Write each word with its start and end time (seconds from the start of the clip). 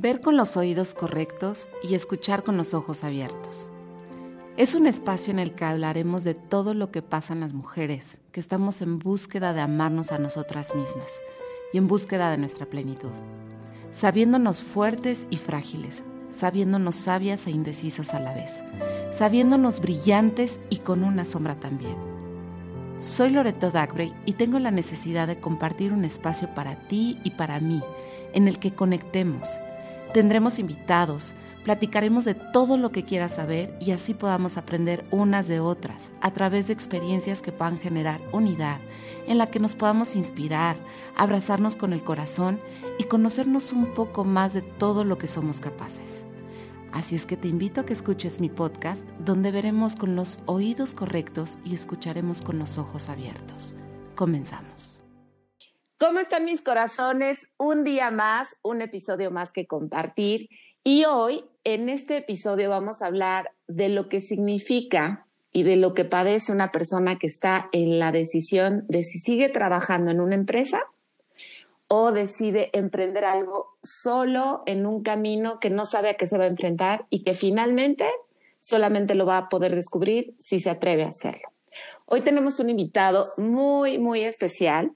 ver 0.00 0.22
con 0.22 0.38
los 0.38 0.56
oídos 0.56 0.94
correctos 0.94 1.68
y 1.82 1.94
escuchar 1.94 2.42
con 2.42 2.56
los 2.56 2.72
ojos 2.72 3.04
abiertos. 3.04 3.68
Es 4.56 4.74
un 4.74 4.86
espacio 4.86 5.30
en 5.30 5.38
el 5.38 5.54
que 5.54 5.66
hablaremos 5.66 6.24
de 6.24 6.32
todo 6.32 6.72
lo 6.72 6.90
que 6.90 7.02
pasa 7.02 7.34
en 7.34 7.40
las 7.40 7.52
mujeres, 7.52 8.16
que 8.32 8.40
estamos 8.40 8.80
en 8.80 8.98
búsqueda 8.98 9.52
de 9.52 9.60
amarnos 9.60 10.10
a 10.10 10.18
nosotras 10.18 10.74
mismas 10.74 11.10
y 11.74 11.78
en 11.78 11.86
búsqueda 11.86 12.30
de 12.30 12.38
nuestra 12.38 12.64
plenitud, 12.64 13.12
sabiéndonos 13.92 14.62
fuertes 14.62 15.26
y 15.28 15.36
frágiles, 15.36 16.02
sabiéndonos 16.30 16.94
sabias 16.94 17.46
e 17.46 17.50
indecisas 17.50 18.14
a 18.14 18.20
la 18.20 18.32
vez, 18.32 18.64
sabiéndonos 19.12 19.80
brillantes 19.80 20.60
y 20.70 20.78
con 20.78 21.04
una 21.04 21.26
sombra 21.26 21.60
también. 21.60 21.96
Soy 22.96 23.30
Loreto 23.30 23.70
Dagbray 23.70 24.14
y 24.24 24.32
tengo 24.32 24.58
la 24.60 24.70
necesidad 24.70 25.26
de 25.26 25.40
compartir 25.40 25.92
un 25.92 26.06
espacio 26.06 26.54
para 26.54 26.88
ti 26.88 27.18
y 27.22 27.32
para 27.32 27.60
mí, 27.60 27.82
en 28.32 28.48
el 28.48 28.58
que 28.58 28.74
conectemos. 28.74 29.46
Tendremos 30.12 30.58
invitados, 30.58 31.34
platicaremos 31.62 32.24
de 32.24 32.34
todo 32.34 32.76
lo 32.76 32.90
que 32.90 33.04
quieras 33.04 33.36
saber 33.36 33.76
y 33.80 33.92
así 33.92 34.12
podamos 34.12 34.56
aprender 34.56 35.04
unas 35.12 35.46
de 35.46 35.60
otras 35.60 36.10
a 36.20 36.32
través 36.32 36.66
de 36.66 36.72
experiencias 36.72 37.40
que 37.40 37.52
puedan 37.52 37.78
generar 37.78 38.20
unidad, 38.32 38.80
en 39.28 39.38
la 39.38 39.46
que 39.46 39.60
nos 39.60 39.76
podamos 39.76 40.16
inspirar, 40.16 40.76
abrazarnos 41.16 41.76
con 41.76 41.92
el 41.92 42.02
corazón 42.02 42.60
y 42.98 43.04
conocernos 43.04 43.72
un 43.72 43.94
poco 43.94 44.24
más 44.24 44.52
de 44.52 44.62
todo 44.62 45.04
lo 45.04 45.16
que 45.16 45.28
somos 45.28 45.60
capaces. 45.60 46.24
Así 46.92 47.14
es 47.14 47.24
que 47.24 47.36
te 47.36 47.46
invito 47.46 47.80
a 47.80 47.86
que 47.86 47.92
escuches 47.92 48.40
mi 48.40 48.48
podcast 48.48 49.08
donde 49.20 49.52
veremos 49.52 49.94
con 49.94 50.16
los 50.16 50.40
oídos 50.46 50.92
correctos 50.92 51.60
y 51.64 51.74
escucharemos 51.74 52.40
con 52.40 52.58
los 52.58 52.78
ojos 52.78 53.08
abiertos. 53.08 53.74
Comenzamos. 54.16 54.99
¿Cómo 56.00 56.18
están 56.18 56.46
mis 56.46 56.62
corazones? 56.62 57.46
Un 57.58 57.84
día 57.84 58.10
más, 58.10 58.56
un 58.62 58.80
episodio 58.80 59.30
más 59.30 59.52
que 59.52 59.66
compartir. 59.66 60.48
Y 60.82 61.04
hoy, 61.04 61.44
en 61.62 61.90
este 61.90 62.16
episodio, 62.16 62.70
vamos 62.70 63.02
a 63.02 63.06
hablar 63.06 63.50
de 63.68 63.90
lo 63.90 64.08
que 64.08 64.22
significa 64.22 65.26
y 65.52 65.62
de 65.62 65.76
lo 65.76 65.92
que 65.92 66.06
padece 66.06 66.52
una 66.52 66.72
persona 66.72 67.18
que 67.18 67.26
está 67.26 67.68
en 67.72 67.98
la 67.98 68.12
decisión 68.12 68.86
de 68.88 69.02
si 69.02 69.18
sigue 69.18 69.50
trabajando 69.50 70.10
en 70.10 70.22
una 70.22 70.36
empresa 70.36 70.86
o 71.86 72.12
decide 72.12 72.70
emprender 72.72 73.26
algo 73.26 73.66
solo 73.82 74.62
en 74.64 74.86
un 74.86 75.02
camino 75.02 75.60
que 75.60 75.68
no 75.68 75.84
sabe 75.84 76.08
a 76.08 76.14
qué 76.14 76.26
se 76.26 76.38
va 76.38 76.44
a 76.44 76.46
enfrentar 76.46 77.04
y 77.10 77.24
que 77.24 77.34
finalmente 77.34 78.08
solamente 78.58 79.14
lo 79.14 79.26
va 79.26 79.36
a 79.36 79.48
poder 79.50 79.74
descubrir 79.74 80.34
si 80.38 80.60
se 80.60 80.70
atreve 80.70 81.04
a 81.04 81.08
hacerlo. 81.08 81.50
Hoy 82.06 82.22
tenemos 82.22 82.58
un 82.58 82.70
invitado 82.70 83.26
muy, 83.36 83.98
muy 83.98 84.24
especial 84.24 84.92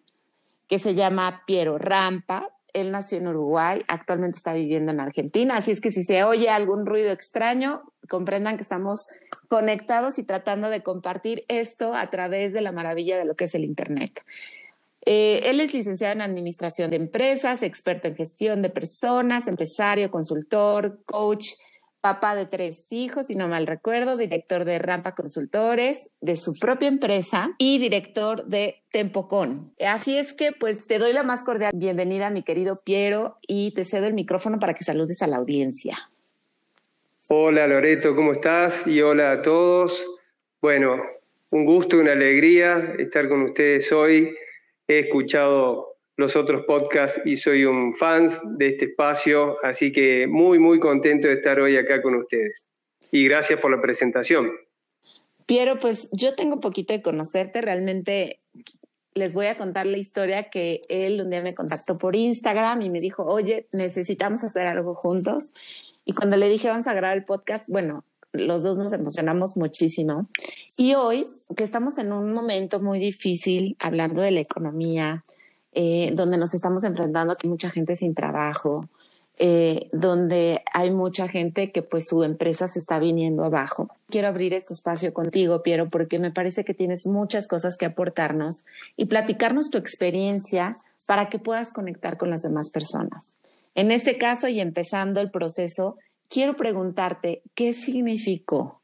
que 0.69 0.79
se 0.79 0.95
llama 0.95 1.43
Piero 1.47 1.79
Rampa. 1.79 2.51
Él 2.73 2.91
nació 2.91 3.19
en 3.19 3.29
Uruguay, 3.29 3.83
actualmente 3.87 4.37
está 4.37 4.53
viviendo 4.53 4.91
en 4.91 4.98
Argentina, 4.98 5.57
así 5.57 5.70
es 5.70 5.81
que 5.81 5.93
si 5.93 6.03
se 6.03 6.25
oye 6.25 6.48
algún 6.48 6.87
ruido 6.87 7.12
extraño, 7.12 7.83
comprendan 8.09 8.57
que 8.57 8.65
estamos 8.65 9.07
conectados 9.48 10.19
y 10.19 10.25
tratando 10.25 10.69
de 10.70 10.83
compartir 10.83 11.45
esto 11.47 11.95
a 11.95 12.11
través 12.11 12.53
de 12.53 12.62
la 12.62 12.73
maravilla 12.73 13.17
de 13.17 13.27
lo 13.27 13.37
que 13.37 13.45
es 13.45 13.55
el 13.55 13.65
Internet. 13.65 14.25
Eh, 15.07 15.42
él 15.45 15.61
es 15.61 15.73
licenciado 15.75 16.15
en 16.15 16.23
Administración 16.23 16.91
de 16.91 16.97
Empresas, 16.97 17.62
experto 17.62 18.09
en 18.09 18.17
gestión 18.17 18.62
de 18.62 18.70
personas, 18.70 19.47
empresario, 19.47 20.11
consultor, 20.11 21.01
coach, 21.05 21.51
papá 22.05 22.37
de 22.37 22.45
tres 22.45 22.93
hijos, 22.93 23.29
si 23.29 23.35
no 23.35 23.49
mal 23.49 23.67
recuerdo, 23.67 24.19
director 24.19 24.67
de 24.67 24.79
Rampa 24.79 25.15
Consultores, 25.15 26.07
de 26.21 26.37
su 26.37 26.53
propia 26.59 26.89
empresa 26.89 27.55
y 27.57 27.79
director 27.79 28.45
de 28.45 28.83
Tempocon. 28.93 29.73
Así 29.81 30.19
es 30.19 30.35
que 30.35 30.53
pues 30.53 30.87
te 30.87 30.99
doy 30.99 31.15
la 31.15 31.23
más 31.23 31.45
cordial 31.45 31.73
bienvenida, 31.75 32.29
mi 32.29 32.43
querido 32.43 32.83
Piero, 32.85 33.39
y 33.49 33.73
te 33.73 33.85
cedo 33.85 34.07
el 34.07 34.13
micrófono 34.13 34.59
para 34.59 34.75
que 34.75 34.85
saludes 34.85 35.23
a 35.23 35.29
la 35.29 35.39
audiencia. 35.39 36.11
Hola 37.29 37.67
Loreto, 37.67 38.15
¿cómo 38.15 38.33
estás? 38.33 38.83
Y 38.87 39.01
hola 39.01 39.33
a 39.33 39.41
todos. 39.41 40.05
Bueno, 40.61 41.03
un 41.53 41.65
gusto, 41.65 41.97
una 41.97 42.13
alegría 42.13 42.97
estar 42.98 43.31
con 43.31 43.45
ustedes 43.45 43.91
hoy 43.93 44.37
he 44.87 44.98
escuchado 44.98 45.94
los 46.17 46.36
otros 46.36 46.64
podcasts 46.67 47.20
y 47.25 47.36
soy 47.36 47.64
un 47.64 47.95
fan 47.95 48.29
de 48.57 48.69
este 48.69 48.86
espacio, 48.86 49.57
así 49.64 49.92
que 49.92 50.27
muy, 50.27 50.58
muy 50.58 50.79
contento 50.79 51.29
de 51.29 51.35
estar 51.35 51.58
hoy 51.61 51.77
acá 51.77 52.02
con 52.02 52.14
ustedes. 52.14 52.67
Y 53.11 53.25
gracias 53.25 53.61
por 53.61 53.70
la 53.70 53.80
presentación. 53.80 54.52
Piero, 55.47 55.79
pues 55.79 56.08
yo 56.13 56.35
tengo 56.35 56.61
poquito 56.61 56.92
de 56.92 57.02
conocerte, 57.02 57.61
realmente 57.61 58.41
les 59.14 59.33
voy 59.33 59.47
a 59.47 59.57
contar 59.57 59.86
la 59.86 59.98
historia 59.98 60.51
que 60.51 60.80
él 60.89 61.20
un 61.20 61.30
día 61.30 61.42
me 61.42 61.55
contactó 61.55 61.98
por 61.98 62.17
Instagram 62.17 62.83
y 62.83 62.91
me 62.91 63.01
dijo, 63.01 63.25
oye, 63.25 63.69
necesitamos 63.73 64.42
hacer 64.42 64.67
algo 64.67 64.95
juntos. 64.95 65.52
Y 66.05 66.13
cuando 66.13 66.36
le 66.36 66.48
dije, 66.48 66.69
vamos 66.69 66.86
a 66.86 66.95
grabar 66.95 67.17
el 67.17 67.25
podcast, 67.25 67.67
bueno, 67.69 68.05
los 68.33 68.63
dos 68.64 68.77
nos 68.77 68.92
emocionamos 68.92 69.57
muchísimo. 69.57 70.29
Y 70.77 70.95
hoy, 70.95 71.27
que 71.57 71.63
estamos 71.63 71.98
en 71.98 72.13
un 72.13 72.33
momento 72.33 72.81
muy 72.81 72.98
difícil, 72.98 73.77
hablando 73.79 74.20
de 74.20 74.33
la 74.33 74.41
economía, 74.41 75.25
eh, 75.74 76.12
donde 76.14 76.39
nos 76.39 76.55
estamos 76.55 76.85
enfrentando 76.85 77.33
aquí 77.33 77.48
mucha 77.48 77.70
gente 77.70 77.96
sin 77.96 78.14
trabajo, 78.14 78.89
eh, 79.39 79.89
donde 79.90 80.62
hay 80.73 80.92
mucha 80.92 81.27
gente 81.27 81.73
que 81.73 81.83
pues 81.83 82.07
su 82.07 82.23
empresa 82.23 82.68
se 82.68 82.79
está 82.79 83.01
viniendo 83.01 83.45
abajo. 83.45 83.89
Quiero 84.08 84.29
abrir 84.29 84.55
este 84.55 84.73
espacio 84.73 85.13
contigo, 85.13 85.63
Piero, 85.64 85.90
porque 85.90 86.20
me 86.20 86.30
parece 86.30 86.64
que 86.64 86.74
tienes 86.74 87.07
muchas 87.07 87.48
cosas 87.48 87.77
que 87.77 87.86
aportarnos 87.86 88.64
y 88.96 89.07
platicarnos 89.07 89.70
tu 89.70 89.79
experiencia 89.79 90.77
para 91.07 91.29
que 91.29 91.40
puedas 91.40 91.73
conectar 91.73 92.17
con 92.17 92.30
las 92.30 92.42
demás 92.42 92.70
personas. 92.70 93.34
En 93.74 93.90
este 93.90 94.18
caso, 94.18 94.46
y 94.46 94.61
empezando 94.61 95.20
el 95.20 95.33
proceso, 95.33 95.96
quiero 96.29 96.57
preguntarte, 96.57 97.42
¿qué 97.55 97.74
significó 97.74 98.80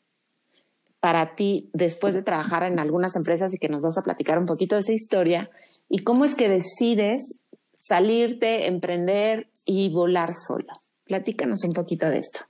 para 0.98 1.36
ti 1.36 1.70
después 1.72 2.12
de 2.12 2.22
trabajar 2.22 2.64
en 2.64 2.80
algunas 2.80 3.14
empresas 3.14 3.54
y 3.54 3.58
que 3.58 3.68
nos 3.68 3.82
vas 3.82 3.96
a 3.98 4.02
platicar 4.02 4.40
un 4.40 4.46
poquito 4.46 4.74
de 4.74 4.80
esa 4.80 4.92
historia? 4.92 5.48
¿Y 5.92 6.04
cómo 6.04 6.24
es 6.24 6.36
que 6.36 6.48
decides 6.48 7.34
salirte, 7.74 8.68
emprender 8.68 9.48
y 9.64 9.92
volar 9.92 10.34
solo? 10.34 10.72
Platícanos 11.04 11.64
un 11.64 11.72
poquito 11.72 12.08
de 12.08 12.18
esto. 12.18 12.40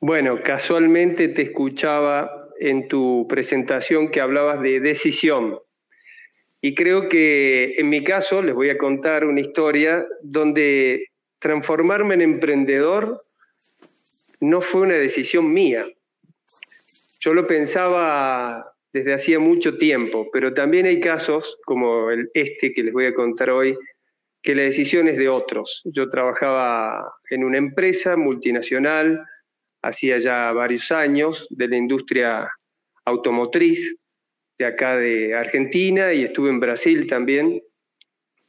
Bueno, 0.00 0.42
casualmente 0.42 1.28
te 1.28 1.42
escuchaba 1.42 2.48
en 2.58 2.88
tu 2.88 3.26
presentación 3.28 4.10
que 4.10 4.20
hablabas 4.20 4.60
de 4.60 4.80
decisión. 4.80 5.60
Y 6.60 6.74
creo 6.74 7.08
que 7.08 7.76
en 7.78 7.88
mi 7.88 8.02
caso 8.02 8.42
les 8.42 8.56
voy 8.56 8.70
a 8.70 8.76
contar 8.76 9.24
una 9.24 9.40
historia 9.40 10.04
donde 10.22 11.06
transformarme 11.38 12.14
en 12.14 12.22
emprendedor 12.22 13.22
no 14.40 14.60
fue 14.60 14.82
una 14.82 14.94
decisión 14.94 15.52
mía. 15.52 15.86
Yo 17.20 17.34
lo 17.34 17.46
pensaba 17.46 18.74
desde 18.92 19.14
hacía 19.14 19.38
mucho 19.38 19.78
tiempo, 19.78 20.28
pero 20.32 20.52
también 20.52 20.86
hay 20.86 21.00
casos 21.00 21.58
como 21.64 22.10
el, 22.10 22.28
este 22.34 22.72
que 22.72 22.82
les 22.82 22.92
voy 22.92 23.06
a 23.06 23.14
contar 23.14 23.50
hoy, 23.50 23.76
que 24.42 24.54
la 24.54 24.62
decisión 24.62 25.06
es 25.08 25.18
de 25.18 25.28
otros. 25.28 25.82
Yo 25.84 26.08
trabajaba 26.08 27.12
en 27.30 27.44
una 27.44 27.58
empresa 27.58 28.16
multinacional 28.16 29.22
hacía 29.82 30.18
ya 30.18 30.52
varios 30.52 30.90
años 30.92 31.46
de 31.50 31.68
la 31.68 31.76
industria 31.76 32.50
automotriz 33.04 33.96
de 34.58 34.66
acá 34.66 34.96
de 34.96 35.34
Argentina 35.34 36.12
y 36.12 36.24
estuve 36.24 36.50
en 36.50 36.60
Brasil 36.60 37.06
también. 37.06 37.62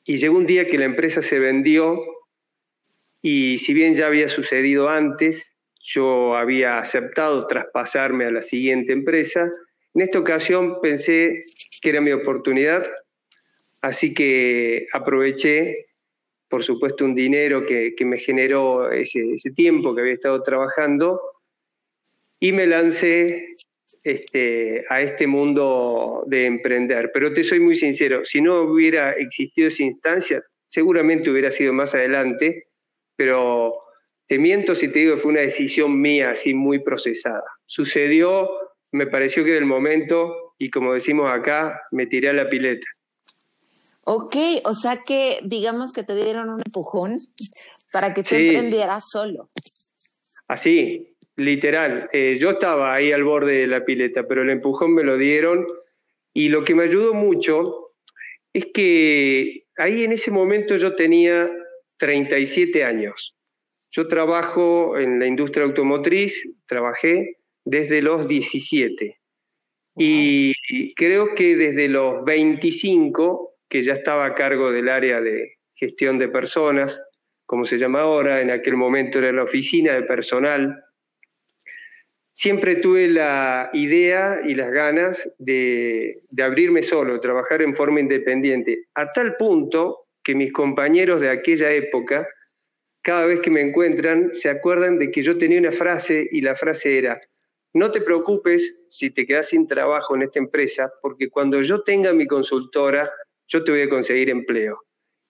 Y 0.03 0.17
llegó 0.17 0.37
un 0.37 0.45
día 0.45 0.67
que 0.67 0.77
la 0.77 0.85
empresa 0.85 1.21
se 1.21 1.39
vendió 1.39 1.99
y 3.21 3.59
si 3.59 3.73
bien 3.73 3.95
ya 3.95 4.07
había 4.07 4.27
sucedido 4.29 4.89
antes, 4.89 5.53
yo 5.83 6.35
había 6.35 6.79
aceptado 6.79 7.47
traspasarme 7.47 8.25
a 8.25 8.31
la 8.31 8.41
siguiente 8.41 8.93
empresa. 8.93 9.49
En 9.93 10.01
esta 10.01 10.19
ocasión 10.19 10.79
pensé 10.81 11.45
que 11.81 11.89
era 11.89 12.01
mi 12.01 12.11
oportunidad, 12.11 12.89
así 13.81 14.13
que 14.13 14.87
aproveché, 14.93 15.87
por 16.49 16.63
supuesto, 16.63 17.03
un 17.03 17.15
dinero 17.15 17.65
que, 17.65 17.93
me 18.05 18.17
generó 18.17 18.91
ese, 18.91 19.35
tiempo 19.55 19.93
que 19.93 20.01
había 20.01 20.13
estado 20.13 20.41
trabajando 20.43 21.19
y 22.39 22.51
me 22.51 22.67
lancé 22.67 23.55
este, 24.03 24.85
a 24.89 25.01
este 25.01 25.27
mundo 25.27 26.23
de 26.27 26.45
emprender. 26.45 27.11
Pero 27.13 27.33
te 27.33 27.43
soy 27.43 27.59
muy 27.59 27.75
sincero, 27.75 28.23
si 28.23 28.41
no 28.41 28.61
hubiera 28.63 29.11
existido 29.13 29.67
esa 29.67 29.83
instancia, 29.83 30.43
seguramente 30.67 31.29
hubiera 31.29 31.51
sido 31.51 31.73
más 31.73 31.93
adelante, 31.93 32.67
pero 33.17 33.75
te 34.27 34.39
miento 34.39 34.73
si 34.73 34.87
te 34.87 34.99
digo 34.99 35.15
que 35.15 35.21
fue 35.21 35.31
una 35.31 35.41
decisión 35.41 35.99
mía, 35.99 36.31
así 36.31 36.53
muy 36.53 36.79
procesada. 36.79 37.43
Sucedió, 37.65 38.49
me 38.91 39.07
pareció 39.07 39.43
que 39.43 39.51
era 39.51 39.59
el 39.59 39.65
momento 39.65 40.53
y 40.57 40.69
como 40.69 40.93
decimos 40.93 41.31
acá, 41.31 41.81
me 41.91 42.07
tiré 42.07 42.29
a 42.29 42.33
la 42.33 42.49
pileta. 42.49 42.87
Ok, 44.03 44.35
o 44.63 44.73
sea 44.73 45.03
que 45.05 45.39
digamos 45.43 45.91
que 45.91 46.03
te 46.03 46.15
dieron 46.15 46.49
un 46.49 46.61
empujón 46.65 47.17
para 47.91 48.13
que 48.13 48.23
tú 48.23 48.35
emprendieras 48.35 49.09
solo. 49.09 49.49
Así, 50.47 51.15
literal. 51.35 52.09
Eh, 52.11 52.37
yo 52.39 52.51
estaba 52.51 52.93
ahí 52.93 53.11
al 53.11 53.23
borde 53.23 53.59
de 53.59 53.67
la 53.67 53.85
pileta, 53.85 54.27
pero 54.27 54.41
el 54.41 54.49
empujón 54.49 54.93
me 54.93 55.03
lo 55.03 55.17
dieron 55.17 55.65
y 56.33 56.49
lo 56.49 56.63
que 56.63 56.75
me 56.75 56.83
ayudó 56.83 57.13
mucho 57.13 57.93
es 58.53 58.67
que 58.73 59.65
ahí 59.77 60.03
en 60.03 60.11
ese 60.11 60.31
momento 60.31 60.75
yo 60.75 60.95
tenía 60.95 61.49
37 61.97 62.83
años 62.83 63.35
Yo 63.91 64.07
trabajo 64.07 64.97
en 64.97 65.19
la 65.19 65.27
industria 65.27 65.65
automotriz, 65.65 66.43
trabajé 66.65 67.37
desde 67.65 68.01
los 68.01 68.27
17. 68.27 69.17
Y 69.95 70.53
creo 70.95 71.35
que 71.35 71.55
desde 71.55 71.87
los 71.87 72.23
25, 72.23 73.55
que 73.69 73.83
ya 73.83 73.93
estaba 73.93 74.25
a 74.25 74.35
cargo 74.35 74.71
del 74.71 74.89
área 74.89 75.21
de 75.21 75.57
gestión 75.75 76.17
de 76.17 76.29
personas, 76.29 77.01
como 77.45 77.65
se 77.65 77.77
llama 77.77 78.01
ahora, 78.01 78.41
en 78.41 78.51
aquel 78.51 78.77
momento 78.77 79.19
era 79.19 79.31
la 79.31 79.43
oficina 79.43 79.93
de 79.93 80.03
personal, 80.03 80.81
siempre 82.31 82.77
tuve 82.77 83.09
la 83.09 83.69
idea 83.73 84.39
y 84.45 84.55
las 84.55 84.71
ganas 84.71 85.29
de, 85.37 86.21
de, 86.29 86.43
abrirme 86.43 86.81
solo, 86.81 87.19
trabajar 87.19 87.61
en 87.61 87.75
forma 87.75 87.99
independiente, 87.99 88.85
a 88.95 89.11
tal 89.11 89.35
punto 89.35 90.07
que 90.23 90.35
mis 90.35 90.53
compañeros 90.53 91.21
de 91.21 91.29
aquella 91.29 91.71
época, 91.71 92.27
cada 93.01 93.25
vez 93.25 93.41
que 93.41 93.49
me 93.49 93.61
encuentran, 93.61 94.33
se 94.33 94.49
acuerdan 94.49 94.97
de 94.99 95.11
que 95.11 95.23
yo 95.23 95.37
tenía 95.37 95.59
una 95.59 95.71
frase 95.71 96.27
y 96.31 96.41
la 96.41 96.55
frase 96.55 96.97
era, 96.97 97.19
no 97.73 97.91
te 97.91 98.01
preocupes 98.01 98.87
si 98.89 99.09
te 99.11 99.25
quedas 99.25 99.49
sin 99.49 99.67
trabajo 99.67 100.15
en 100.15 100.23
esta 100.23 100.39
empresa, 100.39 100.91
porque 101.01 101.29
cuando 101.29 101.61
yo 101.61 101.83
tenga 101.83 102.13
mi 102.13 102.27
consultora, 102.27 103.09
yo 103.47 103.63
te 103.63 103.71
voy 103.71 103.81
a 103.81 103.89
conseguir 103.89 104.29
empleo. 104.29 104.79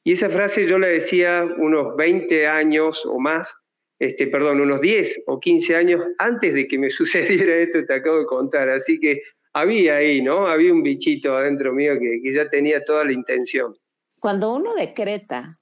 Y 0.04 0.14
esa 0.14 0.30
frase 0.30 0.68
yo 0.68 0.80
la 0.80 0.88
decía 0.88 1.48
unos 1.58 1.96
20 1.96 2.48
años 2.48 3.06
o 3.06 3.20
más, 3.20 3.56
este, 4.00 4.28
perdón, 4.28 4.62
unos 4.62 4.82
10 4.82 5.24
o 5.28 5.40
15 5.40 5.76
años 5.76 6.02
antes 6.18 6.54
de 6.54 6.68
que 6.68 6.80
me 6.80 6.90
sucediera 6.90 7.56
esto 7.58 7.80
que 7.80 7.86
te 7.86 7.94
acabo 7.94 8.20
de 8.20 8.26
contar. 8.26 8.70
Así 8.70 9.00
que 9.00 9.22
había 9.54 9.98
ahí, 9.98 10.22
¿no? 10.22 10.48
Había 10.48 10.74
un 10.74 10.82
bichito 10.82 11.36
adentro 11.36 11.74
mío 11.74 11.94
que, 12.00 12.22
que 12.24 12.32
ya 12.32 12.50
tenía 12.50 12.84
toda 12.84 13.06
la 13.06 13.12
intención. 13.12 13.76
Cuando 14.20 14.54
uno 14.54 14.74
decreta 14.74 15.58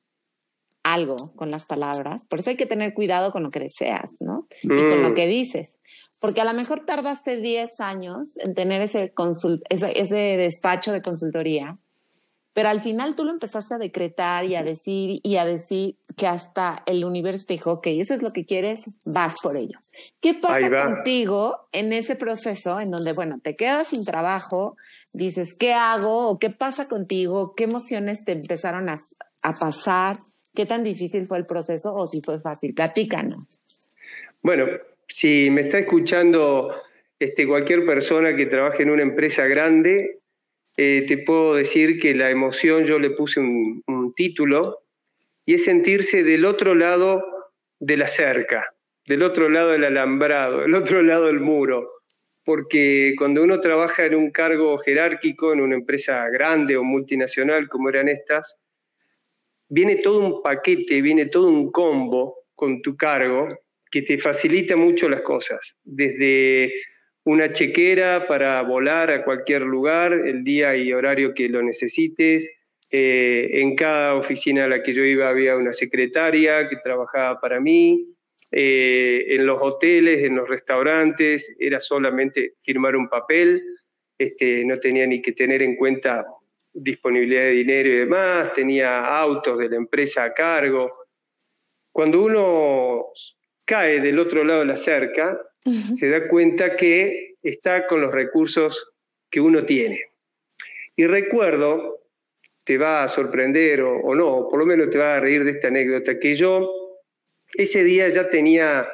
algo 0.84 1.34
con 1.36 1.52
las 1.52 1.66
palabras, 1.66 2.26
por 2.26 2.40
eso 2.40 2.50
hay 2.50 2.56
que 2.58 2.66
tener 2.66 2.94
cuidado 2.94 3.32
con 3.32 3.44
lo 3.44 3.52
que 3.52 3.60
deseas, 3.60 4.18
¿no? 4.22 4.48
Y 4.62 4.68
con 4.68 5.02
lo 5.02 5.10
mm. 5.10 5.16
que 5.16 5.28
dices. 5.28 5.79
Porque 6.20 6.42
a 6.42 6.46
lo 6.46 6.54
mejor 6.54 6.86
tardaste 6.86 7.38
10 7.38 7.80
años 7.80 8.38
en 8.38 8.54
tener 8.54 8.82
ese, 8.82 9.14
ese, 9.70 10.00
ese 10.00 10.18
despacho 10.38 10.92
de 10.92 11.02
consultoría, 11.02 11.78
pero 12.54 12.70
al 12.70 12.82
final 12.82 13.16
tú 13.16 13.24
lo 13.24 13.32
empezaste 13.32 13.76
a 13.76 13.78
decretar 13.78 14.44
y 14.44 14.56
a 14.56 14.64
decir 14.64 15.22
y 15.24 15.38
a 15.38 15.46
decir 15.46 15.96
que 16.18 16.28
hasta 16.28 16.84
el 16.88 17.06
universo 17.06 17.46
te 17.48 17.54
dijo, 17.54 17.72
ok, 17.72 17.88
eso 17.88 18.16
es 18.16 18.22
lo 18.22 18.32
que 18.32 18.46
quieres, 18.46 18.82
vas 19.06 19.36
por 19.42 19.56
ello. 19.56 19.78
¿Qué 20.20 20.34
pasa 20.34 20.70
contigo 20.70 21.70
en 21.72 21.94
ese 21.94 22.16
proceso 22.16 22.80
en 22.82 22.92
donde, 22.92 23.14
bueno, 23.14 23.40
te 23.42 23.56
quedas 23.56 23.88
sin 23.88 24.04
trabajo, 24.04 24.76
dices, 25.14 25.56
¿qué 25.58 25.74
hago? 25.74 26.28
¿O 26.28 26.38
qué 26.40 26.50
pasa 26.50 26.88
contigo? 26.88 27.54
¿Qué 27.56 27.64
emociones 27.66 28.26
te 28.26 28.34
empezaron 28.34 28.90
a, 28.90 29.00
a 29.42 29.54
pasar? 29.54 30.18
¿Qué 30.54 30.66
tan 30.66 30.84
difícil 30.84 31.28
fue 31.28 31.38
el 31.38 31.46
proceso 31.46 31.94
o 31.94 32.08
si 32.08 32.22
fue 32.22 32.42
fácil? 32.42 32.74
Platícanos. 32.74 33.62
Bueno, 34.42 34.66
si 35.10 35.50
me 35.50 35.62
está 35.62 35.80
escuchando 35.80 36.74
este, 37.18 37.48
cualquier 37.48 37.86
persona 37.86 38.36
que 38.36 38.46
trabaje 38.46 38.84
en 38.84 38.92
una 38.92 39.02
empresa 39.02 39.46
grande, 39.46 40.20
eh, 40.78 41.04
te 41.08 41.18
puedo 41.18 41.56
decir 41.56 42.00
que 42.00 42.14
la 42.16 42.30
emoción 42.30 42.86
yo 42.86 43.00
le 43.00 43.10
puse 43.10 43.40
un, 43.40 43.84
un 43.88 44.14
título 44.14 44.84
y 45.46 45.56
es 45.56 45.66
sentirse 45.66 46.24
del 46.24 46.46
otro 46.46 46.76
lado 46.76 47.24
de 47.80 47.98
la 47.98 48.08
cerca, 48.08 48.74
del 49.06 49.24
otro 49.24 49.50
lado 49.50 49.72
del 49.72 49.84
alambrado, 49.84 50.62
del 50.62 50.76
otro 50.76 51.02
lado 51.02 51.26
del 51.26 51.40
muro. 51.40 51.88
Porque 52.46 53.14
cuando 53.18 53.44
uno 53.44 53.60
trabaja 53.60 54.06
en 54.06 54.16
un 54.16 54.32
cargo 54.32 54.78
jerárquico, 54.78 55.54
en 55.54 55.62
una 55.62 55.76
empresa 55.76 56.30
grande 56.30 56.78
o 56.78 56.84
multinacional 56.84 57.68
como 57.68 57.90
eran 57.90 58.08
estas, 58.08 58.58
viene 59.68 59.98
todo 59.98 60.20
un 60.20 60.42
paquete, 60.42 61.02
viene 61.02 61.26
todo 61.26 61.48
un 61.48 61.72
combo 61.72 62.46
con 62.56 62.82
tu 62.82 62.96
cargo 62.96 63.50
que 63.92 64.02
te 64.02 64.18
facilita 64.18 64.76
mucho 64.76 65.10
las 65.10 65.22
cosas, 65.22 65.76
desde 65.84 66.72
una 67.26 67.52
chequera 67.52 68.28
para 68.28 68.62
volar 68.62 69.12
a 69.12 69.24
cualquier 69.24 69.62
lugar, 69.62 70.14
el 70.14 70.44
día 70.44 70.76
y 70.76 70.94
horario 70.94 71.34
que 71.34 71.50
lo 71.50 71.62
necesites. 71.62 72.50
Eh, 72.92 73.62
en 73.62 73.76
cada 73.76 74.16
oficina 74.16 74.66
a 74.66 74.68
la 74.68 74.82
que 74.82 74.94
yo 74.94 75.04
iba 75.04 75.30
había 75.30 75.56
una 75.56 75.74
secretaria 75.74 76.68
que 76.68 76.78
trabajaba 76.78 77.40
para 77.40 77.60
mí. 77.60 78.04
Eh, 78.52 79.26
en 79.28 79.46
los 79.46 79.60
hoteles, 79.62 80.24
en 80.24 80.36
los 80.36 80.50
restaurantes, 80.50 81.56
era 81.60 81.80
solamente 81.80 82.54
firmar 82.62 82.96
un 82.96 83.08
papel, 83.08 83.62
este, 84.18 84.66
no 84.66 84.80
tenía 84.80 85.06
ni 85.06 85.22
que 85.22 85.34
tener 85.34 85.62
en 85.62 85.76
cuenta 85.76 86.26
disponibilidad 86.74 87.44
de 87.44 87.52
dinero 87.52 87.90
y 87.90 87.98
demás, 87.98 88.54
tenía 88.54 89.06
autos 89.06 89.60
de 89.60 89.70
la 89.70 89.76
empresa 89.76 90.24
a 90.24 90.34
cargo. 90.34 90.92
Cuando 91.92 92.24
uno 92.24 93.06
cae 93.70 94.02
del 94.02 94.18
otro 94.18 94.44
lado 94.44 94.62
de 94.62 94.66
la 94.66 94.76
cerca, 94.76 95.40
se 95.96 96.10
da 96.10 96.28
cuenta 96.28 96.76
que 96.76 97.36
está 97.44 97.86
con 97.86 98.02
los 98.02 98.12
recursos 98.12 98.92
que 99.30 99.40
uno 99.40 99.64
tiene. 99.64 100.06
Y 100.96 101.06
recuerdo, 101.06 102.00
te 102.64 102.80
va 102.80 103.04
a 103.04 103.08
sorprender 103.08 103.84
o, 103.84 104.16
no, 104.16 104.48
por 104.50 104.58
lo 104.58 104.66
menos 104.66 104.90
te 104.90 104.98
va 104.98 105.18
a 105.18 105.20
reír 105.20 105.44
de 105.44 105.52
esta 105.52 105.68
anécdota, 105.68 106.20
que 106.20 106.34
yo 106.34 106.68
ese 107.54 107.84
día 107.84 108.10
ya 108.10 108.28
tenía 108.28 108.90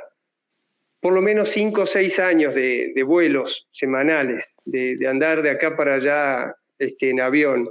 por 0.99 1.13
lo 1.13 1.21
menos 1.21 1.49
cinco 1.49 1.83
o 1.83 1.85
seis 1.85 2.19
años 2.19 2.53
de, 2.53 3.01
vuelos 3.05 3.69
semanales, 3.71 4.57
de, 4.65 4.97
andar 5.07 5.41
de 5.41 5.51
acá 5.51 5.77
para 5.77 5.95
allá 5.95 6.53
este, 6.79 7.11
en 7.11 7.21
avión. 7.21 7.69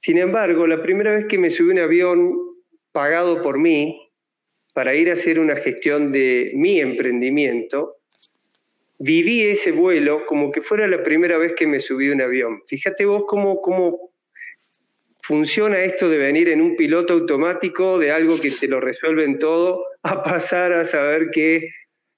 Sin 0.00 0.18
embargo, 0.18 0.64
la 0.68 0.80
primera 0.80 1.16
vez 1.16 1.26
que 1.26 1.38
me 1.38 1.50
subí 1.50 1.70
a 1.70 1.72
un 1.72 1.78
avión 1.80 2.38
pagado 2.92 3.42
por 3.42 3.58
mí, 3.58 4.03
para 4.74 4.94
ir 4.94 5.08
a 5.08 5.14
hacer 5.14 5.38
una 5.40 5.56
gestión 5.56 6.12
de 6.12 6.50
mi 6.54 6.80
emprendimiento, 6.80 7.96
viví 8.98 9.42
ese 9.46 9.72
vuelo 9.72 10.26
como 10.26 10.52
que 10.52 10.62
fuera 10.62 10.86
la 10.88 11.02
primera 11.02 11.38
vez 11.38 11.54
que 11.56 11.66
me 11.66 11.80
subí 11.80 12.10
a 12.10 12.12
un 12.12 12.20
avión. 12.20 12.60
Fíjate 12.66 13.06
vos 13.06 13.24
cómo, 13.26 13.62
cómo 13.62 14.10
funciona 15.22 15.82
esto 15.82 16.08
de 16.08 16.18
venir 16.18 16.48
en 16.48 16.60
un 16.60 16.76
piloto 16.76 17.14
automático 17.14 17.98
de 17.98 18.10
algo 18.10 18.38
que 18.40 18.50
te 18.50 18.68
lo 18.68 18.80
resuelven 18.80 19.38
todo, 19.38 19.84
a 20.02 20.22
pasar 20.22 20.72
a 20.72 20.84
saber 20.84 21.30
que 21.30 21.70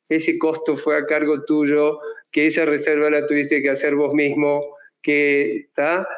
ese 0.08 0.38
costo 0.38 0.76
fue 0.76 0.96
a 0.96 1.04
cargo 1.04 1.44
tuyo, 1.44 1.98
que 2.32 2.46
esa 2.46 2.64
reserva 2.64 3.10
la 3.10 3.26
tuviste 3.26 3.60
que 3.60 3.70
hacer 3.70 3.94
vos 3.94 4.14
mismo, 4.14 4.64
que 5.02 5.56
está. 5.56 6.08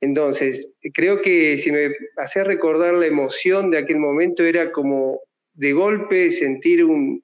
Entonces, 0.00 0.68
creo 0.94 1.20
que 1.20 1.58
si 1.58 1.72
me 1.72 1.90
hace 2.16 2.44
recordar 2.44 2.94
la 2.94 3.06
emoción 3.06 3.70
de 3.70 3.78
aquel 3.78 3.98
momento, 3.98 4.44
era 4.44 4.70
como 4.70 5.20
de 5.58 5.72
golpe 5.72 6.30
sentir 6.30 6.84
un, 6.84 7.22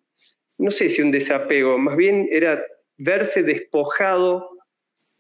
no 0.59 0.71
sé 0.73 0.89
si 0.89 1.01
un 1.01 1.13
desapego, 1.13 1.79
más 1.79 1.97
bien 1.97 2.29
era 2.33 2.65
verse 2.99 3.45
despojado 3.45 4.51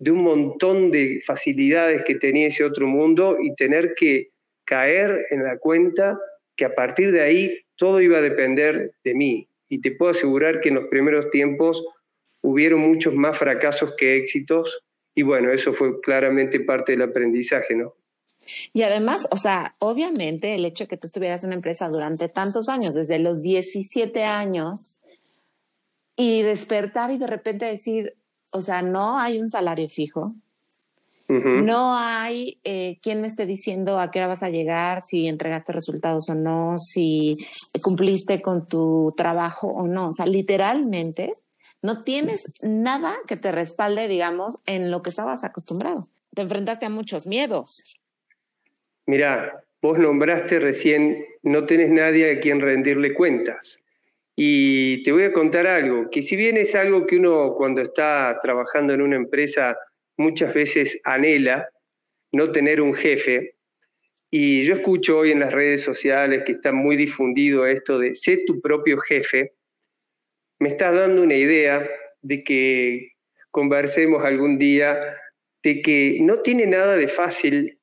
de 0.01 0.11
un 0.11 0.25
montón 0.25 0.91
de 0.91 1.23
facilidades 1.25 2.03
que 2.05 2.17
tenía 2.17 2.49
ese 2.49 2.65
otro 2.65 2.89
mundo 2.89 3.39
y 3.41 3.55
tener 3.55 3.95
que 3.95 4.31
caer 4.65 5.27
en 5.31 5.45
la 5.45 5.59
cuenta 5.59 6.19
que 6.57 6.65
a 6.65 6.75
partir 6.75 7.13
de 7.13 7.21
ahí 7.21 7.61
todo 7.77 8.01
iba 8.01 8.19
a 8.19 8.23
depender 8.23 8.93
de 9.05 9.15
mí. 9.15 9.49
Y 9.69 9.81
te 9.81 9.93
puedo 9.93 10.11
asegurar 10.11 10.61
que 10.61 10.71
en 10.71 10.77
los 10.77 10.89
primeros 10.89 11.31
tiempos 11.31 11.85
hubieron 12.43 12.81
muchos 12.81 13.15
más 13.15 13.39
fracasos 13.39 13.95
que 13.97 14.17
éxitos 14.17 14.83
y 15.15 15.23
bueno, 15.23 15.53
eso 15.53 15.73
fue 15.73 16.01
claramente 16.01 16.59
parte 16.61 16.93
del 16.93 17.03
aprendizaje, 17.03 17.77
¿no? 17.77 17.95
Y 18.73 18.83
además, 18.83 19.27
o 19.31 19.37
sea, 19.37 19.75
obviamente 19.79 20.55
el 20.55 20.65
hecho 20.65 20.85
de 20.85 20.89
que 20.89 20.97
tú 20.97 21.07
estuvieras 21.07 21.43
en 21.43 21.49
una 21.49 21.57
empresa 21.57 21.89
durante 21.89 22.29
tantos 22.29 22.69
años, 22.69 22.95
desde 22.95 23.19
los 23.19 23.43
17 23.43 24.25
años, 24.25 24.99
y 26.17 26.43
despertar 26.43 27.11
y 27.11 27.19
de 27.19 27.27
repente 27.27 27.67
decir, 27.67 28.17
o 28.51 28.61
sea, 28.61 28.83
no 28.83 29.19
hay 29.19 29.39
un 29.39 29.51
salario 29.51 29.89
fijo, 29.89 30.21
no 31.27 31.97
hay 31.97 32.61
eh, 32.65 32.99
quien 33.03 33.23
me 33.23 33.29
esté 33.29 33.47
diciendo 33.47 33.99
a 33.99 34.11
qué 34.11 34.19
hora 34.19 34.29
vas 34.29 34.43
a 34.43 34.51
llegar, 34.51 35.03
si 35.03 35.27
entregaste 35.27 35.73
resultados 35.73 36.29
o 36.29 36.35
no, 36.35 36.79
si 36.79 37.37
cumpliste 37.83 38.41
con 38.41 38.69
tu 38.69 39.13
trabajo 39.17 39.69
o 39.69 39.87
no. 39.87 40.09
O 40.09 40.13
sea, 40.13 40.27
literalmente 40.27 41.31
no 41.81 42.03
tienes 42.03 42.45
nada 42.63 43.17
que 43.27 43.37
te 43.37 43.53
respalde, 43.53 44.07
digamos, 44.07 44.59
en 44.67 44.91
lo 44.91 45.03
que 45.03 45.11
estabas 45.11 45.45
acostumbrado. 45.45 46.09
Te 46.35 46.43
enfrentaste 46.43 46.87
a 46.87 46.91
muchos 46.91 47.27
miedos. 47.27 47.85
Mira, 49.07 49.65
vos 49.83 49.99
nombraste 49.99 50.59
recién, 50.61 51.25
no 51.43 51.67
tenés 51.67 51.91
nadie 51.91 52.31
a 52.31 52.41
quien 52.41 52.61
rendirle 52.61 53.13
cuentas. 53.13 53.79
Y 54.37 55.03
te 55.03 55.13
voy 55.13 55.25
a 55.25 55.33
contar 55.33 55.67
algo, 55.67 56.11
que 56.11 56.23
si 56.23 56.37
bien 56.37 56.57
es 56.57 56.75
algo 56.75 57.07
que 57.07 57.17
uno 57.17 57.55
cuando 57.55 57.83
está 57.83 58.39
trabajando 58.43 58.93
en 58.95 59.03
una 59.03 59.17
empresa 59.17 59.77
muchas 60.17 60.55
veces 60.55 60.99
anhela, 61.05 61.69
no 62.33 62.51
tener 62.51 62.81
un 62.81 62.95
jefe, 62.95 63.55
y 64.31 64.65
yo 64.65 64.75
escucho 64.75 65.19
hoy 65.19 65.31
en 65.31 65.41
las 65.41 65.53
redes 65.53 65.83
sociales 65.83 66.43
que 66.45 66.53
está 66.53 66.73
muy 66.73 66.97
difundido 66.97 67.67
esto 67.67 68.01
de 68.01 68.17
ser 68.17 68.41
tu 68.45 68.61
propio 68.61 68.99
jefe, 68.99 69.53
me 70.59 70.71
estás 70.71 70.95
dando 70.95 71.23
una 71.23 71.37
idea 71.37 71.89
de 72.23 72.43
que 72.43 73.13
conversemos 73.53 74.25
algún 74.25 74.59
día 74.59 74.99
de 75.63 75.81
que 75.83 76.19
no 76.21 76.41
tiene 76.41 76.67
nada 76.67 76.97
de 76.97 77.07
fácil 77.07 77.79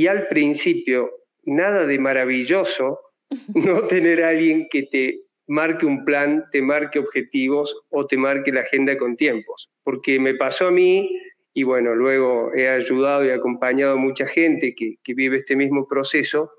y 0.00 0.06
al 0.06 0.28
principio 0.28 1.10
nada 1.44 1.84
de 1.84 1.98
maravilloso 1.98 3.00
no 3.54 3.82
tener 3.82 4.24
a 4.24 4.30
alguien 4.30 4.66
que 4.70 4.84
te 4.84 5.20
marque 5.46 5.84
un 5.84 6.06
plan, 6.06 6.46
te 6.52 6.62
marque 6.62 6.98
objetivos 6.98 7.76
o 7.90 8.06
te 8.06 8.16
marque 8.16 8.50
la 8.50 8.62
agenda 8.62 8.96
con 8.96 9.14
tiempos. 9.14 9.68
Porque 9.82 10.18
me 10.18 10.34
pasó 10.34 10.68
a 10.68 10.70
mí, 10.70 11.06
y 11.52 11.64
bueno, 11.64 11.94
luego 11.94 12.50
he 12.54 12.66
ayudado 12.70 13.26
y 13.26 13.30
acompañado 13.30 13.92
a 13.92 13.96
mucha 13.96 14.26
gente 14.26 14.74
que, 14.74 14.94
que 15.04 15.12
vive 15.12 15.36
este 15.36 15.54
mismo 15.54 15.86
proceso, 15.86 16.50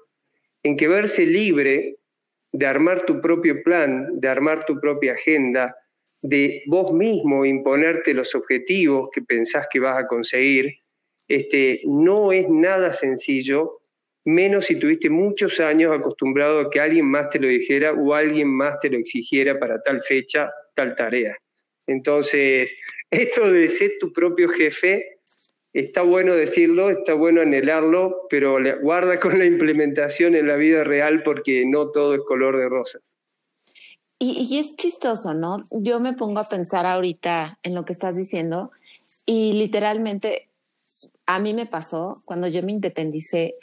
en 0.62 0.78
que 0.78 0.88
verse 0.88 1.26
libre 1.26 1.96
de 2.52 2.68
armar 2.68 3.08
tu 3.08 3.22
propio 3.22 3.64
plan, 3.64 4.20
de 4.20 4.28
armar 4.28 4.66
tu 4.66 4.80
propia 4.80 5.14
agenda, 5.14 5.76
de 6.22 6.62
vos 6.68 6.94
mismo 6.94 7.44
imponerte 7.44 8.14
los 8.14 8.36
objetivos 8.36 9.10
que 9.12 9.24
pensás 9.24 9.66
que 9.72 9.80
vas 9.80 9.98
a 9.98 10.06
conseguir, 10.06 10.81
este, 11.36 11.82
no 11.86 12.32
es 12.32 12.50
nada 12.50 12.94
sencillo, 12.94 13.82
menos 14.26 14.66
si 14.66 14.76
tuviste 14.76 15.10
muchos 15.10 15.60
años 15.60 15.98
acostumbrado 15.98 16.60
a 16.60 16.70
que 16.70 16.80
alguien 16.80 17.06
más 17.06 17.30
te 17.30 17.40
lo 17.40 17.48
dijera 17.48 17.94
o 17.94 18.14
alguien 18.14 18.48
más 18.50 18.80
te 18.80 18.90
lo 18.90 18.98
exigiera 18.98 19.58
para 19.60 19.82
tal 19.82 20.04
fecha, 20.04 20.52
tal 20.76 20.96
tarea. 20.96 21.36
Entonces, 21.88 22.74
esto 23.12 23.52
de 23.52 23.70
ser 23.70 23.94
tu 24.00 24.12
propio 24.14 24.50
jefe, 24.50 25.18
está 25.74 26.02
bueno 26.02 26.34
decirlo, 26.36 26.90
está 26.90 27.14
bueno 27.14 27.42
anhelarlo, 27.42 28.28
pero 28.30 28.58
guarda 28.82 29.20
con 29.20 29.40
la 29.40 29.46
implementación 29.46 30.36
en 30.36 30.48
la 30.48 30.56
vida 30.56 30.84
real 30.84 31.24
porque 31.24 31.66
no 31.66 31.92
todo 31.92 32.16
es 32.16 32.22
color 32.22 32.58
de 32.58 32.70
rosas. 32.70 33.18
Y, 34.24 34.60
es 34.60 34.76
chistoso, 34.76 35.34
¿no? 35.34 35.66
Yo 35.72 36.00
me 36.00 36.14
pongo 36.14 36.42
a 36.42 36.44
pensar 36.44 36.86
ahorita 36.86 37.58
en 37.64 37.74
lo 37.74 37.86
que 37.86 37.94
estás 37.94 38.16
diciendo 38.16 38.70
y 39.26 39.54
literalmente 39.54 40.50
a 41.25 41.39
mí 41.39 41.53
me 41.53 41.65
pasó 41.65 42.22
cuando 42.25 42.48
yo 42.48 42.62
me 42.63 42.72
independicé. 42.72 43.55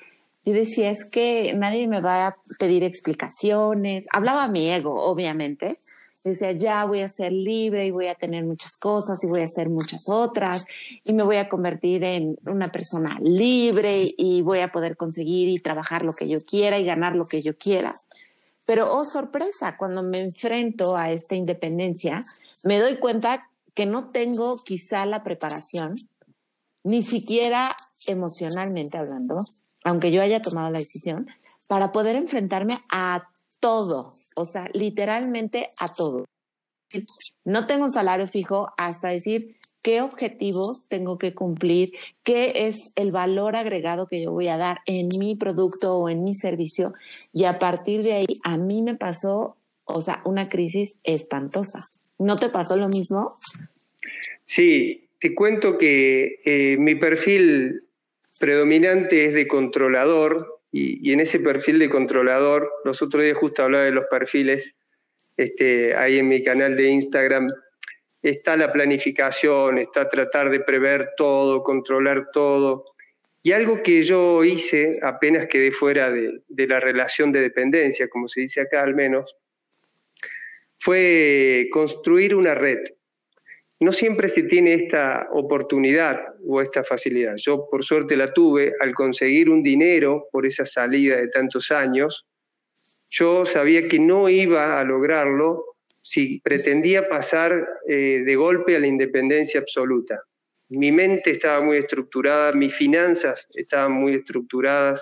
Yo 0.45 0.54
decía, 0.54 0.90
es 0.90 1.04
que 1.04 1.52
nadie 1.54 1.87
me 1.87 2.00
va 2.00 2.28
a 2.28 2.37
pedir 2.59 2.85
explicaciones. 2.85 4.07
Hablaba 4.12 4.49
mi 4.49 4.71
ego, 4.71 4.95
obviamente. 4.95 5.78
Decía, 6.25 6.52
ya 6.52 6.85
voy 6.85 7.00
a 7.00 7.09
ser 7.09 7.33
libre 7.33 7.87
y 7.87 7.90
voy 7.90 8.09
a 8.09 8.14
tener 8.14 8.45
muchas 8.45 8.76
cosas 8.76 9.23
y 9.23 9.26
voy 9.26 9.40
a 9.40 9.45
hacer 9.45 9.68
muchas 9.68 10.09
otras 10.09 10.66
y 11.04 11.12
me 11.12 11.23
voy 11.23 11.37
a 11.37 11.49
convertir 11.49 12.04
en 12.04 12.37
una 12.47 12.66
persona 12.66 13.18
libre 13.21 14.14
y 14.16 14.42
voy 14.42 14.61
a 14.61 14.73
poder 14.73 14.97
conseguir 14.97 15.49
y 15.49 15.61
trabajar 15.61 16.04
lo 16.04 16.12
que 16.12 16.28
yo 16.28 16.38
quiera 16.40 16.78
y 16.78 16.85
ganar 16.85 17.14
lo 17.14 17.26
que 17.26 17.42
yo 17.42 17.57
quiera. 17.57 17.95
Pero, 18.66 18.95
oh 18.95 19.04
sorpresa, 19.07 19.78
cuando 19.78 20.02
me 20.02 20.21
enfrento 20.21 20.97
a 20.97 21.11
esta 21.11 21.35
independencia, 21.35 22.23
me 22.64 22.78
doy 22.78 22.99
cuenta 22.99 23.49
que 23.75 23.87
no 23.87 24.11
tengo 24.11 24.57
quizá 24.57 25.07
la 25.07 25.23
preparación, 25.23 25.95
ni 26.88 27.02
siquiera 27.02 27.76
emocionalmente 28.07 28.97
hablando, 28.97 29.45
aunque 29.85 30.11
yo 30.11 30.23
haya 30.23 30.40
tomado 30.40 30.71
la 30.71 30.78
decisión, 30.78 31.28
para 31.68 31.92
poder 31.92 32.16
enfrentarme 32.16 32.78
a 32.90 33.28
todo, 33.61 34.14
o 34.37 34.47
sea, 34.47 34.71
literalmente 34.73 35.68
a 35.78 35.88
todo. 35.92 36.25
No 37.45 37.66
tengo 37.66 37.85
un 37.85 37.90
salario 37.90 38.26
fijo 38.26 38.71
hasta 38.78 39.09
decir, 39.09 39.57
qué 39.83 40.00
objetivos 40.00 40.87
tengo 40.88 41.18
que 41.18 41.35
cumplir, 41.35 41.92
qué 42.23 42.68
es 42.68 42.78
el 42.95 43.12
valor 43.12 43.54
agregado 43.54 44.07
que 44.07 44.23
yo 44.23 44.33
voy 44.33 44.49
a 44.49 44.57
dar 44.57 44.78
en 44.87 45.09
mi 45.18 45.37
producto 45.37 45.95
o 45.95 46.09
en 46.09 46.25
mi 46.25 46.33
servicio. 46.33 46.95
Y 47.35 47.45
a 47.45 47.59
partir 47.59 48.02
de 48.02 48.14
ahí, 48.14 48.40
a 48.45 48.57
mí 48.57 48.80
me 48.80 48.95
pasó, 48.95 49.59
o 49.85 50.00
sea, 50.00 50.23
una 50.25 50.49
crisis 50.49 50.95
espantosa. 51.04 51.85
¿No 52.18 52.37
te 52.37 52.49
pasó 52.49 52.76
lo 52.76 52.88
mismo? 52.88 53.35
Sí, 54.45 55.08
te 55.21 55.35
cuento 55.35 55.77
que 55.77 56.41
eh, 56.45 56.77
mi 56.79 56.95
perfil 56.95 57.83
predominante 58.39 59.27
es 59.27 59.35
de 59.35 59.49
controlador 59.49 60.61
y, 60.71 61.13
en 61.13 61.21
ese 61.21 61.41
perfil 61.41 61.79
de 61.79 61.89
controlador, 61.89 62.71
los 62.85 63.03
otros 63.03 63.23
días 63.23 63.37
justo 63.39 63.63
hablaba 63.63 63.85
de 63.85 63.91
los 63.91 64.05
perfiles, 64.11 64.75
este, 65.37 65.95
ahí 65.95 66.19
en 66.19 66.29
mi 66.29 66.43
canal 66.43 66.77
de 66.77 66.89
Instagram 66.89 67.51
está 68.23 68.57
la 68.57 68.73
planificación, 68.73 69.79
está 69.79 70.09
tratar 70.09 70.51
de 70.51 70.61
prever 70.61 71.11
todo, 71.17 71.63
controlar 71.63 72.31
todo. 72.33 72.85
Y 73.43 73.53
algo 73.53 73.83
que 73.83 74.03
yo 74.03 74.45
hice 74.45 74.93
apenas 75.03 75.47
quedé 75.47 75.71
fuera 75.71 76.11
de, 76.11 76.43
la 76.49 76.81
relación 76.81 77.33
de 77.33 77.41
dependencia, 77.41 78.09
como 78.09 78.29
se 78.29 78.43
dice 78.43 78.61
acá 78.61 78.83
al 78.83 78.95
menos, 78.95 79.37
fue 80.79 81.69
construir 81.73 82.35
una 82.35 82.55
red. 82.55 82.81
No 83.81 83.93
siempre 83.93 84.29
se 84.29 84.43
tiene 84.43 84.75
esta 84.75 85.29
oportunidad 85.33 86.21
o 86.47 86.61
esta 86.61 86.83
facilidad. 86.83 87.37
Yo 87.37 87.69
por 87.71 87.85
suerte 87.85 88.17
la 88.17 88.33
tuve 88.33 88.73
al 88.81 88.93
conseguir 88.93 89.49
un 89.51 89.63
dinero 89.63 90.27
por 90.33 90.47
esa 90.47 90.67
salida 90.67 91.17
de 91.17 91.29
tantos 91.29 91.71
años. 91.71 92.27
Yo 93.09 93.47
sabía 93.47 93.87
que 93.87 94.01
no 94.01 94.29
iba 94.29 94.81
a 94.81 94.85
lograrlo 94.85 95.65
si 96.03 96.41
pretendía 96.41 97.09
pasar 97.09 97.69
eh, 97.87 98.23
de 98.25 98.37
golpe 98.37 98.75
a 98.75 98.81
la 98.81 98.87
independencia 98.89 99.61
absoluta. 99.61 100.23
Mi 100.71 100.91
mente 100.91 101.31
estaba 101.31 101.61
muy 101.61 101.79
estructurada, 101.79 102.53
mis 102.53 102.75
finanzas 102.75 103.47
estaban 103.55 103.93
muy 103.93 104.15
estructuradas. 104.15 105.01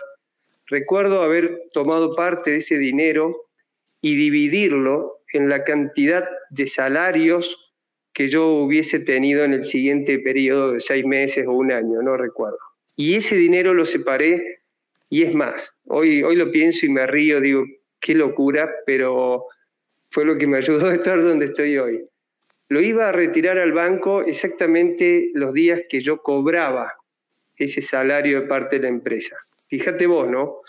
Recuerdo 0.66 1.22
haber 1.22 1.62
tomado 1.72 2.14
parte 2.14 2.50
de 2.50 2.56
ese 2.58 2.76
dinero 2.76 3.48
y 4.00 4.16
dividirlo 4.16 5.22
en 5.32 5.48
la 5.48 5.64
cantidad 5.64 6.28
de 6.50 6.66
salarios 6.66 7.65
que 8.16 8.28
yo 8.28 8.48
hubiese 8.48 8.98
tenido 9.00 9.44
en 9.44 9.52
el 9.52 9.64
siguiente 9.64 10.18
periodo 10.18 10.72
de 10.72 10.80
seis 10.80 11.04
meses 11.04 11.46
o 11.46 11.52
un 11.52 11.70
año, 11.70 12.00
no 12.00 12.16
recuerdo. 12.16 12.56
Y 12.96 13.16
ese 13.16 13.36
dinero 13.36 13.74
lo 13.74 13.84
separé 13.84 14.60
y 15.10 15.24
es 15.24 15.34
más, 15.34 15.76
hoy, 15.84 16.22
hoy 16.22 16.34
lo 16.34 16.50
pienso 16.50 16.86
y 16.86 16.88
me 16.88 17.06
río, 17.06 17.42
digo, 17.42 17.66
qué 18.00 18.14
locura, 18.14 18.74
pero 18.86 19.44
fue 20.08 20.24
lo 20.24 20.38
que 20.38 20.46
me 20.46 20.56
ayudó 20.56 20.86
a 20.86 20.94
estar 20.94 21.22
donde 21.22 21.44
estoy 21.44 21.76
hoy. 21.76 22.06
Lo 22.70 22.80
iba 22.80 23.10
a 23.10 23.12
retirar 23.12 23.58
al 23.58 23.72
banco 23.72 24.22
exactamente 24.22 25.30
los 25.34 25.52
días 25.52 25.82
que 25.86 26.00
yo 26.00 26.22
cobraba 26.22 26.94
ese 27.58 27.82
salario 27.82 28.40
de 28.40 28.46
parte 28.46 28.76
de 28.76 28.84
la 28.84 28.88
empresa. 28.88 29.36
Fíjate 29.68 30.06
vos, 30.06 30.26
¿no? 30.30 30.62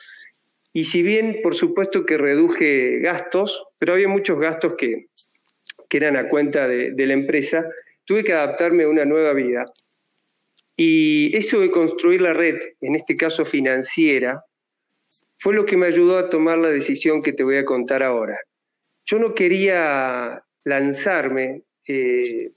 Y 0.74 0.84
si 0.84 1.02
bien, 1.02 1.40
por 1.42 1.56
supuesto 1.56 2.06
que 2.06 2.18
reduje 2.18 3.00
gastos, 3.00 3.64
pero 3.80 3.94
había 3.94 4.10
muchos 4.10 4.38
gastos 4.38 4.74
que, 4.78 5.08
que 5.90 5.98
eran 5.98 6.18
a 6.18 6.28
cuenta 6.28 6.68
de, 6.68 6.94
la 6.98 7.14
empresa, 7.14 7.66
tuve 8.06 8.24
que 8.24 8.34
adaptarme 8.34 8.84
a 8.84 8.90
una 8.90 9.06
nueva 9.06 9.34
vida. 9.34 9.66
Y 10.76 11.36
eso 11.36 11.60
de 11.60 11.72
construir 11.72 12.22
la 12.22 12.34
red, 12.34 12.60
en 12.82 12.96
este 12.96 13.18
caso 13.18 13.46
financiera, 13.46 14.44
fue 15.40 15.54
lo 15.54 15.66
que 15.66 15.78
me 15.78 15.88
ayudó 15.88 16.18
a 16.18 16.30
tomar 16.30 16.58
la 16.58 16.70
decisión 16.70 17.22
que 17.22 17.34
te 17.34 17.44
voy 17.44 17.58
a 17.58 17.66
contar 17.66 18.04
ahora 18.04 18.38
yo 19.08 19.18
no 19.20 19.34
quería 19.34 20.44
lanzarme 20.66 21.64
eh, 21.88 22.52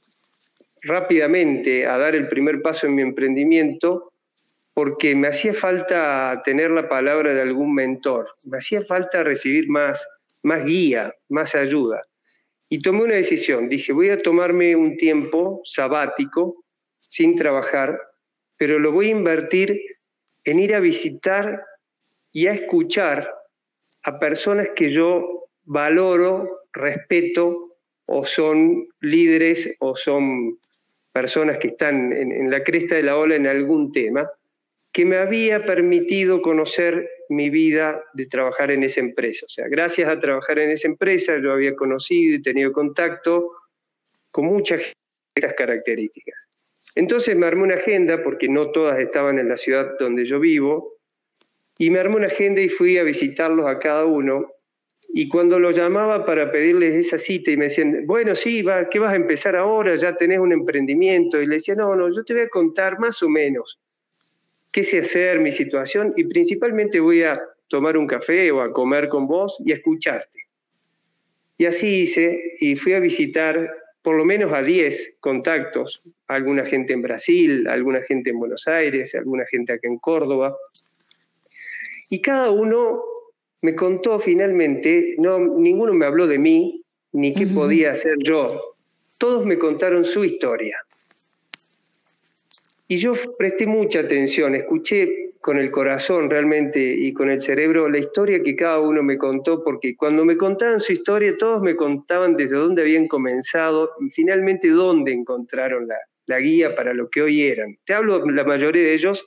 rápidamente 0.83 1.87
a 1.87 1.97
dar 1.97 2.17
el 2.17 2.29
primer 2.29 2.61
paso 2.61 2.87
en 2.87 2.97
mi 2.97 3.03
emprendimiento 3.03 4.13
porque 4.75 5.15
me 5.15 5.29
hacía 5.29 5.55
falta 5.55 6.43
tener 6.45 6.71
la 6.71 6.89
palabra 6.89 7.33
de 7.33 7.43
algún 7.43 7.75
mentor, 7.75 8.29
me 8.45 8.59
hacía 8.59 8.83
falta 8.83 9.23
recibir 9.23 9.69
más, 9.69 10.05
más 10.43 10.65
guía, 10.65 11.15
más 11.29 11.55
ayuda. 11.55 12.03
Y 12.73 12.81
tomé 12.81 13.03
una 13.03 13.17
decisión, 13.17 13.69
dije, 13.69 13.93
voy 13.93 14.11
a 14.11 14.23
tomarme 14.23 14.77
un 14.77 14.97
tiempo 14.97 15.61
sabático, 15.65 16.65
sin 17.01 17.35
trabajar, 17.35 18.01
pero 18.57 18.79
lo 18.79 18.93
voy 18.93 19.09
a 19.09 19.11
invertir 19.11 19.79
en 20.45 20.61
ir 20.61 20.75
a 20.77 20.81
visitar 20.81 21.65
y 22.33 22.47
a 22.47 22.53
escuchar 22.53 23.35
a 24.05 24.21
personas 24.21 24.69
que 24.77 24.93
yo 24.93 25.49
valoro, 25.65 26.61
respeto 26.73 27.77
o 28.07 28.25
son 28.25 28.87
líderes 29.01 29.75
o 29.81 29.97
son 29.97 30.59
personas 31.13 31.59
que 31.59 31.69
están 31.69 32.13
en, 32.13 32.51
la 32.53 32.63
cresta 32.63 32.95
de 32.95 33.03
la 33.03 33.17
ola 33.17 33.35
en 33.35 33.49
algún 33.49 33.91
tema, 33.91 34.31
que 34.93 35.05
me 35.05 35.19
había 35.19 35.65
permitido 35.65 36.41
conocer 36.41 37.09
mi 37.31 37.51
vida 37.51 38.03
de 38.13 38.27
trabajar 38.27 38.71
en 38.71 38.83
esa 38.83 39.01
empresa. 39.01 39.47
O 39.47 39.49
sea, 39.49 39.69
gracias 39.69 40.09
a 40.09 40.19
trabajar 40.19 40.59
en 40.59 40.71
esa 40.71 40.89
empresa 40.89 41.39
yo 41.43 41.53
había 41.53 41.75
conocido 41.75 42.35
y 42.35 42.43
tenido 42.43 42.73
contacto 42.73 43.53
con 44.31 44.47
muchas 44.47 44.81
características. 45.35 46.37
Entonces 46.95 47.37
me 47.37 47.47
armé 47.47 47.63
una 47.63 47.77
agenda, 47.77 48.23
porque 48.23 48.49
no 48.49 48.73
todas 48.73 48.99
estaban 48.99 49.39
en 49.39 49.49
la 49.49 49.57
ciudad 49.57 49.97
donde 49.99 50.25
yo 50.25 50.41
vivo, 50.41 50.97
y 51.79 51.89
me 51.89 52.01
armé 52.01 52.17
una 52.17 52.27
agenda 52.27 52.61
y 52.61 52.69
fui 52.69 52.99
a 52.99 53.05
visitarlos 53.05 53.67
a 53.67 53.79
cada 53.79 54.05
uno 54.05 54.49
y 55.13 55.29
cuando 55.29 55.59
lo 55.59 55.71
llamaba 55.71 56.25
para 56.25 56.53
pedirles 56.53 56.95
esa 56.95 57.19
cita 57.19 57.51
y 57.51 57.57
me 57.57 57.65
decían, 57.65 58.07
bueno, 58.07 58.35
sí, 58.35 58.65
¿qué 58.91 58.99
vas 58.99 59.13
a 59.13 59.17
empezar 59.17 59.57
ahora? 59.57 59.97
Ya 59.97 60.15
tenés 60.15 60.39
un 60.39 60.53
emprendimiento. 60.53 61.41
Y 61.41 61.47
le 61.47 61.55
decía, 61.57 61.75
no, 61.75 61.97
no, 61.97 62.15
yo 62.15 62.25
te 62.25 62.33
voy 62.33 62.43
a 62.43 62.49
contar 62.49 63.01
más 63.01 63.21
o 63.23 63.29
menos 63.29 63.81
qué 64.73 64.85
sé 64.85 65.01
hacer, 65.01 65.41
mi 65.41 65.53
situación, 65.53 66.13
y 66.17 66.25
principalmente 66.25 67.01
voy 67.01 67.23
a 67.23 67.41
tomar 67.69 67.97
un 67.97 68.07
café 68.07 68.51
o 68.51 68.61
a 68.61 68.73
comer 68.73 69.09
con 69.09 69.27
vos 69.27 69.57
y 69.65 69.73
a 69.73 69.77
escucharte. 69.77 70.39
Y 71.59 71.67
así 71.67 72.03
hice, 72.03 72.55
y 72.61 72.77
fui 72.77 72.95
a 72.95 73.01
visitar 73.01 73.71
por 74.03 74.17
lo 74.17 74.25
menos 74.25 74.53
a 74.53 74.63
10 74.63 75.17
contactos, 75.21 76.03
alguna 76.27 76.65
gente 76.65 76.93
en 76.93 77.03
Brasil, 77.03 77.69
alguna 77.69 78.01
gente 78.03 78.31
en 78.31 78.39
Buenos 78.39 78.67
Aires, 78.67 79.15
alguna 79.15 79.45
gente 79.47 79.75
acá 79.75 79.89
en 79.89 79.99
Córdoba. 79.99 80.57
Y 82.09 82.23
cada 82.23 82.51
uno 82.51 83.03
me 83.63 83.75
contó 83.75 84.19
finalmente, 84.19 85.17
no, 85.19 85.39
ninguno 85.39 85.93
me 85.93 86.07
habló 86.07 86.27
de 86.27 86.39
mí, 86.39 86.83
ni 87.13 87.35
qué 87.35 87.47
podía 87.47 87.93
hacer 87.93 88.17
yo. 88.21 88.77
Todos 89.19 89.45
me 89.45 89.59
contaron 89.59 90.05
su 90.05 90.25
historia. 90.25 90.79
Y 92.91 92.97
yo 92.97 93.13
presté 93.39 93.69
mucha 93.69 94.01
atención, 94.01 94.57
escuché 94.57 95.35
con 95.41 95.59
el 95.59 95.71
corazón 95.71 96.29
realmente 96.29 96.81
y 96.81 97.13
con 97.13 97.31
el 97.31 97.41
cerebro 97.41 97.89
la 97.89 97.99
historia 97.99 98.43
que 98.43 98.57
cada 98.57 98.81
uno 98.81 99.01
me 99.01 99.17
contó, 99.17 99.63
porque 99.63 99.95
cuando 99.95 100.25
me 100.25 100.37
contaban 100.37 100.81
su 100.81 100.95
historia, 100.95 101.37
todos 101.39 101.63
me 101.63 101.77
contaban 101.77 102.35
desde 102.35 102.57
dónde 102.57 102.83
habían 102.83 103.07
comenzado 103.07 103.93
y 104.01 104.11
finalmente 104.11 104.71
dónde 104.71 105.13
encontraron 105.13 105.87
la, 106.27 106.39
guía 106.41 106.75
para 106.75 106.93
lo 106.93 107.09
que 107.09 107.23
hoy 107.23 107.45
eran. 107.45 107.79
Te 107.85 107.95
hablo, 107.95 108.29
la 108.29 108.43
mayoría 108.43 108.83
de 108.83 108.95
ellos, 108.95 109.25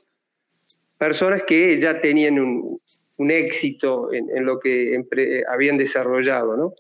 personas 0.98 1.43
que 1.43 1.77
ya 1.77 2.01
tenían 2.01 2.39
un, 2.39 2.82
éxito 3.32 4.12
en, 4.12 4.46
lo 4.46 4.60
que 4.60 5.01
habían 5.48 5.77
desarrollado, 5.77 6.58
¿no? 6.58 6.74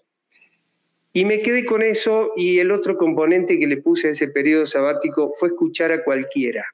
Y 1.15 1.25
me 1.25 1.43
quedé 1.43 1.63
con 1.63 1.83
eso 1.83 2.31
y 2.35 2.57
el 2.57 2.71
otro 2.71 2.97
componente 2.97 3.59
que 3.59 3.67
le 3.67 3.77
puse 3.77 4.07
a 4.07 4.11
ese 4.11 4.27
periodo 4.29 4.65
sabático 4.65 5.31
fue 5.39 5.49
escuchar 5.49 5.91
a 5.91 6.03
cualquiera. 6.03 6.65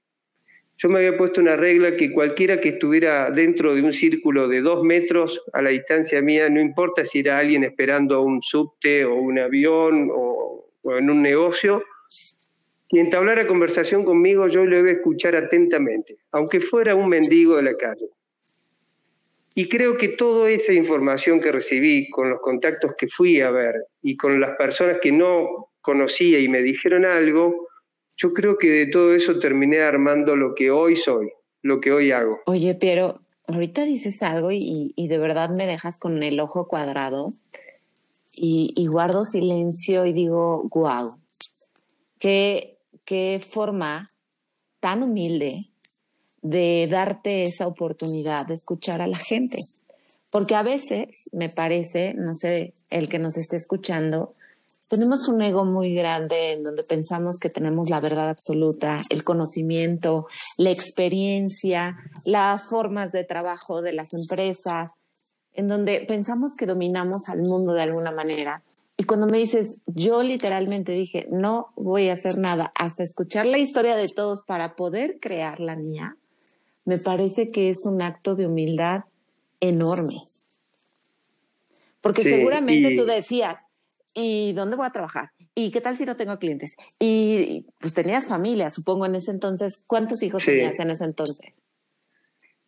Yo 0.77 0.87
me 0.87 0.99
había 0.99 1.17
puesto 1.17 1.41
una 1.41 1.57
regla 1.57 1.97
que 1.97 2.13
cualquiera 2.13 2.61
que 2.61 2.69
estuviera 2.69 3.29
dentro 3.31 3.75
de 3.75 3.81
un 3.81 3.91
círculo 3.91 4.47
de 4.47 4.61
dos 4.61 4.81
metros 4.81 5.41
a 5.51 5.61
la 5.61 5.71
distancia 5.71 6.21
mía, 6.21 6.49
no 6.49 6.61
importa 6.61 7.03
si 7.03 7.19
era 7.19 7.37
alguien 7.37 7.65
esperando 7.65 8.21
un 8.21 8.41
subte 8.41 9.03
o 9.03 9.13
un 9.15 9.39
avión 9.39 10.09
o, 10.09 10.71
en 10.85 11.09
un 11.09 11.21
negocio, 11.21 11.83
quien 12.87 13.07
entablara 13.07 13.45
conversación 13.45 14.05
conmigo 14.05 14.47
yo 14.47 14.63
lo 14.63 14.79
iba 14.79 14.87
a 14.87 14.93
escuchar 14.93 15.35
atentamente, 15.35 16.15
aunque 16.31 16.61
fuera 16.61 16.95
un 16.95 17.09
mendigo 17.09 17.57
de 17.57 17.63
la 17.63 17.75
calle. 17.75 18.07
Y 19.59 19.67
creo 19.67 19.97
que 19.97 20.07
toda 20.07 20.49
esa 20.49 20.71
información 20.71 21.41
que 21.41 21.51
recibí 21.51 22.09
con 22.11 22.29
los 22.29 22.39
contactos 22.39 22.93
que 22.97 23.09
fui 23.09 23.41
a 23.41 23.51
ver 23.51 23.75
y 24.01 24.15
con 24.15 24.39
las 24.39 24.55
personas 24.55 24.99
que 25.01 25.11
no 25.11 25.71
conocía 25.81 26.39
y 26.39 26.47
me 26.47 26.61
dijeron 26.61 27.03
algo, 27.03 27.67
yo 28.15 28.31
creo 28.31 28.57
que 28.57 28.69
de 28.69 28.87
todo 28.87 29.13
eso 29.13 29.37
terminé 29.37 29.81
armando 29.81 30.37
lo 30.37 30.55
que 30.55 30.71
hoy 30.71 30.95
soy, 30.95 31.29
lo 31.61 31.81
que 31.81 31.91
hoy 31.91 32.13
hago. 32.13 32.39
Oye, 32.45 32.73
pero 32.75 33.19
ahorita 33.47 33.83
dices 33.83 34.23
algo 34.23 34.49
y, 34.49 34.93
de 34.95 35.17
verdad 35.17 35.49
me 35.49 35.67
dejas 35.67 35.99
con 35.99 36.23
el 36.23 36.39
ojo 36.39 36.69
cuadrado 36.69 37.33
y, 38.31 38.87
guardo 38.87 39.25
silencio 39.25 40.05
y 40.05 40.13
digo, 40.13 40.69
guau, 40.69 41.17
qué, 42.17 42.77
qué 43.03 43.41
forma 43.45 44.07
tan 44.79 45.03
humilde 45.03 45.65
de 46.41 46.87
darte 46.89 47.43
esa 47.43 47.67
oportunidad 47.67 48.45
de 48.45 48.53
escuchar 48.53 49.01
a 49.01 49.07
la 49.07 49.17
gente. 49.17 49.57
Porque 50.29 50.55
a 50.55 50.63
veces 50.63 51.29
me 51.31 51.49
parece, 51.49 52.13
no 52.13 52.33
sé, 52.33 52.73
el 52.89 53.09
que 53.09 53.19
nos 53.19 53.37
esté 53.37 53.55
escuchando, 53.55 54.35
tenemos 54.89 55.27
un 55.27 55.41
ego 55.41 55.65
muy 55.65 55.93
grande 55.93 56.53
en 56.53 56.63
donde 56.63 56.83
pensamos 56.83 57.37
que 57.39 57.49
tenemos 57.49 57.89
la 57.89 57.99
verdad 57.99 58.29
absoluta, 58.29 59.01
el 59.09 59.23
conocimiento, 59.23 60.27
la 60.57 60.71
experiencia, 60.71 61.95
las 62.25 62.63
formas 62.63 63.11
de 63.11 63.23
trabajo 63.23 63.83
de 63.83 63.93
las 63.93 64.13
empresas, 64.13 64.91
en 65.53 65.67
donde 65.67 66.05
pensamos 66.07 66.55
que 66.55 66.65
dominamos 66.65 67.29
al 67.29 67.39
mundo 67.41 67.73
de 67.73 67.83
alguna 67.83 68.11
manera. 68.11 68.63
Y 68.97 69.03
cuando 69.03 69.27
me 69.27 69.37
dices, 69.37 69.75
yo 69.85 70.21
literalmente 70.23 70.91
dije, 70.91 71.27
no 71.31 71.67
voy 71.75 72.09
a 72.09 72.13
hacer 72.13 72.37
nada 72.37 72.71
hasta 72.75 73.03
escuchar 73.03 73.45
la 73.45 73.57
historia 73.57 73.95
de 73.95 74.09
todos 74.09 74.41
para 74.41 74.75
poder 74.75 75.19
crear 75.21 75.59
la 75.59 75.75
mía, 75.75 76.17
me 76.89 76.97
parece 76.97 77.51
que 77.51 77.69
es 77.69 77.85
un 77.85 78.01
acto 78.01 78.35
de 78.35 78.47
humildad 78.47 79.03
enorme. 79.59 80.23
Porque 82.01 82.23
seguramente 82.23 82.95
tú 82.95 83.05
decías, 83.05 83.59
¿y 84.15 84.53
dónde 84.53 84.75
voy 84.75 84.87
a 84.87 84.89
trabajar? 84.89 85.29
¿Y 85.53 85.69
qué 85.69 85.81
tal 85.81 85.97
si 85.97 86.05
no 86.05 86.15
tengo 86.15 86.39
clientes? 86.39 86.75
Y 86.97 87.67
pues 87.79 87.93
tenías 87.93 88.27
familia, 88.27 88.71
supongo, 88.71 89.05
en 89.05 89.13
ese 89.13 89.29
entonces. 89.29 89.83
¿Cuántos 89.85 90.23
hijos 90.23 90.43
tenías 90.43 90.79
en 90.79 90.89
ese 90.89 91.03
entonces? 91.03 91.53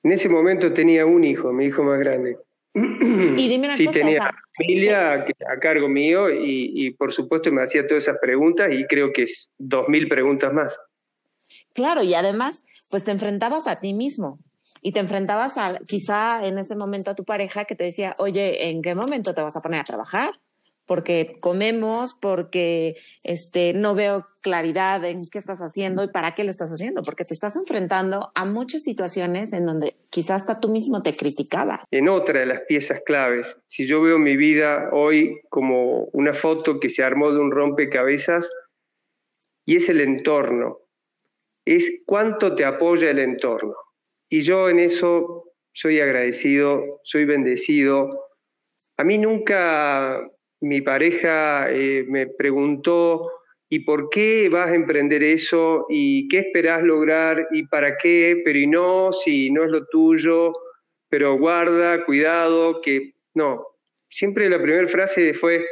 En 0.04 0.12
ese 0.12 0.30
momento 0.30 0.72
tenía 0.72 1.04
un 1.04 1.24
hijo, 1.24 1.52
mi 1.52 1.66
hijo 1.66 1.82
más 1.82 1.98
grande. 1.98 2.38
Y 2.76 3.50
dime 3.50 3.68
una 3.68 3.76
sí, 3.76 3.88
tenía 3.88 4.32
familia 4.56 5.26
a 5.52 5.60
cargo 5.60 5.90
mío 5.90 6.30
y, 6.30 6.72
y, 6.76 6.92
por 6.92 7.12
supuesto 7.12 7.52
me 7.52 7.64
hacía 7.64 7.88
todas 7.88 8.04
esas 8.04 8.18
preguntas 8.20 8.70
y 8.72 8.86
creo 8.86 9.12
que 9.12 9.24
es 9.24 9.50
dos 9.58 9.90
mil 9.90 10.08
preguntas 10.08 10.54
más. 10.54 10.80
Claro, 11.74 12.04
y 12.04 12.14
además 12.14 12.64
pues 12.92 13.04
te 13.04 13.12
enfrentabas 13.12 13.66
a 13.66 13.78
ti 13.78 13.94
mismo 13.94 14.40
y 14.82 14.92
te 14.92 15.00
enfrentabas 15.00 15.58
a 15.58 15.80
quizá 15.88 16.46
en 16.46 16.58
ese 16.58 16.76
momento 16.76 17.10
a 17.12 17.16
tu 17.16 17.24
pareja 17.24 17.66
que 17.66 17.76
te 17.76 17.86
decía, 17.86 18.16
oye, 18.20 18.70
¿en 18.70 18.82
qué 18.82 18.94
momento 18.94 19.34
te 19.34 19.42
vas 19.42 19.56
a 19.56 19.62
poner 19.62 19.80
a 19.80 19.86
trabajar? 19.86 20.32
Porque 20.86 21.38
comemos, 21.40 22.16
porque 22.16 22.96
este, 23.24 23.74
no 23.74 23.96
veo 23.96 24.28
claridad 24.42 25.06
en 25.06 25.22
qué 25.32 25.40
estás 25.40 25.60
haciendo 25.60 26.04
y 26.04 26.10
para 26.10 26.34
qué 26.36 26.44
lo 26.44 26.50
estás 26.50 26.72
haciendo, 26.72 27.02
porque 27.04 27.24
te 27.24 27.34
estás 27.34 27.56
enfrentando 27.56 28.32
a 28.36 28.46
muchas 28.46 28.84
situaciones 28.84 29.54
en 29.54 29.66
donde 29.68 29.96
quizás 30.10 30.42
hasta 30.42 30.60
tú 30.60 30.70
mismo 30.70 31.02
te 31.02 31.14
criticabas. 31.14 31.82
En 31.92 32.10
otra 32.10 32.42
de 32.42 32.48
las 32.48 32.62
piezas 32.68 33.00
claves, 33.06 33.56
si 33.68 33.88
yo 33.88 34.02
veo 34.02 34.18
mi 34.18 34.36
vida 34.36 34.90
hoy 34.92 35.40
como 35.50 36.06
una 36.12 36.34
foto 36.34 36.80
que 36.80 36.90
se 36.90 37.04
armó 37.04 37.32
de 37.32 37.40
un 37.40 37.52
rompecabezas, 37.52 38.50
y 39.66 39.78
es 39.78 39.88
el 39.90 40.02
entorno, 40.02 40.80
es 41.66 42.02
cuánto 42.06 42.56
te 42.56 42.66
apoya 42.66 43.10
el 43.10 43.20
entorno. 43.20 43.76
Y 44.30 44.42
yo 44.42 44.70
en 44.70 44.80
eso 44.80 45.46
soy 45.74 46.00
agradecido, 46.00 47.02
soy 47.04 47.26
bendecido. 47.26 48.10
A 48.98 49.04
mí 49.04 49.18
nunca 49.18 50.22
mi 50.62 50.82
pareja 50.82 51.72
eh, 51.72 52.06
me 52.08 52.28
preguntó, 52.28 53.30
¿y 53.70 53.80
por 53.80 54.10
qué 54.10 54.50
vas 54.50 54.70
a 54.70 54.76
emprender 54.76 55.24
eso? 55.24 55.86
¿Y 55.90 56.28
qué 56.28 56.40
esperás 56.40 56.84
lograr? 56.84 57.48
¿Y 57.52 57.68
para 57.68 57.98
qué? 57.98 58.42
Pero 58.44 58.60
y 58.60 58.68
no, 58.68 59.12
si 59.12 59.50
no 59.50 59.64
es 59.64 59.72
lo 59.72 59.86
tuyo, 59.88 60.54
pero 61.10 61.38
guarda, 61.38 62.06
cuidado, 62.06 62.82
que 62.82 63.14
no. 63.34 63.66
Siempre 64.10 64.50
la 64.50 64.62
primera 64.62 64.88
frase 64.88 65.34
fue, 65.34 65.66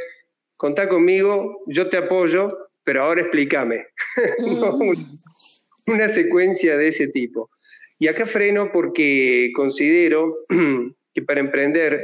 contá 0.57 0.87
conmigo, 0.87 1.63
yo 1.67 1.89
te 1.89 1.97
apoyo, 1.97 2.69
pero 2.83 3.03
ahora 3.03 3.21
explícame. 3.21 3.85
Mm 4.39 5.18
una 5.89 6.09
secuencia 6.09 6.77
de 6.77 6.89
ese 6.89 7.07
tipo. 7.07 7.49
Y 7.97 8.07
acá 8.07 8.25
freno 8.25 8.71
porque 8.71 9.51
considero 9.55 10.37
que 11.13 11.21
para 11.21 11.41
emprender 11.41 12.01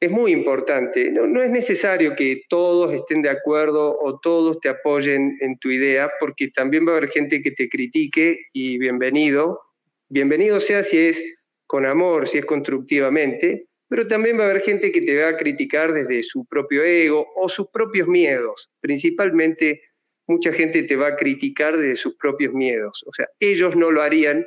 es 0.00 0.10
muy 0.10 0.32
importante. 0.32 1.10
No, 1.10 1.42
es 1.42 1.50
necesario 1.50 2.14
que 2.14 2.42
todos 2.48 2.94
estén 2.94 3.20
de 3.22 3.30
acuerdo 3.30 3.98
o 4.00 4.18
todos 4.20 4.60
te 4.60 4.68
apoyen 4.68 5.36
en 5.40 5.58
tu 5.58 5.70
idea, 5.70 6.10
porque 6.20 6.48
también 6.48 6.86
va 6.86 6.92
a 6.92 6.96
haber 6.98 7.10
gente 7.10 7.42
que 7.42 7.50
te 7.50 7.68
critique 7.68 8.38
y 8.52 8.78
bienvenido. 8.78 9.60
Bienvenido 10.08 10.60
sea 10.60 10.82
si 10.84 10.98
es 10.98 11.22
con 11.66 11.84
amor, 11.84 12.28
si 12.28 12.38
es 12.38 12.46
constructivamente, 12.46 13.66
pero 13.88 14.06
también 14.06 14.38
va 14.38 14.44
a 14.44 14.50
haber 14.50 14.62
gente 14.62 14.92
que 14.92 15.02
te 15.02 15.20
va 15.20 15.30
a 15.30 15.36
criticar 15.36 15.92
desde 15.92 16.22
su 16.22 16.46
propio 16.46 16.84
ego 16.84 17.26
o 17.36 17.48
sus 17.48 17.68
propios 17.68 18.06
miedos, 18.06 18.70
principalmente 18.80 19.82
mucha 20.28 20.52
gente 20.52 20.82
te 20.84 20.94
va 20.94 21.08
a 21.08 21.16
criticar 21.16 21.76
de 21.76 21.96
sus 21.96 22.14
propios 22.16 22.52
miedos. 22.54 23.02
O 23.06 23.12
sea, 23.12 23.26
ellos 23.40 23.74
no 23.74 23.90
lo 23.90 24.02
harían, 24.02 24.46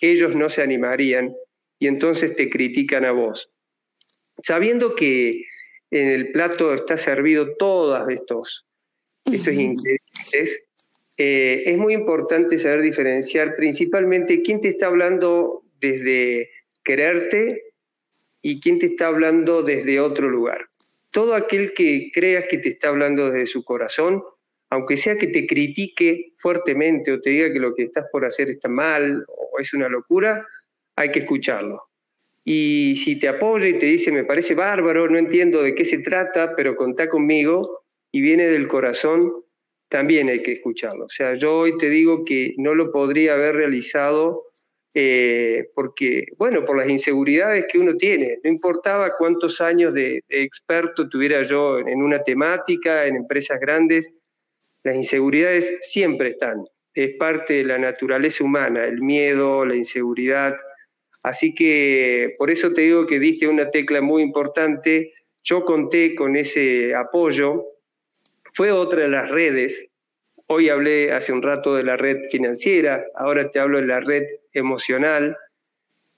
ellos 0.00 0.34
no 0.34 0.50
se 0.50 0.60
animarían 0.60 1.32
y 1.78 1.86
entonces 1.86 2.34
te 2.36 2.50
critican 2.50 3.04
a 3.04 3.12
vos. 3.12 3.50
Sabiendo 4.42 4.94
que 4.94 5.44
en 5.90 6.08
el 6.08 6.32
plato 6.32 6.74
está 6.74 6.96
servido 6.96 7.56
todos 7.56 8.08
estos, 8.10 8.66
estos 9.24 9.54
ingredientes, 9.54 10.62
eh, 11.16 11.62
es 11.66 11.78
muy 11.78 11.94
importante 11.94 12.58
saber 12.58 12.82
diferenciar 12.82 13.54
principalmente 13.56 14.42
quién 14.42 14.60
te 14.60 14.68
está 14.68 14.86
hablando 14.86 15.62
desde 15.80 16.50
quererte 16.82 17.62
y 18.42 18.60
quién 18.60 18.78
te 18.78 18.86
está 18.86 19.08
hablando 19.08 19.62
desde 19.62 20.00
otro 20.00 20.28
lugar. 20.28 20.66
Todo 21.10 21.34
aquel 21.34 21.72
que 21.74 22.10
creas 22.12 22.46
que 22.48 22.58
te 22.58 22.70
está 22.70 22.88
hablando 22.88 23.30
desde 23.30 23.46
su 23.46 23.64
corazón, 23.64 24.22
aunque 24.70 24.96
sea 24.96 25.16
que 25.16 25.26
te 25.26 25.46
critique 25.46 26.32
fuertemente 26.36 27.12
o 27.12 27.20
te 27.20 27.30
diga 27.30 27.52
que 27.52 27.58
lo 27.58 27.74
que 27.74 27.84
estás 27.84 28.06
por 28.10 28.24
hacer 28.24 28.48
está 28.50 28.68
mal 28.68 29.24
o 29.26 29.58
es 29.58 29.74
una 29.74 29.88
locura, 29.88 30.46
hay 30.96 31.10
que 31.10 31.20
escucharlo. 31.20 31.82
Y 32.44 32.96
si 32.96 33.18
te 33.18 33.28
apoya 33.28 33.68
y 33.68 33.78
te 33.78 33.86
dice, 33.86 34.12
me 34.12 34.24
parece 34.24 34.54
bárbaro, 34.54 35.08
no 35.08 35.18
entiendo 35.18 35.62
de 35.62 35.74
qué 35.74 35.84
se 35.84 35.98
trata, 35.98 36.54
pero 36.56 36.76
contá 36.76 37.08
conmigo 37.08 37.82
y 38.12 38.20
viene 38.20 38.46
del 38.46 38.68
corazón, 38.68 39.32
también 39.88 40.28
hay 40.28 40.42
que 40.42 40.52
escucharlo. 40.52 41.04
O 41.04 41.10
sea, 41.10 41.34
yo 41.34 41.58
hoy 41.58 41.76
te 41.76 41.90
digo 41.90 42.24
que 42.24 42.54
no 42.56 42.74
lo 42.74 42.92
podría 42.92 43.34
haber 43.34 43.56
realizado 43.56 44.44
eh, 44.94 45.68
porque, 45.74 46.26
bueno, 46.36 46.64
por 46.64 46.76
las 46.76 46.88
inseguridades 46.88 47.66
que 47.70 47.78
uno 47.78 47.96
tiene. 47.96 48.38
No 48.42 48.50
importaba 48.50 49.16
cuántos 49.16 49.60
años 49.60 49.94
de 49.94 50.22
experto 50.28 51.08
tuviera 51.08 51.42
yo 51.42 51.78
en 51.78 52.02
una 52.02 52.22
temática, 52.22 53.06
en 53.06 53.16
empresas 53.16 53.60
grandes, 53.60 54.12
las 54.82 54.96
inseguridades 54.96 55.72
siempre 55.82 56.30
están, 56.30 56.64
es 56.94 57.16
parte 57.16 57.54
de 57.54 57.64
la 57.64 57.78
naturaleza 57.78 58.44
humana, 58.44 58.84
el 58.84 59.00
miedo, 59.00 59.64
la 59.64 59.74
inseguridad. 59.74 60.56
Así 61.22 61.54
que 61.54 62.34
por 62.38 62.50
eso 62.50 62.72
te 62.72 62.82
digo 62.82 63.06
que 63.06 63.18
diste 63.18 63.46
una 63.46 63.70
tecla 63.70 64.00
muy 64.00 64.22
importante 64.22 65.12
yo 65.42 65.64
conté 65.64 66.14
con 66.14 66.36
ese 66.36 66.94
apoyo 66.94 67.64
fue 68.52 68.72
otra 68.72 69.02
de 69.02 69.08
las 69.08 69.30
redes. 69.30 69.86
Hoy 70.46 70.68
hablé 70.68 71.12
hace 71.12 71.32
un 71.32 71.42
rato 71.42 71.76
de 71.76 71.84
la 71.84 71.96
red 71.96 72.28
financiera, 72.30 73.04
ahora 73.14 73.50
te 73.50 73.60
hablo 73.60 73.80
de 73.80 73.86
la 73.86 74.00
red 74.00 74.24
emocional. 74.52 75.36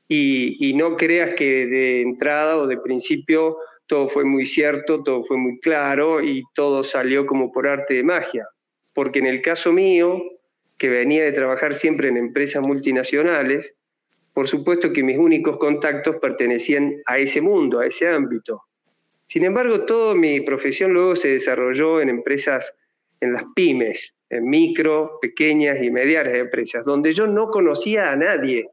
Y, 0.09 0.75
no 0.75 0.97
creas 0.97 1.35
que 1.35 1.67
de 1.67 2.03
entrada 2.03 2.59
o 2.59 2.67
de 2.67 2.77
principio 2.77 3.57
todo 3.87 4.09
fue 4.09 4.25
muy 4.25 4.45
cierto, 4.45 5.03
todo 5.03 5.23
fue 5.23 5.39
muy 5.39 5.59
claro 5.61 6.23
y 6.23 6.43
todo 6.55 6.85
salió 6.85 7.25
como 7.25 7.51
por 7.51 7.67
arte 7.67 7.95
de 7.95 8.03
magia. 8.03 8.47
Porque 8.95 9.19
en 9.21 9.27
el 9.27 9.43
caso 9.43 9.73
mío, 9.73 10.23
que 10.79 10.89
venía 10.89 11.25
de 11.25 11.33
trabajar 11.33 11.75
siempre 11.75 12.09
en 12.09 12.17
empresas 12.17 12.67
multinacionales, 12.67 13.75
por 14.35 14.49
supuesto 14.49 14.93
que 14.93 15.03
mis 15.03 15.19
únicos 15.19 15.59
contactos 15.59 16.17
pertenecían 16.17 16.97
a 17.07 17.19
ese 17.19 17.41
mundo, 17.41 17.81
a 17.81 17.87
ese 17.87 18.09
ámbito. 18.09 18.63
Sin 19.27 19.45
embargo, 19.45 19.85
toda 19.85 20.15
mi 20.15 20.41
profesión 20.41 20.93
luego 20.93 21.17
se 21.17 21.29
desarrolló 21.29 22.01
en 22.01 22.09
empresas, 22.09 22.75
en 23.21 23.35
las 23.35 23.45
pymes, 23.55 24.15
en 24.31 24.49
micro, 24.49 25.19
pequeñas 25.21 25.83
y 25.83 25.91
medianas 25.91 26.35
empresas, 26.35 26.85
donde 26.85 27.13
yo 27.13 27.27
no 27.27 27.49
conocía 27.49 28.11
a 28.11 28.17
nadie. 28.17 28.69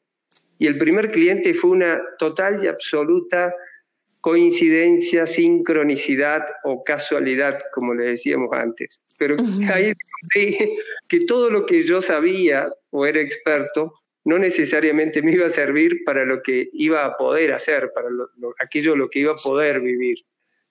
Y 0.58 0.68
el 0.68 0.78
primer 0.78 1.12
cliente 1.12 1.54
fue 1.54 1.72
una 1.72 2.02
total 2.18 2.64
y 2.64 2.68
absoluta 2.68 3.54
coincidencia, 4.22 5.26
sincronicidad 5.26 6.46
o 6.64 6.84
casualidad, 6.84 7.60
como 7.74 7.94
le 7.94 8.06
decíamos 8.06 8.50
antes. 8.52 9.02
Pero 9.20 9.36
ahí 9.72 9.94
que 11.08 11.20
todo 11.28 11.52
lo 11.52 11.68
que 11.68 11.84
yo 11.84 12.02
sabía 12.02 12.74
o 12.90 13.06
era 13.06 13.22
experto 13.22 13.94
no 14.26 14.40
necesariamente 14.40 15.22
me 15.22 15.34
iba 15.34 15.46
a 15.46 15.50
servir 15.50 16.04
para 16.04 16.26
lo 16.26 16.42
que 16.42 16.70
iba 16.74 17.06
a 17.06 17.16
poder 17.18 17.54
hacer, 17.54 17.92
para 17.94 18.10
aquello 18.60 18.96
lo 18.96 19.10
que 19.10 19.20
iba 19.20 19.34
a 19.34 19.38
poder 19.38 19.82
vivir. 19.82 20.18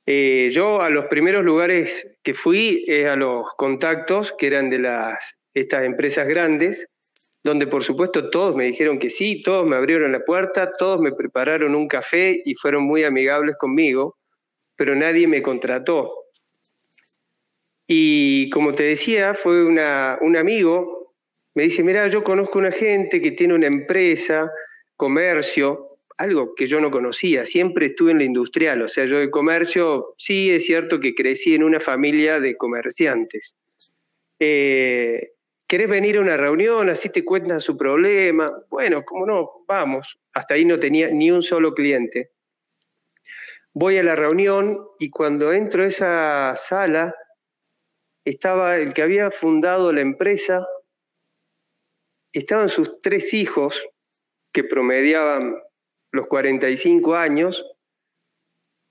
Eh, 0.06 0.50
yo 0.52 0.80
a 0.80 0.90
los 0.90 1.06
primeros 1.06 1.44
lugares 1.44 2.08
que 2.22 2.34
fui, 2.34 2.86
a 3.04 3.14
los 3.14 3.46
contactos 3.56 4.32
que 4.38 4.46
eran 4.46 4.70
de 4.70 4.78
las, 4.78 5.38
estas 5.54 5.84
empresas 5.84 6.26
grandes, 6.26 6.86
donde 7.44 7.66
por 7.66 7.84
supuesto 7.84 8.30
todos 8.30 8.54
me 8.54 8.64
dijeron 8.64 8.98
que 8.98 9.10
sí, 9.10 9.42
todos 9.42 9.66
me 9.66 9.76
abrieron 9.76 10.12
la 10.12 10.24
puerta, 10.24 10.72
todos 10.78 11.00
me 11.00 11.12
prepararon 11.12 11.74
un 11.74 11.88
café 11.88 12.42
y 12.44 12.54
fueron 12.54 12.84
muy 12.84 13.04
amigables 13.04 13.56
conmigo, 13.56 14.16
pero 14.76 14.94
nadie 14.94 15.26
me 15.26 15.42
contrató. 15.42 16.12
Y 17.90 18.50
como 18.50 18.72
te 18.72 18.82
decía, 18.82 19.32
fue 19.32 19.64
un 19.64 20.36
amigo, 20.36 21.14
me 21.54 21.62
dice, 21.64 21.82
mira, 21.82 22.06
yo 22.08 22.22
conozco 22.22 22.58
una 22.58 22.70
gente 22.70 23.22
que 23.22 23.32
tiene 23.32 23.54
una 23.54 23.66
empresa, 23.66 24.52
comercio, 24.94 25.96
algo 26.18 26.54
que 26.54 26.66
yo 26.66 26.80
no 26.80 26.90
conocía, 26.90 27.46
siempre 27.46 27.86
estuve 27.86 28.10
en 28.10 28.18
la 28.18 28.24
industrial, 28.24 28.82
o 28.82 28.88
sea, 28.88 29.06
yo 29.06 29.18
de 29.18 29.30
comercio, 29.30 30.14
sí 30.18 30.50
es 30.50 30.66
cierto 30.66 31.00
que 31.00 31.14
crecí 31.14 31.54
en 31.54 31.62
una 31.62 31.80
familia 31.80 32.40
de 32.40 32.56
comerciantes. 32.56 33.56
Eh, 34.38 35.32
¿Querés 35.66 35.88
venir 35.88 36.18
a 36.18 36.20
una 36.20 36.36
reunión? 36.36 36.90
Así 36.90 37.08
te 37.08 37.24
cuentan 37.24 37.60
su 37.60 37.76
problema. 37.76 38.52
Bueno, 38.68 39.02
cómo 39.04 39.26
no, 39.26 39.64
vamos. 39.66 40.18
Hasta 40.32 40.54
ahí 40.54 40.64
no 40.64 40.78
tenía 40.78 41.08
ni 41.08 41.30
un 41.30 41.42
solo 41.42 41.74
cliente. 41.74 42.30
Voy 43.72 43.98
a 43.98 44.02
la 44.02 44.16
reunión 44.16 44.78
y 44.98 45.10
cuando 45.10 45.52
entro 45.52 45.82
a 45.82 45.86
esa 45.86 46.54
sala, 46.56 47.14
estaba 48.28 48.76
el 48.76 48.92
que 48.94 49.02
había 49.02 49.30
fundado 49.30 49.92
la 49.92 50.00
empresa, 50.00 50.66
estaban 52.32 52.68
sus 52.68 53.00
tres 53.00 53.32
hijos, 53.34 53.82
que 54.52 54.64
promediaban 54.64 55.56
los 56.12 56.26
45 56.26 57.16
años, 57.16 57.64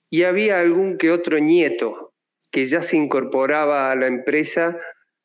y 0.10 0.23
había 0.23 0.60
algún 0.60 0.97
que 0.97 1.12
otro 1.12 1.39
nieto 1.39 2.13
que 2.52 2.65
ya 2.65 2.82
se 2.82 2.97
incorporaba 2.97 3.91
a 3.91 3.95
la 3.95 4.08
empresa 4.08 4.80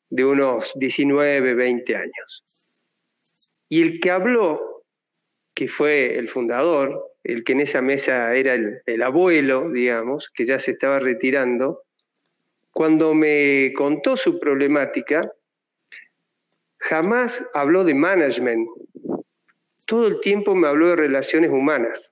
de 0.09 0.25
unos 0.25 0.73
19, 0.75 1.53
20 1.53 1.95
años. 1.95 2.45
Y 3.69 3.81
el 3.81 3.99
que 3.99 4.11
habló, 4.11 4.83
que 5.55 5.67
fue 5.67 6.17
el 6.17 6.29
fundador, 6.29 7.13
el 7.23 7.43
que 7.43 7.53
en 7.53 7.61
esa 7.61 7.81
mesa 7.81 8.35
era 8.35 8.53
el, 8.53 9.01
abuelo, 9.01 9.71
digamos, 9.71 10.29
que 10.33 10.45
ya 10.45 10.59
se 10.59 10.71
estaba 10.71 10.99
retirando, 10.99 11.83
cuando 12.73 13.13
me 13.13 13.71
contó 13.75 14.17
su 14.17 14.39
problemática, 14.39 15.31
jamás 16.79 17.43
habló 17.53 17.83
de 17.83 17.93
management. 17.93 18.67
Todo 19.85 20.07
el 20.07 20.19
tiempo 20.19 20.55
me 20.55 20.67
habló 20.67 20.89
de 20.89 20.95
relaciones 20.95 21.51
humanas. 21.51 22.11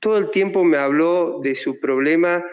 Todo 0.00 0.18
el 0.18 0.30
tiempo 0.30 0.64
me 0.64 0.76
habló 0.76 1.40
de 1.42 1.54
su 1.54 1.78
problema 1.78 2.44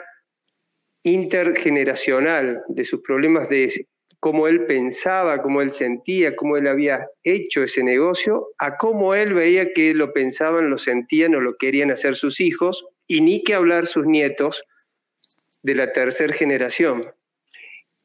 intergeneracional, 1.03 2.63
de 2.67 2.85
sus 2.85 3.01
problemas 3.01 3.49
de 3.49 3.87
cómo 4.19 4.47
él 4.47 4.65
pensaba, 4.65 5.41
cómo 5.41 5.61
él 5.61 5.71
sentía, 5.71 6.35
cómo 6.35 6.57
él 6.57 6.67
había 6.67 7.07
hecho 7.23 7.63
ese 7.63 7.83
negocio, 7.83 8.47
a 8.59 8.77
cómo 8.77 9.13
él 9.13 9.33
veía 9.33 9.71
que 9.73 9.93
lo 9.93 10.13
pensaban, 10.13 10.69
lo 10.69 10.77
sentían 10.77 11.35
o 11.35 11.39
lo 11.39 11.57
querían 11.57 11.91
hacer 11.91 12.15
sus 12.15 12.39
hijos, 12.39 12.85
y 13.07 13.21
ni 13.21 13.43
que 13.43 13.53
hablar 13.53 13.87
sus 13.87 14.05
nietos 14.05 14.63
de 15.65 15.73
la 15.73 15.91
tercera 15.91 16.31
generación. 16.31 17.11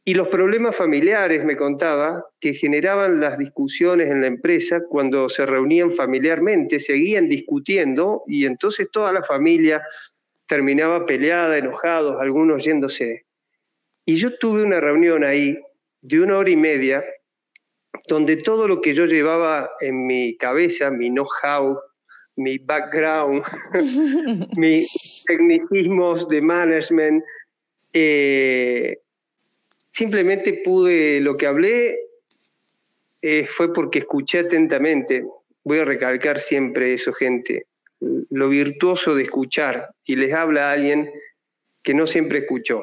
Y 0.02 0.14
los 0.14 0.28
problemas 0.28 0.74
familiares, 0.74 1.44
me 1.44 1.56
contaba, 1.58 2.24
que 2.40 2.54
generaban 2.54 3.20
las 3.20 3.36
discusiones 3.36 4.08
en 4.10 4.22
la 4.22 4.28
empresa 4.28 4.80
cuando 4.88 5.28
se 5.28 5.44
reunían 5.44 5.92
familiarmente, 5.92 6.78
seguían 6.78 7.28
discutiendo 7.28 8.22
y 8.26 8.46
entonces 8.46 8.90
toda 8.90 9.12
la 9.12 9.22
familia 9.22 9.82
terminaba 10.46 11.04
peleada, 11.04 11.58
enojados, 11.58 12.16
algunos 12.18 12.64
yéndose. 12.64 13.26
Y 14.06 14.14
yo 14.14 14.38
tuve 14.38 14.62
una 14.62 14.80
reunión 14.80 15.22
ahí 15.22 15.58
de 16.00 16.20
una 16.20 16.38
hora 16.38 16.48
y 16.48 16.56
media, 16.56 17.04
donde 18.08 18.38
todo 18.38 18.66
lo 18.66 18.80
que 18.80 18.94
yo 18.94 19.04
llevaba 19.04 19.70
en 19.80 20.06
mi 20.06 20.34
cabeza, 20.38 20.90
mi 20.90 21.10
know-how, 21.10 21.78
mi 22.36 22.56
background, 22.56 23.44
mis 24.56 24.88
tecnicismos 25.26 26.26
de 26.28 26.40
management, 26.40 27.22
eh, 27.92 28.98
simplemente 29.88 30.60
pude, 30.64 31.20
lo 31.20 31.36
que 31.36 31.46
hablé 31.46 31.98
eh, 33.22 33.46
fue 33.46 33.72
porque 33.72 34.00
escuché 34.00 34.40
atentamente, 34.40 35.24
voy 35.64 35.80
a 35.80 35.84
recalcar 35.84 36.40
siempre 36.40 36.94
eso, 36.94 37.12
gente, 37.12 37.66
lo 38.30 38.48
virtuoso 38.48 39.14
de 39.14 39.24
escuchar, 39.24 39.90
y 40.04 40.16
les 40.16 40.32
habla 40.32 40.72
alguien 40.72 41.10
que 41.82 41.94
no 41.94 42.06
siempre 42.06 42.40
escuchó. 42.40 42.82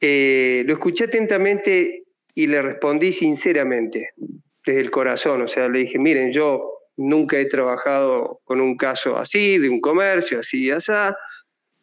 Eh, 0.00 0.64
lo 0.66 0.74
escuché 0.74 1.04
atentamente 1.04 2.04
y 2.34 2.46
le 2.46 2.62
respondí 2.62 3.12
sinceramente, 3.12 4.10
desde 4.64 4.80
el 4.80 4.90
corazón. 4.90 5.42
O 5.42 5.48
sea, 5.48 5.68
le 5.68 5.80
dije, 5.80 5.98
miren, 5.98 6.32
yo 6.32 6.76
nunca 6.96 7.38
he 7.38 7.46
trabajado 7.46 8.40
con 8.44 8.60
un 8.60 8.76
caso 8.76 9.16
así, 9.16 9.58
de 9.58 9.68
un 9.68 9.80
comercio, 9.80 10.40
así 10.40 10.64
y 10.64 10.70
así, 10.70 10.92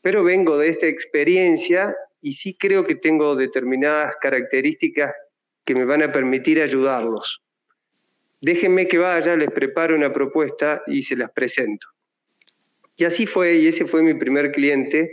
pero 0.03 0.21
vengo 0.21 0.57
de 0.57 0.67
esta 0.67 0.85
experiencia 0.85 1.95
y 2.21 2.33
sí 2.33 2.57
creo 2.59 2.85
que 2.85 2.95
tengo 2.95 3.35
determinadas 3.37 4.17
características 4.21 5.15
que 5.63 5.73
me 5.73 5.85
van 5.85 6.03
a 6.03 6.11
permitir 6.11 6.61
ayudarlos. 6.61 7.41
Déjenme 8.41 8.89
que 8.89 8.97
vaya, 8.97 9.37
les 9.37 9.49
preparo 9.49 9.95
una 9.95 10.11
propuesta 10.11 10.83
y 10.87 11.03
se 11.03 11.15
las 11.15 11.31
presento. 11.31 11.87
Y 12.97 13.05
así 13.05 13.25
fue, 13.25 13.55
y 13.55 13.67
ese 13.67 13.85
fue 13.85 14.03
mi 14.03 14.13
primer 14.13 14.51
cliente 14.51 15.09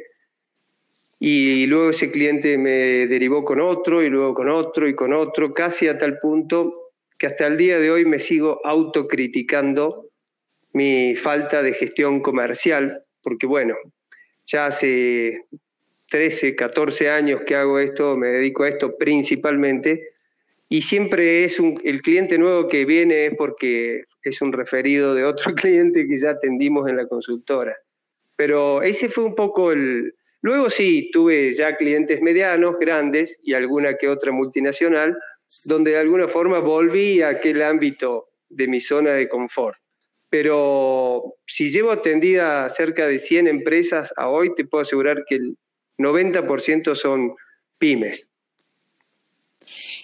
y 1.21 1.67
luego 1.67 1.91
ese 1.91 2.11
cliente 2.11 2.59
me 2.59 3.07
derivó 3.07 3.45
con 3.45 3.61
otro 3.61 4.03
y 4.03 4.09
luego 4.09 4.35
con 4.35 4.49
otro 4.49 4.89
y 4.89 4.97
con 4.97 5.13
otro, 5.13 5.55
casi 5.55 5.87
a 5.87 5.99
tal 5.99 6.19
punto 6.19 6.95
que 7.17 7.29
hasta 7.29 7.47
el 7.47 7.57
día 7.57 7.79
de 7.79 7.93
hoy 7.93 8.05
me 8.05 8.19
sigo 8.19 8.61
autocriticando 8.65 10.09
mi 10.73 11.15
falta 11.15 11.63
de 11.63 11.75
gestión 11.75 12.21
comercial, 12.23 13.05
porque 13.23 13.47
bueno, 13.47 13.77
ya 14.51 14.67
hace 14.67 15.45
13, 16.11 16.57
14 16.57 17.11
años 17.11 17.43
que 17.47 17.55
hago 17.55 17.79
esto, 17.79 18.17
me 18.17 18.29
dedico 18.29 18.65
a 18.65 18.69
esto 18.69 18.97
principalmente, 18.97 20.09
y 20.69 20.83
siempre 20.83 21.45
es 21.45 21.59
el 21.59 22.01
cliente 22.03 22.39
nuevo 22.39 22.69
que 22.69 22.85
viene 22.85 23.27
es 23.27 23.35
porque 23.37 24.03
es 24.23 24.41
un 24.41 24.53
referido 24.53 25.15
de 25.15 25.25
otro 25.25 25.55
cliente 25.55 26.07
que 26.07 26.19
ya 26.19 26.31
atendimos 26.31 26.89
en 26.89 26.97
la 26.97 27.07
consultora. 27.07 27.77
Pero 28.37 28.83
ese 28.83 29.09
fue 29.09 29.25
un 29.25 29.35
poco 29.35 29.73
el, 29.73 30.15
Luego 30.43 30.71
sí, 30.71 31.11
tuve 31.13 31.53
ya 31.53 31.77
clientes 31.77 32.23
medianos, 32.23 32.79
grandes 32.79 33.39
y 33.43 33.53
alguna 33.53 33.97
que 33.97 34.09
otra 34.09 34.33
multinacional, 34.33 35.17
donde 35.65 35.93
de 35.93 35.99
alguna 35.99 36.29
forma 36.29 36.61
volví 36.61 37.21
a 37.21 37.29
aquel 37.31 37.63
ámbito 37.63 38.29
de 38.49 38.67
mi 38.67 38.81
zona 38.81 39.11
de 39.11 39.29
confort. 39.29 39.77
Pero 40.31 41.35
si 41.47 41.71
llevo 41.71 41.91
atendida 41.91 42.69
cerca 42.71 43.07
de 43.07 43.19
100 43.19 43.49
empresas 43.49 44.13
a 44.17 44.29
hoy, 44.29 44.55
te 44.55 44.65
puedo 44.65 44.83
asegurar 44.83 45.25
que 45.27 45.35
el 45.37 45.59
90% 45.99 46.95
son 46.95 47.35
pymes. 47.79 48.31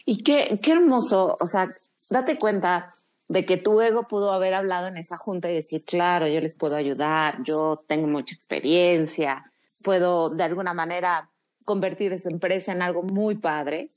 Y 0.04 0.22
qué, 0.22 0.58
qué 0.62 0.72
hermoso, 0.72 1.36
o 1.40 1.46
sea, 1.46 1.70
date 2.10 2.38
cuenta 2.38 2.92
de 3.28 3.44
que 3.44 3.56
tu 3.56 3.80
ego 3.80 4.06
pudo 4.06 4.32
haber 4.32 4.54
hablado 4.54 4.88
en 4.88 4.96
esa 4.96 5.16
junta 5.16 5.50
y 5.50 5.54
decir, 5.54 5.82
claro, 5.84 6.28
yo 6.28 6.40
les 6.40 6.54
puedo 6.54 6.76
ayudar, 6.76 7.42
yo 7.44 7.82
tengo 7.86 8.06
mucha 8.06 8.34
experiencia, 8.34 9.50
puedo 9.82 10.30
de 10.30 10.44
alguna 10.44 10.74
manera 10.74 11.28
convertir 11.64 12.12
esa 12.12 12.30
empresa 12.30 12.72
en 12.72 12.82
algo 12.82 13.02
muy 13.02 13.36
padre. 13.36 13.90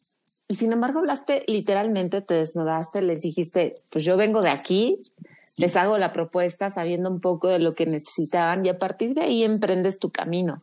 Y 0.48 0.56
sin 0.56 0.72
embargo, 0.72 1.00
hablaste 1.00 1.44
literalmente, 1.48 2.22
te 2.22 2.34
desnudaste, 2.34 3.04
les 3.04 3.22
dijiste, 3.22 3.76
pues 3.92 4.04
yo 4.04 4.18
vengo 4.18 4.42
de 4.42 4.50
aquí, 4.50 5.04
les 5.60 5.76
hago 5.76 5.98
la 5.98 6.12
propuesta 6.12 6.72
sabiendo 6.72 7.10
un 7.10 7.20
poco 7.20 7.50
de 7.50 7.60
lo 7.60 7.74
que 7.74 7.86
necesitaban 7.86 8.66
y 8.66 8.70
a 8.70 8.80
partir 8.80 9.14
de 9.14 9.22
ahí 9.22 9.44
emprendes 9.44 10.00
tu 10.00 10.10
camino. 10.10 10.60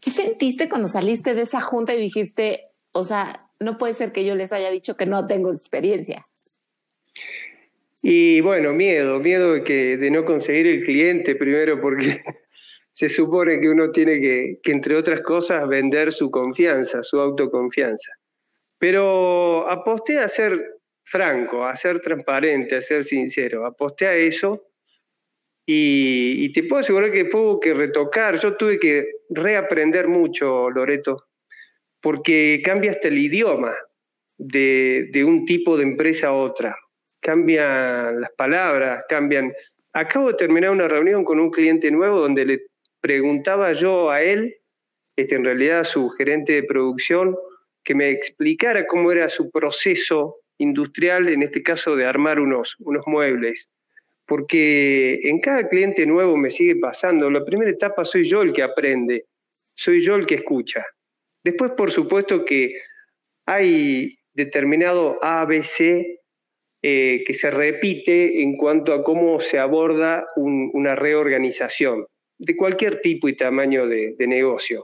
¿Qué 0.00 0.10
sentiste 0.10 0.68
cuando 0.68 0.88
saliste 0.88 1.34
de 1.34 1.42
esa 1.42 1.60
junta 1.60 1.94
y 1.94 2.00
dijiste, 2.00 2.68
o 2.92 3.04
sea, 3.04 3.48
no 3.60 3.78
puede 3.78 3.94
ser 3.94 4.12
que 4.12 4.24
yo 4.24 4.34
les 4.34 4.52
haya 4.52 4.70
dicho 4.70 4.96
que 4.96 5.06
no 5.06 5.26
tengo 5.26 5.52
experiencia? 5.52 6.26
Y 8.02 8.40
bueno, 8.40 8.72
miedo, 8.72 9.20
miedo 9.20 9.52
de, 9.52 9.62
que, 9.62 9.96
de 9.96 10.10
no 10.10 10.24
conseguir 10.24 10.66
el 10.66 10.82
cliente 10.82 11.36
primero 11.36 11.80
porque 11.80 12.22
se 12.90 13.08
supone 13.08 13.60
que 13.60 13.68
uno 13.68 13.90
tiene 13.92 14.18
que, 14.18 14.58
que, 14.62 14.72
entre 14.72 14.96
otras 14.96 15.20
cosas, 15.20 15.68
vender 15.68 16.12
su 16.12 16.30
confianza, 16.30 17.02
su 17.02 17.20
autoconfianza. 17.20 18.10
Pero 18.78 19.70
aposté 19.70 20.18
a 20.18 20.28
ser 20.28 20.79
franco, 21.10 21.66
a 21.66 21.74
ser 21.74 22.00
transparente, 22.00 22.76
a 22.76 22.82
ser 22.82 23.04
sincero, 23.04 23.66
aposté 23.66 24.06
a 24.06 24.14
eso 24.14 24.70
y, 25.66 26.52
te 26.52 26.64
puedo 26.64 26.80
asegurar 26.80 27.12
que 27.12 27.24
tuvo 27.24 27.60
que 27.60 27.74
retocar, 27.74 28.38
yo 28.38 28.56
tuve 28.56 28.78
que 28.78 29.08
reaprender 29.28 30.08
mucho, 30.08 30.70
Loreto, 30.70 31.26
porque 32.00 32.60
cambia 32.64 32.92
hasta 32.92 33.08
el 33.08 33.18
idioma 33.18 33.76
de, 34.38 35.08
de 35.12 35.24
un 35.24 35.44
tipo 35.44 35.76
de 35.76 35.84
empresa 35.84 36.28
a 36.28 36.32
otra, 36.32 36.76
cambian 37.20 38.20
las 38.20 38.30
palabras, 38.32 39.04
cambian... 39.08 39.52
Acabo 39.92 40.28
de 40.28 40.34
terminar 40.34 40.70
una 40.70 40.86
reunión 40.86 41.24
con 41.24 41.40
un 41.40 41.50
cliente 41.50 41.90
nuevo 41.90 42.20
donde 42.20 42.44
le 42.44 42.62
preguntaba 43.00 43.72
yo 43.72 44.10
a 44.10 44.22
él, 44.22 44.56
este, 45.16 45.34
en 45.34 45.44
realidad 45.44 45.80
a 45.80 45.84
su 45.84 46.08
gerente 46.10 46.52
de 46.52 46.62
producción, 46.62 47.36
que 47.82 47.94
me 47.94 48.10
explicara 48.10 48.86
cómo 48.86 49.10
era 49.10 49.28
su 49.28 49.50
proceso 49.50 50.36
industrial, 50.60 51.28
en 51.28 51.42
este 51.42 51.62
caso 51.62 51.96
de 51.96 52.06
armar 52.06 52.38
unos, 52.38 52.76
unos 52.78 53.06
muebles. 53.06 53.68
Porque 54.26 55.20
en 55.24 55.40
cada 55.40 55.68
cliente 55.68 56.06
nuevo 56.06 56.36
me 56.36 56.50
sigue 56.50 56.76
pasando, 56.76 57.30
la 57.30 57.44
primera 57.44 57.70
etapa 57.70 58.04
soy 58.04 58.28
yo 58.28 58.42
el 58.42 58.52
que 58.52 58.62
aprende, 58.62 59.24
soy 59.74 60.02
yo 60.02 60.14
el 60.14 60.26
que 60.26 60.36
escucha. 60.36 60.86
Después, 61.42 61.72
por 61.72 61.90
supuesto 61.90 62.44
que 62.44 62.76
hay 63.46 64.18
determinado 64.34 65.18
ABC 65.22 66.20
eh, 66.82 67.24
que 67.26 67.34
se 67.34 67.50
repite 67.50 68.42
en 68.42 68.56
cuanto 68.56 68.94
a 68.94 69.02
cómo 69.02 69.40
se 69.40 69.58
aborda 69.58 70.24
una 70.36 70.94
reorganización 70.94 72.06
de 72.38 72.56
cualquier 72.56 73.00
tipo 73.00 73.28
y 73.28 73.36
tamaño 73.36 73.86
de, 73.86 74.14
de, 74.16 74.26
negocio. 74.26 74.82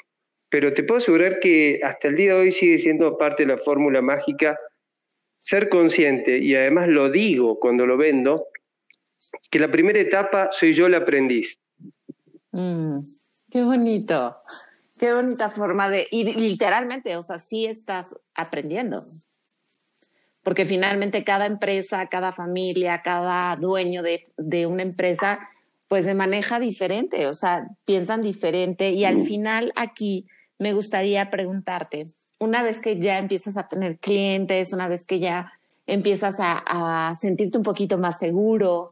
Pero 0.50 0.74
te 0.74 0.82
puedo 0.82 0.98
asegurar 0.98 1.38
que 1.38 1.80
hasta 1.82 2.08
el 2.08 2.16
día 2.16 2.34
de 2.34 2.40
hoy 2.40 2.50
sigue 2.50 2.78
siendo 2.78 3.16
parte 3.16 3.44
de 3.44 3.54
la 3.54 3.62
fórmula 3.62 4.02
mágica 4.02 4.58
ser 5.38 5.68
consciente, 5.68 6.38
y 6.38 6.54
además 6.54 6.88
lo 6.88 7.10
digo 7.10 7.58
cuando 7.58 7.86
lo 7.86 7.96
vendo, 7.96 8.46
que 9.50 9.58
la 9.58 9.70
primera 9.70 10.00
etapa 10.00 10.48
soy 10.52 10.72
yo 10.72 10.86
el 10.86 10.94
aprendiz. 10.94 11.60
Mm, 12.52 13.00
qué 13.50 13.62
bonito, 13.62 14.36
qué 14.98 15.12
bonita 15.12 15.50
forma 15.50 15.90
de, 15.90 16.06
y 16.10 16.24
literalmente, 16.24 17.16
o 17.16 17.22
sea, 17.22 17.38
sí 17.38 17.66
estás 17.66 18.14
aprendiendo 18.34 18.98
porque 20.46 20.64
finalmente 20.64 21.24
cada 21.24 21.44
empresa, 21.44 22.06
cada 22.06 22.30
familia, 22.30 23.02
cada 23.02 23.56
dueño 23.56 24.04
de, 24.04 24.32
de, 24.36 24.66
una 24.66 24.84
empresa, 24.84 25.40
pues 25.88 26.04
se 26.04 26.14
maneja 26.14 26.60
diferente, 26.60 27.26
o 27.26 27.34
sea, 27.34 27.66
piensan 27.84 28.22
diferente 28.22 28.90
y 28.90 29.04
al 29.04 29.24
final 29.24 29.72
aquí 29.74 30.28
me 30.60 30.72
gustaría 30.72 31.30
preguntarte, 31.30 32.12
una 32.38 32.62
vez 32.62 32.80
que 32.80 32.98
ya 33.00 33.18
empiezas 33.18 33.56
a 33.56 33.68
tener 33.68 33.98
clientes, 33.98 34.72
una 34.72 34.88
vez 34.88 35.04
que 35.04 35.18
ya 35.18 35.52
empiezas 35.86 36.36
a, 36.38 37.14
sentirte 37.20 37.58
un 37.58 37.64
poquito 37.64 37.98
más 37.98 38.18
seguro, 38.18 38.90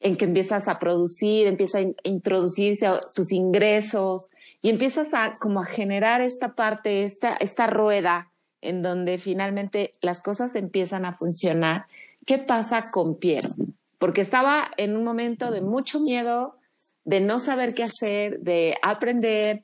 en 0.00 0.16
que 0.16 0.26
empiezas 0.26 0.68
a 0.68 0.78
producir, 0.78 1.46
empieza 1.46 1.78
a 1.78 1.84
introducirse 2.04 2.86
a 2.86 3.00
tus 3.14 3.32
ingresos 3.32 4.30
y 4.60 4.70
empiezas 4.70 5.14
a 5.14 5.34
como 5.40 5.60
a 5.60 5.64
generar 5.64 6.20
esta 6.20 6.54
parte, 6.54 7.04
esta, 7.04 7.34
esta 7.36 7.66
rueda 7.66 8.30
en 8.60 8.82
donde 8.82 9.18
finalmente 9.18 9.92
las 10.02 10.20
cosas 10.20 10.54
empiezan 10.54 11.04
a 11.04 11.14
funcionar. 11.14 11.86
¿Qué 12.26 12.38
pasa 12.38 12.84
con 12.84 13.16
Piero? 13.16 13.50
Porque 13.98 14.20
estaba 14.20 14.70
en 14.76 14.96
un 14.96 15.04
momento 15.04 15.50
de 15.50 15.62
mucho 15.62 16.00
miedo, 16.00 16.56
de 17.04 17.20
no 17.20 17.40
saber 17.40 17.74
qué 17.74 17.84
hacer, 17.84 18.40
de 18.40 18.76
aprender 18.82 19.62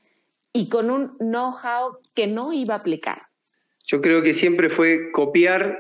y 0.52 0.68
con 0.68 0.90
un 0.90 1.16
know-how 1.18 1.98
que 2.14 2.26
no 2.26 2.52
iba 2.52 2.74
a 2.74 2.78
aplicar. 2.78 3.18
Yo 3.86 4.00
creo 4.00 4.22
que 4.22 4.34
siempre 4.34 4.68
fue 4.68 5.10
copiar, 5.12 5.78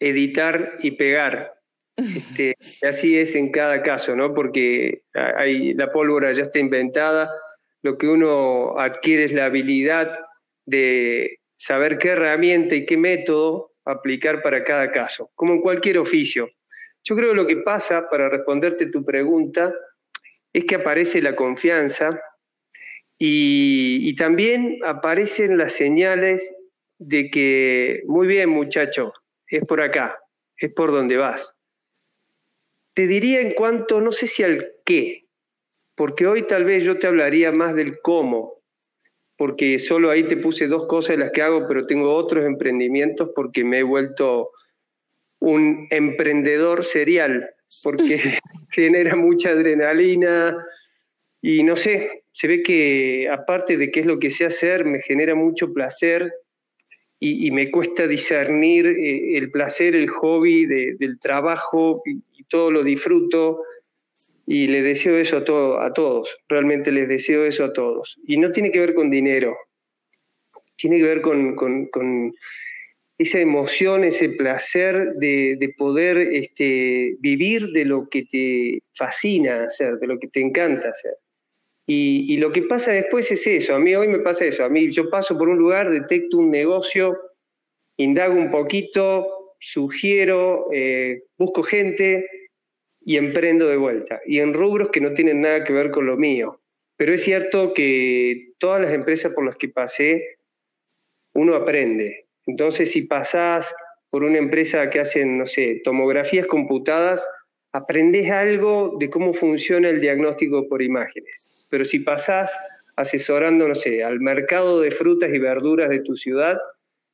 editar 0.00 0.78
y 0.82 0.92
pegar. 0.92 1.54
Este, 1.98 2.54
así 2.86 3.18
es 3.18 3.34
en 3.34 3.50
cada 3.50 3.82
caso, 3.82 4.14
¿no? 4.14 4.32
Porque 4.32 5.02
hay, 5.12 5.74
la 5.74 5.90
pólvora 5.90 6.32
ya 6.32 6.42
está 6.42 6.60
inventada, 6.60 7.28
lo 7.82 7.98
que 7.98 8.06
uno 8.06 8.78
adquiere 8.78 9.24
es 9.24 9.32
la 9.32 9.46
habilidad 9.46 10.16
de 10.64 11.40
saber 11.56 11.98
qué 11.98 12.10
herramienta 12.10 12.76
y 12.76 12.86
qué 12.86 12.96
método 12.96 13.72
aplicar 13.84 14.42
para 14.42 14.62
cada 14.62 14.92
caso, 14.92 15.32
como 15.34 15.54
en 15.54 15.60
cualquier 15.60 15.98
oficio. 15.98 16.48
Yo 17.02 17.16
creo 17.16 17.30
que 17.30 17.36
lo 17.36 17.46
que 17.48 17.56
pasa, 17.58 18.08
para 18.08 18.28
responderte 18.28 18.86
tu 18.86 19.04
pregunta, 19.04 19.74
es 20.52 20.64
que 20.66 20.76
aparece 20.76 21.20
la 21.20 21.34
confianza 21.34 22.20
y, 23.18 24.08
y 24.08 24.16
también 24.16 24.78
aparecen 24.84 25.58
las 25.58 25.72
señales 25.72 26.50
de 26.98 27.30
que, 27.30 28.02
muy 28.06 28.26
bien 28.26 28.50
muchacho, 28.50 29.12
es 29.46 29.64
por 29.64 29.80
acá, 29.80 30.18
es 30.56 30.72
por 30.72 30.92
donde 30.92 31.16
vas. 31.16 31.54
Te 32.94 33.06
diría 33.06 33.40
en 33.40 33.52
cuanto, 33.52 34.00
no 34.00 34.12
sé 34.12 34.26
si 34.26 34.42
al 34.42 34.72
qué, 34.84 35.24
porque 35.94 36.26
hoy 36.26 36.46
tal 36.46 36.64
vez 36.64 36.84
yo 36.84 36.98
te 36.98 37.06
hablaría 37.06 37.52
más 37.52 37.74
del 37.74 38.00
cómo, 38.00 38.54
porque 39.36 39.78
solo 39.78 40.10
ahí 40.10 40.24
te 40.24 40.36
puse 40.36 40.66
dos 40.66 40.86
cosas 40.86 41.16
de 41.16 41.24
las 41.24 41.32
que 41.32 41.42
hago, 41.42 41.66
pero 41.68 41.86
tengo 41.86 42.14
otros 42.14 42.44
emprendimientos 42.44 43.30
porque 43.34 43.64
me 43.64 43.80
he 43.80 43.82
vuelto 43.84 44.50
un 45.40 45.86
emprendedor 45.90 46.84
serial, 46.84 47.48
porque 47.82 48.18
genera 48.70 49.14
mucha 49.14 49.50
adrenalina 49.50 50.56
y 51.40 51.62
no 51.62 51.76
sé, 51.76 52.24
se 52.38 52.46
ve 52.46 52.62
que 52.62 53.28
aparte 53.28 53.76
de 53.76 53.90
qué 53.90 53.98
es 53.98 54.06
lo 54.06 54.20
que 54.20 54.30
sé 54.30 54.44
hacer, 54.44 54.84
me 54.84 55.00
genera 55.00 55.34
mucho 55.34 55.72
placer 55.72 56.32
y, 57.18 57.50
me 57.50 57.68
cuesta 57.72 58.06
discernir 58.06 58.86
eh, 58.86 59.36
el 59.36 59.50
placer, 59.50 59.96
el 59.96 60.08
hobby 60.08 60.64
de, 60.64 60.94
del 61.00 61.18
trabajo 61.18 62.00
y, 62.06 62.22
todo 62.44 62.70
lo 62.70 62.84
disfruto 62.84 63.62
y 64.46 64.68
le 64.68 64.82
deseo 64.82 65.18
eso 65.18 65.36
a, 65.36 65.86
a 65.86 65.92
todos, 65.92 66.38
realmente 66.48 66.92
les 66.92 67.08
deseo 67.08 67.44
eso 67.44 67.64
a 67.64 67.72
todos. 67.72 68.16
Y 68.24 68.36
no 68.36 68.52
tiene 68.52 68.70
que 68.70 68.78
ver 68.78 68.94
con 68.94 69.10
dinero, 69.10 69.56
tiene 70.76 70.98
que 70.98 71.02
ver 71.02 71.20
con, 71.20 71.56
con, 71.56 71.86
con 71.88 72.32
esa 73.18 73.40
emoción, 73.40 74.04
ese 74.04 74.28
placer 74.28 75.14
de, 75.14 75.56
de 75.58 75.74
poder 75.76 76.16
este, 76.18 77.16
vivir 77.18 77.72
de 77.72 77.84
lo 77.84 78.08
que 78.08 78.22
te 78.22 78.78
fascina 78.94 79.64
hacer, 79.64 79.98
de 79.98 80.06
lo 80.06 80.20
que 80.20 80.28
te 80.28 80.40
encanta 80.40 80.90
hacer. 80.90 81.14
Y, 81.90 82.36
lo 82.36 82.52
que 82.52 82.60
pasa 82.60 82.92
después 82.92 83.30
es 83.30 83.46
eso, 83.46 83.74
a 83.74 83.78
mí 83.78 83.94
hoy 83.94 84.08
me 84.08 84.18
pasa 84.18 84.44
eso, 84.44 84.62
a 84.62 84.68
mí 84.68 84.90
yo 84.90 85.08
paso 85.08 85.38
por 85.38 85.48
un 85.48 85.56
lugar, 85.56 85.88
detecto 85.88 86.36
un 86.36 86.50
negocio, 86.50 87.18
indago 87.96 88.34
un 88.34 88.50
poquito, 88.50 89.54
sugiero, 89.58 90.68
eh, 90.70 91.22
busco 91.38 91.62
gente, 91.62 92.28
y 93.00 93.16
emprendo 93.16 93.66
de 93.68 93.78
vuelta, 93.78 94.20
y 94.26 94.40
en 94.40 94.52
rubros 94.52 94.90
que 94.90 95.00
no 95.00 95.14
tienen 95.14 95.40
nada 95.40 95.64
que 95.64 95.72
ver 95.72 95.90
con 95.90 96.04
lo 96.04 96.18
mío. 96.18 96.60
Pero 96.98 97.14
es 97.14 97.22
cierto 97.22 97.72
que 97.72 98.50
todas 98.58 98.82
las 98.82 98.92
empresas 98.92 99.32
por 99.32 99.46
las 99.46 99.56
que 99.56 99.70
pasé, 99.70 100.36
uno 101.32 101.54
aprende. 101.54 102.26
Entonces, 102.44 102.90
si 102.90 103.02
pasás 103.02 103.74
por 104.10 104.24
una 104.24 104.36
empresa 104.36 104.90
que 104.90 105.00
hacen, 105.00 105.38
no 105.38 105.46
sé, 105.46 105.80
tomografías 105.84 106.46
computadas, 106.46 107.26
aprendes 107.72 108.30
algo 108.30 108.96
de 108.98 109.10
cómo 109.10 109.34
funciona 109.34 109.88
el 109.90 110.00
diagnóstico 110.00 110.68
por 110.68 110.82
imágenes. 110.82 111.66
Pero 111.70 111.84
si 111.84 112.00
pasás 112.00 112.56
asesorando, 112.96 113.68
no 113.68 113.74
sé, 113.74 114.02
al 114.02 114.20
mercado 114.20 114.80
de 114.80 114.90
frutas 114.90 115.32
y 115.32 115.38
verduras 115.38 115.88
de 115.88 116.00
tu 116.00 116.16
ciudad, 116.16 116.58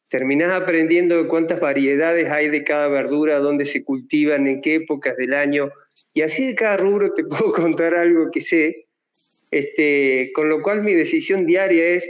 terminás 0.09 0.53
aprendiendo 0.53 1.27
cuántas 1.29 1.61
variedades 1.61 2.31
hay 2.31 2.49
de 2.49 2.65
cada 2.65 2.89
verdura, 2.89 3.39
dónde 3.39 3.65
se 3.65 3.85
cultivan, 3.85 4.47
en 4.47 4.63
qué 4.63 4.77
épocas 4.77 5.17
del 5.17 5.35
año, 5.35 5.71
y 6.13 6.23
así 6.23 6.47
de 6.47 6.55
cada 6.55 6.77
rubro 6.77 7.13
te 7.13 7.25
puedo 7.25 7.53
contar 7.53 7.95
algo 7.95 8.31
que 8.31 8.41
sé, 8.41 8.87
este, 9.51 10.31
con 10.35 10.49
lo 10.49 10.63
cual 10.63 10.83
mi 10.83 10.95
decisión 10.95 11.47
diaria 11.47 11.85
es, 11.89 12.09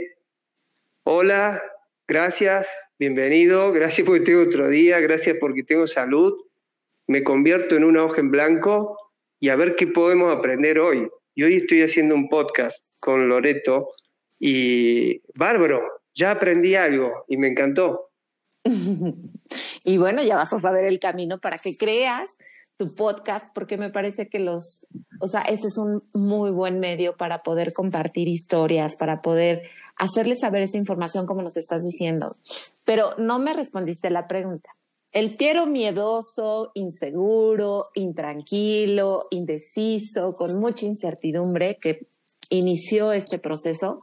hola, 1.03 1.61
gracias, 2.07 2.69
bienvenido, 2.97 3.71
gracias 3.71 4.05
porque 4.05 4.23
tengo 4.23 4.43
otro 4.43 4.69
día, 4.69 4.99
gracias 4.99 5.37
porque 5.39 5.63
tengo 5.63 5.85
salud, 5.85 6.33
me 7.07 7.23
convierto 7.23 7.75
en 7.75 7.83
una 7.83 8.03
hoja 8.03 8.21
en 8.21 8.31
blanco 8.31 8.97
y 9.39 9.49
a 9.49 9.55
ver 9.55 9.75
qué 9.75 9.87
podemos 9.87 10.35
aprender 10.35 10.79
hoy. 10.79 11.09
Y 11.35 11.43
hoy 11.43 11.57
estoy 11.57 11.81
haciendo 11.81 12.15
un 12.15 12.29
podcast 12.29 12.77
con 12.99 13.27
Loreto 13.29 13.89
y 14.39 15.21
bárbaro, 15.37 15.81
ya 16.13 16.31
aprendí 16.31 16.75
algo 16.75 17.25
y 17.27 17.37
me 17.37 17.47
encantó. 17.47 18.09
y 19.83 19.97
bueno, 19.97 20.23
ya 20.23 20.37
vas 20.37 20.53
a 20.53 20.59
saber 20.59 20.85
el 20.85 20.99
camino 20.99 21.39
para 21.39 21.57
que 21.57 21.77
creas 21.77 22.37
tu 22.77 22.93
podcast, 22.93 23.45
porque 23.53 23.77
me 23.77 23.89
parece 23.89 24.27
que 24.27 24.39
los, 24.39 24.85
o 25.19 25.27
sea, 25.27 25.41
este 25.41 25.67
es 25.67 25.77
un 25.77 26.01
muy 26.13 26.51
buen 26.51 26.79
medio 26.79 27.15
para 27.15 27.39
poder 27.39 27.71
compartir 27.71 28.27
historias, 28.27 28.95
para 28.95 29.21
poder 29.21 29.63
hacerles 29.95 30.41
saber 30.41 30.63
esa 30.63 30.77
información 30.77 31.25
como 31.25 31.41
nos 31.41 31.55
estás 31.55 31.85
diciendo. 31.85 32.35
Pero 32.83 33.15
no 33.17 33.39
me 33.39 33.53
respondiste 33.53 34.09
la 34.09 34.27
pregunta. 34.27 34.71
El 35.15 35.37
Piero 35.37 35.65
miedoso, 35.65 36.71
inseguro, 36.73 37.85
intranquilo, 37.93 39.27
indeciso, 39.31 40.33
con 40.33 40.59
mucha 40.59 40.85
incertidumbre 40.85 41.77
que 41.77 42.07
inició 42.49 43.13
este 43.13 43.39
proceso, 43.39 44.01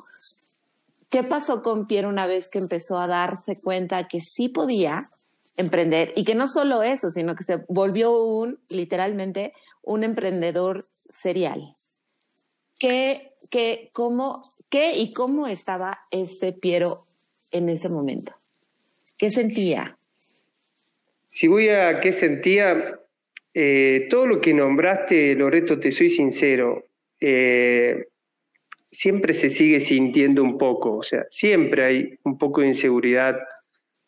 ¿qué 1.11 1.23
pasó 1.23 1.63
con 1.63 1.87
Piero 1.87 2.09
una 2.09 2.27
vez 2.27 2.49
que 2.49 2.59
empezó 2.59 2.97
a 2.97 3.09
darse 3.09 3.57
cuenta 3.63 4.09
que 4.09 4.21
sí 4.23 4.49
podía 4.49 5.11
emprender 5.59 6.15
y 6.17 6.25
que 6.25 6.35
no 6.35 6.47
solo 6.47 6.83
eso, 6.83 7.11
sino 7.11 7.35
que 7.37 7.45
se 7.45 7.59
volvió 7.69 8.19
un, 8.25 8.59
literalmente, 8.71 9.53
un 9.83 10.05
emprendedor 10.05 10.87
serial? 11.23 11.75
¿Qué, 12.79 13.35
qué, 13.51 13.91
cómo, 13.93 14.41
qué 14.71 14.97
y 14.97 15.13
cómo 15.13 15.47
estaba 15.47 15.99
ese 16.11 16.55
Piero 16.55 17.05
en 17.51 17.69
ese 17.69 17.91
momento? 17.91 18.33
¿Qué 19.19 19.31
sentía? 19.31 19.99
Si 21.35 21.47
voy 21.47 21.71
a 21.71 21.99
qué 22.01 22.13
sentía, 22.13 23.01
eh, 23.55 24.07
todo 24.11 24.27
lo 24.27 24.41
que 24.43 24.53
nombraste, 24.53 25.35
Loreto, 25.35 25.81
te 25.81 25.91
soy 25.91 26.11
sincero, 26.11 26.85
eh, 27.19 28.09
siempre 28.91 29.33
se 29.33 29.49
sigue 29.49 29.81
sintiendo 29.81 30.43
un 30.43 30.59
poco, 30.59 30.99
o 30.99 31.03
sea, 31.03 31.25
siempre 31.31 31.85
hay 31.87 32.19
un 32.25 32.37
poco 32.37 32.61
de 32.61 32.67
inseguridad 32.67 33.39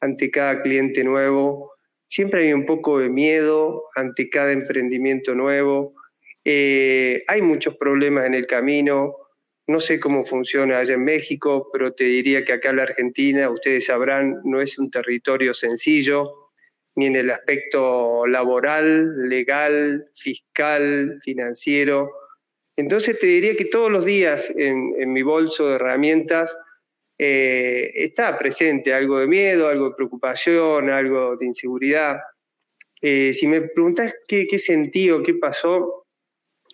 ante 0.01 0.31
cada 0.31 0.61
cliente 0.61 1.03
nuevo, 1.03 1.73
siempre 2.09 2.45
hay 2.45 2.53
un 2.53 2.67
poco 2.67 2.99
de 2.99 3.09
miedo 3.09 3.85
ante 3.97 4.29
cada 4.29 4.53
emprendimiento 4.53 5.35
nuevo, 5.35 5.95
eh, 6.45 7.25
hay 7.27 7.41
muchos 7.41 7.75
problemas 7.79 8.27
en 8.27 8.35
el 8.35 8.47
camino, 8.47 9.17
no 9.67 9.81
sé 9.81 9.99
cómo 9.99 10.27
funciona 10.27 10.79
allá 10.79 10.93
en 10.93 11.05
México, 11.05 11.71
pero 11.73 11.95
te 11.95 12.05
diría 12.05 12.45
que 12.45 12.53
acá 12.53 12.69
en 12.69 12.77
la 12.77 12.83
Argentina, 12.83 13.49
ustedes 13.49 13.87
sabrán, 13.87 14.43
no 14.45 14.61
es 14.61 14.79
un 14.79 14.91
territorio 14.91 15.55
sencillo, 15.55 16.44
ni 16.97 17.07
en 17.07 17.17
el 17.17 17.31
aspecto 17.31 18.27
laboral, 18.27 19.29
legal, 19.29 20.07
fiscal, 20.15 21.21
financiero. 21.23 22.11
Entonces 22.77 23.19
te 23.19 23.27
diría 23.27 23.57
que 23.57 23.67
todos 23.67 23.91
los 23.91 24.05
días 24.05 24.51
en, 24.57 25.13
mi 25.13 25.23
bolso 25.23 25.69
de 25.69 25.75
herramientas 25.77 26.57
eh, 27.19 27.91
está 27.95 28.37
presente 28.39 28.93
algo 28.93 29.19
de 29.19 29.27
miedo, 29.27 29.69
algo 29.69 29.91
de 29.91 29.97
preocupación, 29.97 30.91
algo 30.91 31.37
de 31.37 31.47
inseguridad. 31.47 32.19
Eh, 33.01 33.33
si 33.35 33.47
me 33.47 33.63
preguntas 33.63 34.15
qué, 34.27 34.47
qué 34.47 34.59
sentí 34.59 35.11
o 35.11 35.23
qué 35.23 35.35
pasó, 35.35 36.07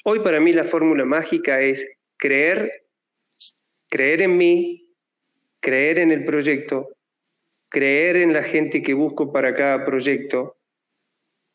hoy 0.04 0.20
para 0.20 0.40
mí 0.40 0.52
la 0.52 0.64
fórmula 0.64 1.04
mágica 1.04 1.60
es 1.60 1.86
creer, 2.16 2.84
creer 3.88 4.22
en 4.22 4.36
mí, 4.36 4.86
creer 5.60 5.98
en 5.98 6.12
el 6.12 6.24
proyecto 6.24 6.88
creer 7.70 8.16
en 8.16 8.32
la 8.32 8.42
gente 8.42 8.82
que 8.82 8.92
busco 8.92 9.32
para 9.32 9.54
cada 9.54 9.84
proyecto, 9.84 10.56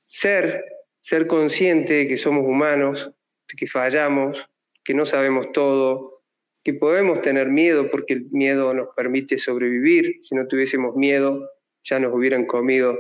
ser, 0.08 0.64
ser 1.02 1.28
consciente 1.28 1.94
de 1.94 2.08
que 2.08 2.18
somos 2.18 2.46
humanos, 2.46 3.12
de 3.48 3.56
que 3.56 3.68
fallamos, 3.68 4.38
que 4.84 4.94
no 4.94 5.06
sabemos 5.06 5.52
todo, 5.52 6.24
que 6.64 6.74
podemos 6.74 7.22
tener 7.22 7.50
miedo 7.50 7.92
porque 7.92 8.14
el 8.14 8.26
miedo 8.32 8.74
nos 8.74 8.88
permite 8.96 9.38
sobrevivir. 9.38 10.20
Si 10.24 10.34
no 10.34 10.48
tuviésemos 10.48 10.96
miedo, 10.96 11.48
ya 11.84 12.00
nos 12.00 12.14
hubieran 12.14 12.46
comido 12.46 12.98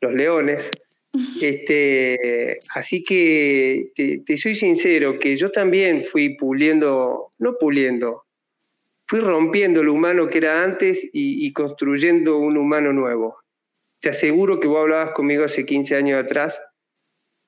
los 0.00 0.12
leones. 0.12 0.70
Este, 1.40 2.58
así 2.74 3.02
que 3.04 3.92
te, 3.94 4.22
te, 4.26 4.36
soy 4.36 4.54
sincero, 4.54 5.18
que 5.18 5.36
yo 5.36 5.50
también 5.50 6.04
fui 6.04 6.36
puliendo, 6.36 7.32
no 7.38 7.56
puliendo, 7.58 8.25
fui 9.06 9.20
rompiendo 9.20 9.82
lo 9.82 9.92
humano 9.92 10.26
que 10.26 10.38
era 10.38 10.62
antes 10.62 11.08
y, 11.12 11.52
construyendo 11.52 12.38
un 12.38 12.56
humano 12.56 12.92
nuevo. 12.92 13.38
Te 14.00 14.10
aseguro 14.10 14.60
que 14.60 14.68
vos 14.68 14.80
hablabas 14.80 15.12
conmigo 15.12 15.44
hace 15.44 15.64
15 15.64 15.96
años 15.96 16.22
atrás 16.22 16.60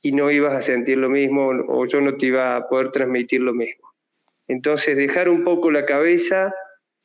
y 0.00 0.12
no 0.12 0.30
ibas 0.30 0.54
a 0.54 0.62
sentir 0.62 0.98
lo 0.98 1.08
mismo 1.08 1.48
o 1.48 1.84
yo 1.86 2.00
no 2.00 2.16
te 2.16 2.26
iba 2.26 2.56
a 2.56 2.68
poder 2.68 2.92
transmitir 2.92 3.40
lo 3.40 3.52
mismo. 3.52 3.88
Entonces, 4.46 4.96
dejar 4.96 5.28
un 5.28 5.44
poco 5.44 5.70
la 5.70 5.84
cabeza, 5.84 6.54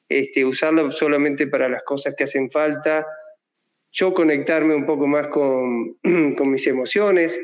este, 0.08 0.46
usarla 0.46 0.92
solamente 0.92 1.48
para 1.48 1.68
las 1.68 1.84
cosas 1.84 2.16
que 2.16 2.24
hacen 2.24 2.50
falta, 2.50 3.06
yo 3.92 4.14
conectarme 4.14 4.76
un 4.76 4.86
poco 4.86 5.08
más 5.08 5.28
con, 5.28 5.96
con 6.38 6.52
mis 6.52 6.66
emociones. 6.68 7.40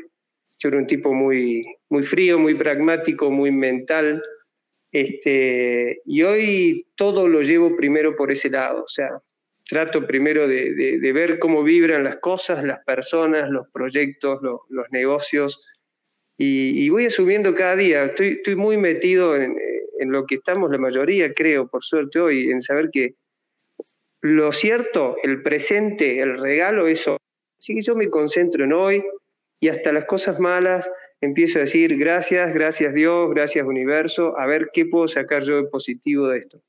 Yo 0.58 0.68
era 0.68 0.78
un 0.78 0.86
tipo 0.86 1.12
muy, 1.12 1.66
muy 1.88 2.02
frío, 2.04 2.38
muy 2.38 2.54
pragmático, 2.54 3.30
muy 3.30 3.50
mental, 3.50 4.22
este, 4.92 6.02
y 6.04 6.22
hoy 6.22 6.86
todo 6.96 7.28
lo 7.28 7.42
llevo 7.42 7.76
primero 7.76 8.16
por 8.16 8.32
ese 8.32 8.50
lado, 8.50 8.84
o 8.84 8.88
sea, 8.88 9.10
trato 9.68 10.06
primero 10.06 10.48
de, 10.48 11.12
ver 11.14 11.38
cómo 11.38 11.62
vibran 11.62 12.04
las 12.04 12.16
cosas, 12.16 12.64
las 12.64 12.84
personas, 12.84 13.50
los 13.50 13.68
proyectos, 13.72 14.40
los 14.42 14.86
negocios, 14.90 15.62
y, 16.42 16.88
voy 16.88 17.04
asumiendo 17.04 17.54
cada 17.54 17.76
día. 17.76 18.04
Estoy, 18.04 18.56
muy 18.56 18.78
metido 18.78 19.36
en, 19.36 19.56
lo 19.98 20.24
que 20.24 20.36
estamos 20.36 20.70
la 20.70 20.78
mayoría, 20.78 21.34
creo, 21.34 21.68
por 21.68 21.84
suerte 21.84 22.18
hoy, 22.18 22.50
en 22.50 22.62
saber 22.62 22.88
que 22.90 23.14
lo 24.22 24.50
cierto, 24.50 25.16
el 25.22 25.42
presente, 25.42 26.20
el 26.20 26.38
regalo, 26.38 26.86
eso. 26.86 27.18
Así 27.58 27.74
que 27.74 27.82
yo 27.82 27.94
me 27.94 28.08
concentro 28.08 28.64
en 28.64 28.72
hoy 28.72 29.04
y 29.60 29.68
hasta 29.68 29.92
las 29.92 30.06
cosas 30.06 30.40
malas 30.40 30.90
empiezo 31.20 31.58
a 31.58 31.62
decir 31.62 31.96
gracias, 31.96 32.52
gracias 32.54 32.94
Dios, 32.94 33.30
gracias 33.30 33.66
universo, 33.66 34.38
a 34.38 34.46
ver 34.46 34.70
qué 34.72 34.86
puedo 34.86 35.08
sacar 35.08 35.44
yo 35.44 35.56
de 35.56 35.68
positivo 35.68 36.28
de 36.28 36.38
esto. 36.38 36.60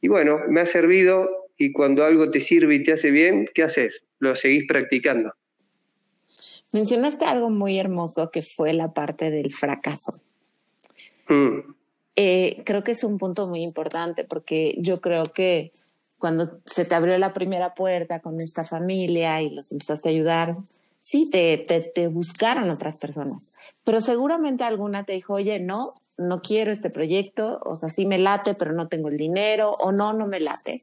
Y 0.00 0.08
bueno, 0.08 0.40
me 0.48 0.60
ha 0.60 0.66
servido 0.66 1.28
y 1.58 1.72
cuando 1.72 2.04
algo 2.04 2.30
te 2.30 2.40
sirve 2.40 2.76
y 2.76 2.84
te 2.84 2.92
hace 2.92 3.10
bien, 3.10 3.48
¿qué 3.54 3.62
haces? 3.62 4.04
Lo 4.18 4.34
seguís 4.34 4.64
practicando. 4.66 5.32
Mencionaste 6.72 7.24
algo 7.24 7.50
muy 7.50 7.78
hermoso 7.78 8.30
que 8.30 8.42
fue 8.42 8.72
la 8.72 8.94
parte 8.94 9.30
del 9.30 9.52
fracaso. 9.52 10.12
Mm. 11.28 11.74
Eh, 12.16 12.62
creo 12.64 12.82
que 12.82 12.92
es 12.92 13.04
un 13.04 13.18
punto 13.18 13.46
muy 13.46 13.62
importante 13.62 14.24
porque 14.24 14.76
yo 14.78 15.00
creo 15.00 15.24
que 15.24 15.72
cuando 16.18 16.60
se 16.64 16.84
te 16.84 16.94
abrió 16.94 17.16
la 17.18 17.32
primera 17.32 17.74
puerta 17.74 18.20
con 18.20 18.40
esta 18.40 18.64
familia 18.64 19.42
y 19.42 19.50
los 19.50 19.72
empezaste 19.72 20.08
a 20.08 20.12
ayudar, 20.12 20.56
sí, 21.00 21.28
te, 21.30 21.58
te, 21.58 21.80
te 21.80 22.08
buscaron 22.08 22.70
otras 22.70 22.98
personas 22.98 23.52
pero 23.84 24.00
seguramente 24.00 24.64
alguna 24.64 25.04
te 25.04 25.12
dijo, 25.14 25.34
oye, 25.34 25.58
no, 25.58 25.92
no 26.18 26.42
quiero 26.42 26.70
este 26.70 26.90
proyecto, 26.90 27.60
o 27.64 27.76
sea, 27.76 27.88
sí 27.88 28.06
me 28.06 28.18
late, 28.18 28.54
pero 28.54 28.72
no 28.72 28.88
tengo 28.88 29.08
el 29.08 29.16
dinero, 29.16 29.70
o 29.70 29.92
no, 29.92 30.12
no 30.12 30.26
me 30.26 30.40
late. 30.40 30.82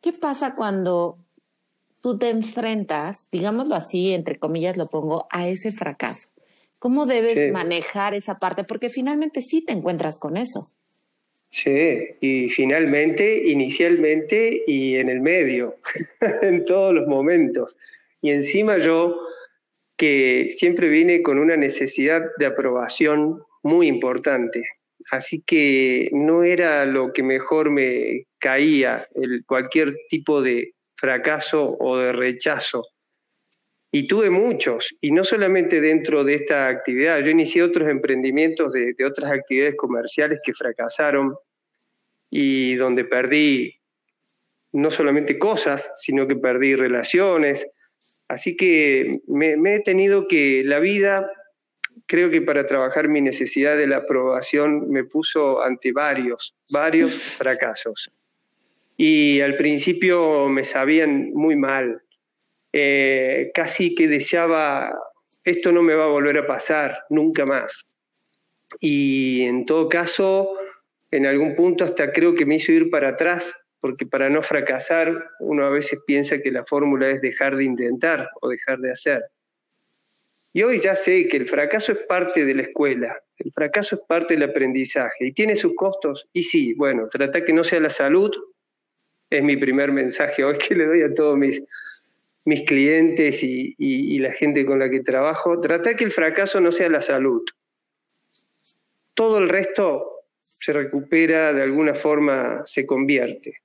¿Qué 0.00 0.12
pasa 0.12 0.54
cuando 0.54 1.18
tú 2.02 2.18
te 2.18 2.30
enfrentas, 2.30 3.28
digámoslo 3.30 3.74
así, 3.74 4.12
entre 4.12 4.38
comillas 4.38 4.76
lo 4.76 4.86
pongo, 4.86 5.26
a 5.30 5.48
ese 5.48 5.72
fracaso? 5.72 6.28
¿Cómo 6.78 7.06
debes 7.06 7.50
manejar 7.50 8.14
esa 8.14 8.38
parte? 8.38 8.64
Porque 8.64 8.90
finalmente 8.90 9.40
sí 9.40 9.64
te 9.64 9.72
encuentras 9.72 10.18
con 10.18 10.36
eso. 10.36 10.68
Sí, 11.48 12.16
y 12.20 12.48
finalmente, 12.50 13.48
inicialmente 13.48 14.64
y 14.66 14.96
en 14.96 15.08
el 15.08 15.20
medio, 15.20 15.76
en 16.42 16.64
todos 16.64 16.92
los 16.92 17.06
momentos. 17.06 17.78
Y 18.20 18.30
encima 18.32 18.78
yo 18.78 19.18
que 19.96 20.50
siempre 20.56 20.88
viene 20.88 21.22
con 21.22 21.38
una 21.38 21.56
necesidad 21.56 22.22
de 22.38 22.46
aprobación 22.46 23.42
muy 23.62 23.86
importante. 23.86 24.62
Así 25.10 25.42
que 25.46 26.08
no 26.12 26.42
era 26.44 26.84
lo 26.86 27.12
que 27.12 27.22
mejor 27.22 27.70
me 27.70 28.26
caía, 28.38 29.06
el, 29.14 29.44
cualquier 29.46 29.94
tipo 30.08 30.42
de 30.42 30.72
fracaso 30.96 31.76
o 31.78 31.98
de 31.98 32.12
rechazo. 32.12 32.86
Y 33.92 34.08
tuve 34.08 34.28
muchos, 34.28 34.92
y 35.00 35.12
no 35.12 35.22
solamente 35.22 35.80
dentro 35.80 36.24
de 36.24 36.34
esta 36.34 36.66
actividad, 36.66 37.20
yo 37.20 37.30
inicié 37.30 37.62
otros 37.62 37.88
emprendimientos 37.88 38.72
de, 38.72 38.92
de 38.94 39.04
otras 39.04 39.30
actividades 39.30 39.76
comerciales 39.76 40.40
que 40.44 40.52
fracasaron 40.52 41.36
y 42.28 42.74
donde 42.74 43.04
perdí 43.04 43.72
no 44.72 44.90
solamente 44.90 45.38
cosas, 45.38 45.92
sino 45.96 46.26
que 46.26 46.34
perdí 46.34 46.74
relaciones, 46.74 47.64
Así 48.28 48.56
que 48.56 49.20
me, 49.26 49.74
he 49.74 49.80
tenido 49.80 50.26
que, 50.26 50.62
la 50.64 50.78
vida, 50.78 51.30
creo 52.06 52.30
que 52.30 52.42
para 52.42 52.66
trabajar 52.66 53.08
mi 53.08 53.20
necesidad 53.20 53.76
de 53.76 53.86
la 53.86 53.98
aprobación 53.98 54.90
me 54.90 55.04
puso 55.04 55.62
ante 55.62 55.92
varios, 55.92 56.54
varios 56.70 57.14
fracasos. 57.14 58.10
Y 58.96 59.40
al 59.40 59.56
principio 59.56 60.48
me 60.48 60.64
sabían 60.64 61.32
muy 61.34 61.56
mal, 61.56 62.00
eh, 62.72 63.50
casi 63.54 63.94
que 63.94 64.08
deseaba, 64.08 64.96
esto 65.44 65.72
no 65.72 65.82
me 65.82 65.94
va 65.94 66.04
a 66.04 66.08
volver 66.08 66.38
a 66.38 66.46
pasar, 66.46 67.04
nunca 67.10 67.44
más. 67.44 67.86
Y 68.80 69.42
en 69.42 69.66
todo 69.66 69.88
caso, 69.88 70.56
en 71.10 71.26
algún 71.26 71.54
punto 71.54 71.84
hasta 71.84 72.12
creo 72.12 72.34
que 72.34 72.46
me 72.46 72.56
hizo 72.56 72.72
ir 72.72 72.90
para 72.90 73.10
atrás, 73.10 73.54
porque 73.84 74.06
para 74.06 74.30
no 74.30 74.42
fracasar 74.42 75.28
uno 75.40 75.66
a 75.66 75.68
veces 75.68 76.00
piensa 76.06 76.38
que 76.38 76.50
la 76.50 76.64
fórmula 76.64 77.10
es 77.10 77.20
dejar 77.20 77.54
de 77.54 77.64
intentar 77.64 78.30
o 78.40 78.48
dejar 78.48 78.78
de 78.78 78.90
hacer. 78.90 79.22
Y 80.54 80.62
hoy 80.62 80.80
ya 80.80 80.96
sé 80.96 81.28
que 81.28 81.36
el 81.36 81.46
fracaso 81.46 81.92
es 81.92 81.98
parte 82.04 82.46
de 82.46 82.54
la 82.54 82.62
escuela, 82.62 83.20
el 83.36 83.52
fracaso 83.52 83.96
es 83.96 84.00
parte 84.08 84.32
del 84.32 84.44
aprendizaje 84.44 85.26
y 85.26 85.32
tiene 85.32 85.54
sus 85.54 85.76
costos. 85.76 86.26
Y 86.32 86.44
sí, 86.44 86.72
bueno, 86.72 87.10
trata 87.10 87.44
que 87.44 87.52
no 87.52 87.62
sea 87.62 87.78
la 87.78 87.90
salud, 87.90 88.30
es 89.28 89.42
mi 89.42 89.58
primer 89.58 89.92
mensaje 89.92 90.42
hoy 90.42 90.56
que 90.56 90.74
le 90.74 90.86
doy 90.86 91.02
a 91.02 91.12
todos 91.12 91.36
mis, 91.36 91.62
mis 92.46 92.62
clientes 92.62 93.42
y, 93.42 94.18
la 94.18 94.32
gente 94.32 94.64
con 94.64 94.78
la 94.78 94.88
que 94.88 95.00
trabajo. 95.00 95.60
Trata 95.60 95.94
que 95.94 96.04
el 96.04 96.10
fracaso 96.10 96.58
no 96.58 96.72
sea 96.72 96.88
la 96.88 97.02
salud. 97.02 97.42
Todo 99.12 99.36
el 99.36 99.50
resto 99.50 100.22
se 100.42 100.72
recupera, 100.72 101.52
de 101.52 101.62
alguna 101.62 101.92
forma 101.92 102.62
se 102.64 102.86
convierte. 102.86 103.63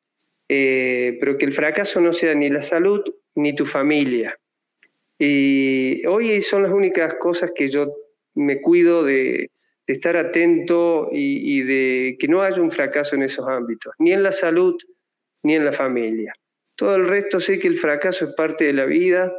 Eh, 0.51 1.17
pero 1.19 1.37
que 1.37 1.45
el 1.45 1.53
fracaso 1.53 2.01
no 2.01 2.11
sea 2.11 2.33
ni 2.33 2.49
la 2.49 2.63
salud 2.63 3.03
ni 3.35 3.55
tu 3.55 3.67
familia. 3.67 4.35
Y 5.19 6.05
hoy 6.07 6.41
son 6.41 6.63
las 6.63 6.71
únicas 6.71 7.13
cosas 7.15 7.51
que 7.53 7.69
yo 7.69 7.93
me 8.33 8.59
cuido 8.61 9.03
de, 9.03 9.51
estar 9.85 10.15
atento 10.17 11.09
y, 11.11 11.63
de 11.63 12.15
que 12.19 12.27
no 12.27 12.43
haya 12.43 12.61
un 12.61 12.71
fracaso 12.71 13.15
en 13.15 13.23
esos 13.23 13.47
ámbitos, 13.47 13.93
ni 13.97 14.13
en 14.13 14.21
la 14.21 14.31
salud 14.31 14.75
ni 15.43 15.55
en 15.55 15.65
la 15.65 15.73
familia. 15.73 16.33
Todo 16.75 16.95
el 16.95 17.07
resto 17.07 17.39
sé 17.39 17.59
que 17.59 17.67
el 17.67 17.77
fracaso 17.77 18.25
es 18.25 18.33
parte 18.35 18.65
de 18.65 18.73
la 18.73 18.85
vida 18.85 19.33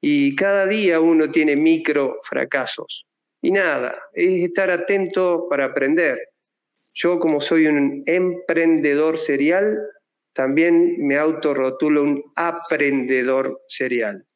y 0.00 0.36
cada 0.36 0.66
día 0.66 1.00
uno 1.00 1.30
tiene 1.30 1.56
micro 1.56 2.20
fracasos. 2.22 3.06
Y 3.40 3.50
nada, 3.50 3.98
es 4.12 4.42
estar 4.42 4.70
atento 4.70 5.46
para 5.48 5.66
aprender. 5.66 6.18
Yo 6.92 7.18
como 7.18 7.40
soy 7.40 7.66
un 7.66 8.02
emprendedor 8.06 9.18
serial, 9.18 9.78
también 10.34 11.06
me 11.06 11.16
autorrotulo 11.16 12.02
un 12.02 12.22
aprendedor 12.34 13.62
serial 13.68 14.26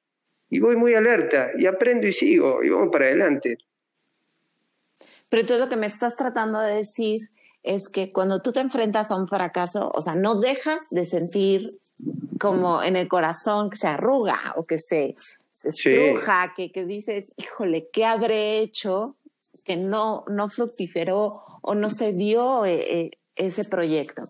y 0.49 0.61
voy 0.61 0.77
muy 0.77 0.95
alerta 0.95 1.51
y 1.59 1.67
aprendo 1.67 2.07
y 2.07 2.13
sigo 2.13 2.63
y 2.63 2.71
vamos 2.71 2.89
para 2.91 3.07
adelante. 3.07 3.59
Pero 5.29 5.47
todo 5.47 5.59
lo 5.59 5.69
que 5.69 5.77
me 5.77 5.87
estás 5.87 6.17
tratando 6.17 6.61
de 6.61 6.77
decir 6.77 7.29
es 7.63 7.89
que 7.89 8.11
cuando 8.11 8.41
tú 8.41 8.53
te 8.53 8.61
enfrentas 8.61 9.11
a 9.11 9.17
un 9.17 9.29
fracaso, 9.29 9.91
o 9.95 10.01
sea, 10.01 10.15
no 10.15 10.41
dejas 10.41 10.79
de 10.91 11.05
sentir 11.05 11.81
como 12.41 12.83
en 12.83 12.97
el 12.97 13.09
corazón 13.09 13.69
que 13.69 13.77
se 13.77 13.89
arruga 13.89 14.39
o 14.57 14.65
que 14.65 14.79
se, 14.79 15.17
se 15.51 15.69
estruja, 15.69 16.55
que, 16.57 16.73
que, 16.73 16.85
dices, 16.85 17.33
híjole, 17.37 17.89
¿qué 17.93 18.07
habré 18.07 18.61
hecho 18.61 19.17
que 19.65 19.77
no, 19.77 20.25
no 20.29 20.49
fructiferó 20.49 21.43
o 21.61 21.75
no 21.75 21.91
se 21.91 22.13
dio 22.13 22.65
eh, 22.65 23.01
eh, 23.01 23.11
ese 23.35 23.65
proyecto? 23.65 24.25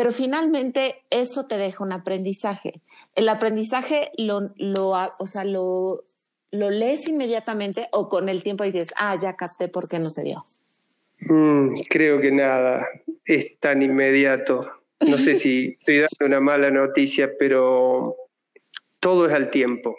Pero 0.00 0.12
finalmente 0.12 1.02
eso 1.10 1.44
te 1.44 1.58
deja 1.58 1.84
un 1.84 1.92
aprendizaje 1.92 2.80
el 3.14 3.28
aprendizaje 3.28 4.10
lo, 4.16 4.52
lo, 4.56 4.90
o 4.90 5.26
sea, 5.26 5.44
lo, 5.44 6.04
lo 6.50 6.70
lees 6.70 7.08
inmediatamente 7.08 7.88
o 7.92 8.08
con 8.08 8.28
el 8.28 8.42
tiempo 8.42 8.64
dices, 8.64 8.88
ah, 8.96 9.18
ya 9.20 9.36
capté 9.36 9.68
por 9.68 9.88
qué 9.88 9.98
no 9.98 10.10
se 10.10 10.24
dio? 10.24 10.44
Mm, 11.20 11.80
creo 11.88 12.20
que 12.20 12.32
nada, 12.32 12.86
es 13.24 13.58
tan 13.58 13.82
inmediato. 13.82 14.70
No 15.00 15.16
sé 15.18 15.38
si 15.38 15.76
estoy 15.78 15.98
dando 15.98 16.26
una 16.26 16.40
mala 16.40 16.70
noticia, 16.70 17.30
pero 17.38 18.16
todo 19.00 19.26
es 19.26 19.32
al 19.32 19.50
tiempo. 19.50 19.96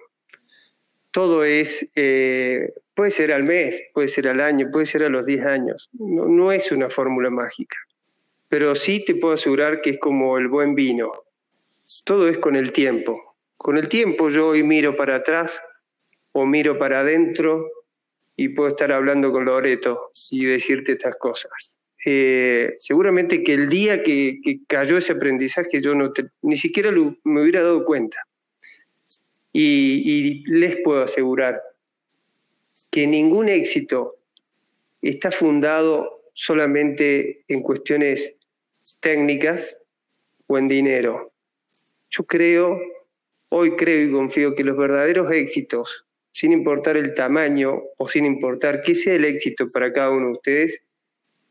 Todo 1.11 1.43
es, 1.43 1.85
eh, 1.95 2.73
puede 2.95 3.11
ser 3.11 3.33
al 3.33 3.43
mes, 3.43 3.81
puede 3.93 4.07
ser 4.07 4.29
al 4.29 4.39
año, 4.39 4.69
puede 4.71 4.85
ser 4.85 5.03
a 5.03 5.09
los 5.09 5.25
10 5.25 5.45
años. 5.45 5.89
No, 5.93 6.25
no 6.25 6.51
es 6.53 6.71
una 6.71 6.89
fórmula 6.89 7.29
mágica. 7.29 7.75
Pero 8.51 8.75
sí 8.75 9.03
te 9.03 9.15
puedo 9.15 9.33
asegurar 9.33 9.81
que 9.81 9.91
es 9.91 9.99
como 9.99 10.37
el 10.37 10.47
buen 10.47 10.75
vino 10.75 11.11
todo 12.03 12.29
es 12.29 12.37
con 12.37 12.55
el 12.55 12.71
tiempo. 12.71 13.35
Con 13.57 13.77
el 13.77 13.87
tiempo 13.89 14.29
yo 14.29 14.47
hoy 14.49 14.63
miro 14.63 14.95
para 14.95 15.17
atrás 15.17 15.59
o 16.31 16.45
miro 16.45 16.79
para 16.79 17.01
adentro 17.01 17.69
y 18.37 18.49
puedo 18.49 18.69
estar 18.69 18.91
hablando 18.91 19.31
con 19.31 19.45
Loreto 19.45 20.11
y 20.31 20.45
decirte 20.45 20.93
estas 20.93 21.17
cosas. 21.17 21.77
Eh, 22.05 22.77
seguramente 22.79 23.43
que 23.43 23.53
el 23.53 23.69
día 23.69 24.01
que, 24.01 24.39
cayó 24.67 24.97
ese 24.97 25.11
aprendizaje 25.11 25.81
yo 25.81 25.93
no 25.93 26.11
ni 26.41 26.57
siquiera 26.57 26.91
me 27.23 27.41
hubiera 27.41 27.61
dado 27.61 27.85
cuenta. 27.85 28.17
y 29.53 30.43
les 30.49 30.77
puedo 30.77 31.03
asegurar 31.03 31.61
que 32.89 33.05
ningún 33.05 33.49
éxito 33.49 34.15
está 35.01 35.29
fundado 35.29 36.21
solamente 36.33 37.43
en 37.49 37.61
cuestiones 37.61 38.33
técnicas 39.01 39.75
o 40.47 40.57
en 40.57 40.67
dinero. 40.67 41.31
Yo 42.09 42.23
creo, 42.23 42.79
hoy 43.49 43.75
creo 43.75 44.07
y 44.07 44.11
confío 44.11 44.55
que 44.55 44.63
los 44.63 44.77
verdaderos 44.77 45.31
éxitos, 45.31 46.05
sin 46.33 46.51
importar 46.51 46.95
el 46.95 47.13
tamaño 47.13 47.81
o 47.97 48.07
sin 48.07 48.25
importar 48.25 48.81
qué 48.83 48.95
sea 48.95 49.15
el 49.15 49.25
éxito 49.25 49.69
para 49.69 49.91
cada 49.91 50.11
uno 50.11 50.27
de 50.27 50.33
ustedes, 50.33 50.81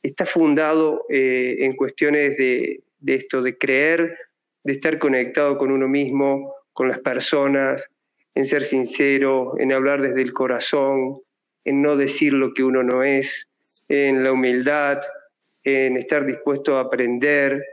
está 0.03 0.24
fundado 0.24 1.05
eh, 1.11 1.57
en 1.61 1.76
cuestiones 1.76 2.38
de, 2.38 2.80
de 3.01 3.14
esto, 3.14 3.42
de 3.42 3.59
creer, 3.59 4.16
de 4.64 4.72
estar 4.72 4.98
conectado 4.98 5.59
con 5.59 5.70
uno 5.70 5.88
mismo, 5.88 6.55
con 6.72 6.88
las 6.88 7.01
personas, 7.01 7.90
en 8.34 8.44
ser 8.44 8.64
sincero, 8.64 9.55
en 9.59 9.72
hablar 9.72 10.01
desde 10.01 10.22
el 10.22 10.32
corazón, 10.32 11.20
en 11.64 11.82
no 11.82 11.96
decir 11.96 12.32
lo 12.32 12.55
que 12.55 12.62
uno 12.62 12.82
no 12.82 13.03
es, 13.03 13.48
en 13.88 14.22
la 14.22 14.32
humildad, 14.32 15.01
en 15.65 15.97
estar 15.97 16.25
dispuesto 16.25 16.77
a 16.77 16.83
aprender, 16.83 17.65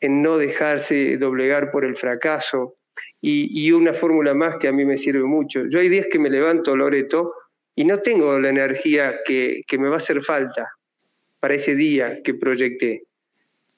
en 0.00 0.22
no 0.22 0.38
dejarse 0.38 1.16
doblegar 1.16 1.70
por 1.70 1.84
el 1.84 1.96
fracaso. 1.96 2.76
Y, 3.20 3.70
una 3.70 3.94
fórmula 3.94 4.34
más 4.34 4.56
que 4.56 4.66
a 4.66 4.72
mí 4.72 4.84
me 4.84 4.96
sirve 4.96 5.22
mucho. 5.22 5.66
Yo 5.68 5.78
hay 5.78 5.88
días 5.88 6.06
que 6.10 6.18
me 6.18 6.28
levanto, 6.28 6.74
Loreto, 6.74 7.32
y 7.76 7.84
no 7.84 8.00
tengo 8.00 8.38
la 8.40 8.48
energía 8.48 9.20
que, 9.24 9.62
que 9.66 9.78
me 9.78 9.88
va 9.88 9.94
a 9.94 9.98
hacer 9.98 10.22
falta 10.22 10.68
para 11.38 11.54
ese 11.54 11.76
día 11.76 12.20
que 12.22 12.34
proyecté. 12.34 13.04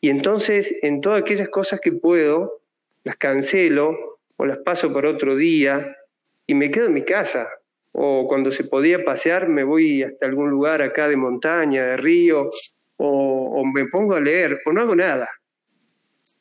Y 0.00 0.08
entonces, 0.08 0.74
en 0.82 1.00
todas 1.00 1.22
aquellas 1.22 1.50
cosas 1.50 1.80
que 1.80 1.92
puedo, 1.92 2.62
las 3.04 3.16
cancelo 3.16 4.18
o 4.36 4.46
las 4.46 4.58
paso 4.58 4.92
para 4.92 5.10
otro 5.10 5.36
día 5.36 5.96
y 6.46 6.54
me 6.54 6.70
quedo 6.70 6.86
en 6.86 6.94
mi 6.94 7.04
casa. 7.04 7.48
O 7.92 8.26
cuando 8.26 8.50
se 8.50 8.64
podía 8.64 9.04
pasear, 9.04 9.48
me 9.48 9.62
voy 9.62 10.02
hasta 10.02 10.26
algún 10.26 10.50
lugar 10.50 10.82
acá 10.82 11.06
de 11.08 11.16
montaña, 11.16 11.84
de 11.84 11.96
río, 11.96 12.50
o, 12.96 13.64
me 13.64 13.86
pongo 13.86 14.14
a 14.14 14.20
leer, 14.20 14.60
o 14.64 14.72
no 14.72 14.80
hago 14.82 14.94
nada 14.94 15.28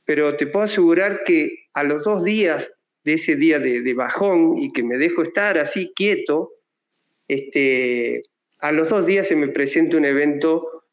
pero 0.05 0.35
te 0.35 0.47
puedo 0.47 0.65
asegurar 0.65 1.23
que 1.25 1.67
a 1.73 1.83
los 1.83 2.03
dos 2.03 2.23
días 2.23 2.73
de 3.03 3.13
ese 3.13 3.35
día 3.35 3.59
de, 3.59 3.93
bajón 3.93 4.57
y 4.57 4.71
que 4.71 4.83
me 4.83 4.97
dejo 4.97 5.23
estar 5.23 5.57
así 5.57 5.91
quieto, 5.95 6.51
este, 7.27 8.23
a 8.59 8.71
los 8.71 8.89
dos 8.89 9.05
días 9.05 9.27
se 9.27 9.35
me 9.35 9.49
presenta 9.49 9.97
un 9.97 10.05
evento 10.05 10.83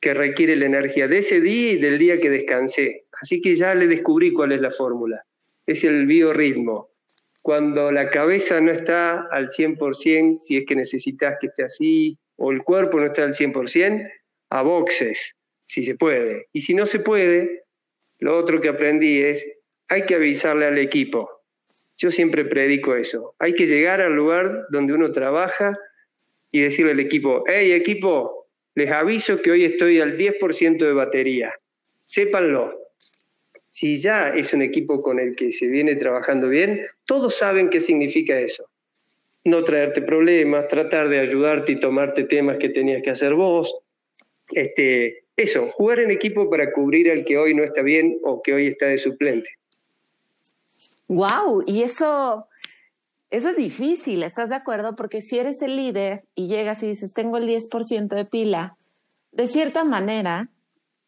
que 0.00 0.14
requiere 0.14 0.56
la 0.56 0.66
energía 0.66 1.08
de 1.08 1.18
ese 1.18 1.40
día 1.40 1.72
y 1.72 1.76
del 1.76 1.98
día 1.98 2.20
que 2.20 2.30
descansé. 2.30 3.04
Así 3.20 3.40
que 3.40 3.54
ya 3.54 3.74
le 3.74 3.86
descubrí 3.86 4.32
cuál 4.32 4.52
es 4.52 4.60
la 4.60 4.70
fórmula. 4.70 5.22
Es 5.66 5.84
el 5.84 6.06
biorritmo. 6.06 6.88
Cuando 7.42 7.92
la 7.92 8.08
cabeza 8.08 8.60
no 8.60 8.70
está 8.70 9.26
al 9.30 9.48
100%, 9.48 10.38
si 10.38 10.58
es 10.58 10.64
que 10.66 10.74
necesitas 10.74 11.36
que 11.40 11.48
esté 11.48 11.64
así, 11.64 12.18
o 12.36 12.50
el 12.50 12.62
cuerpo 12.62 12.98
no 12.98 13.06
está 13.06 13.24
al 13.24 13.34
100%, 13.34 14.10
a 14.50 14.62
boxes, 14.62 15.34
si 15.64 15.84
se 15.84 15.94
puede. 15.94 16.46
Y 16.52 16.60
si 16.60 16.74
no 16.74 16.86
se 16.86 17.00
puede, 17.00 17.64
lo 18.18 18.36
otro 18.36 18.60
que 18.60 18.68
aprendí 18.68 19.22
es, 19.22 19.46
hay 19.88 20.04
que 20.04 20.16
avisarle 20.16 20.66
al 20.66 20.78
equipo. 20.78 21.28
Yo 21.96 22.10
siempre 22.10 22.44
predico 22.44 22.94
eso. 22.94 23.34
Hay 23.38 23.54
que 23.54 23.66
llegar 23.66 24.00
al 24.00 24.14
lugar 24.14 24.66
donde 24.70 24.92
uno 24.92 25.12
trabaja 25.12 25.78
y 26.50 26.60
decirle 26.60 26.92
al 26.92 27.00
equipo, 27.00 27.44
hey 27.46 27.72
equipo, 27.72 28.48
les 28.74 28.90
aviso 28.90 29.40
que 29.42 29.50
hoy 29.50 29.64
estoy 29.64 30.00
al 30.00 30.16
10% 30.16 30.78
de 30.78 30.92
batería. 30.92 31.52
Sépanlo. 32.04 32.78
Si 33.66 34.00
ya 34.00 34.30
es 34.30 34.52
un 34.52 34.62
equipo 34.62 35.02
con 35.02 35.20
el 35.20 35.36
que 35.36 35.52
se 35.52 35.66
viene 35.68 35.94
trabajando 35.96 36.48
bien, 36.48 36.86
todos 37.04 37.36
saben 37.36 37.70
qué 37.70 37.80
significa 37.80 38.38
eso. 38.38 38.64
No 39.44 39.62
traerte 39.64 40.02
problemas, 40.02 40.68
tratar 40.68 41.08
de 41.08 41.20
ayudarte 41.20 41.72
y 41.72 41.80
tomarte 41.80 42.24
temas 42.24 42.58
que 42.58 42.68
tenías 42.68 43.02
que 43.02 43.10
hacer 43.10 43.34
vos. 43.34 43.74
Este, 44.52 45.24
eso, 45.36 45.70
jugar 45.72 46.00
en 46.00 46.10
equipo 46.10 46.50
para 46.50 46.72
cubrir 46.72 47.10
al 47.10 47.24
que 47.24 47.38
hoy 47.38 47.54
no 47.54 47.64
está 47.64 47.82
bien 47.82 48.18
o 48.22 48.42
que 48.42 48.52
hoy 48.52 48.66
está 48.68 48.86
de 48.86 48.98
suplente. 48.98 49.50
Wow, 51.08 51.64
y 51.66 51.82
eso, 51.82 52.46
eso 53.30 53.48
es 53.48 53.56
difícil, 53.56 54.22
¿estás 54.22 54.48
de 54.48 54.56
acuerdo? 54.56 54.94
Porque 54.96 55.22
si 55.22 55.38
eres 55.38 55.60
el 55.62 55.76
líder 55.76 56.24
y 56.34 56.48
llegas 56.48 56.82
y 56.82 56.88
dices, 56.88 57.12
tengo 57.12 57.36
el 57.36 57.48
10% 57.48 58.08
de 58.08 58.24
pila, 58.24 58.76
de 59.32 59.46
cierta 59.46 59.84
manera 59.84 60.48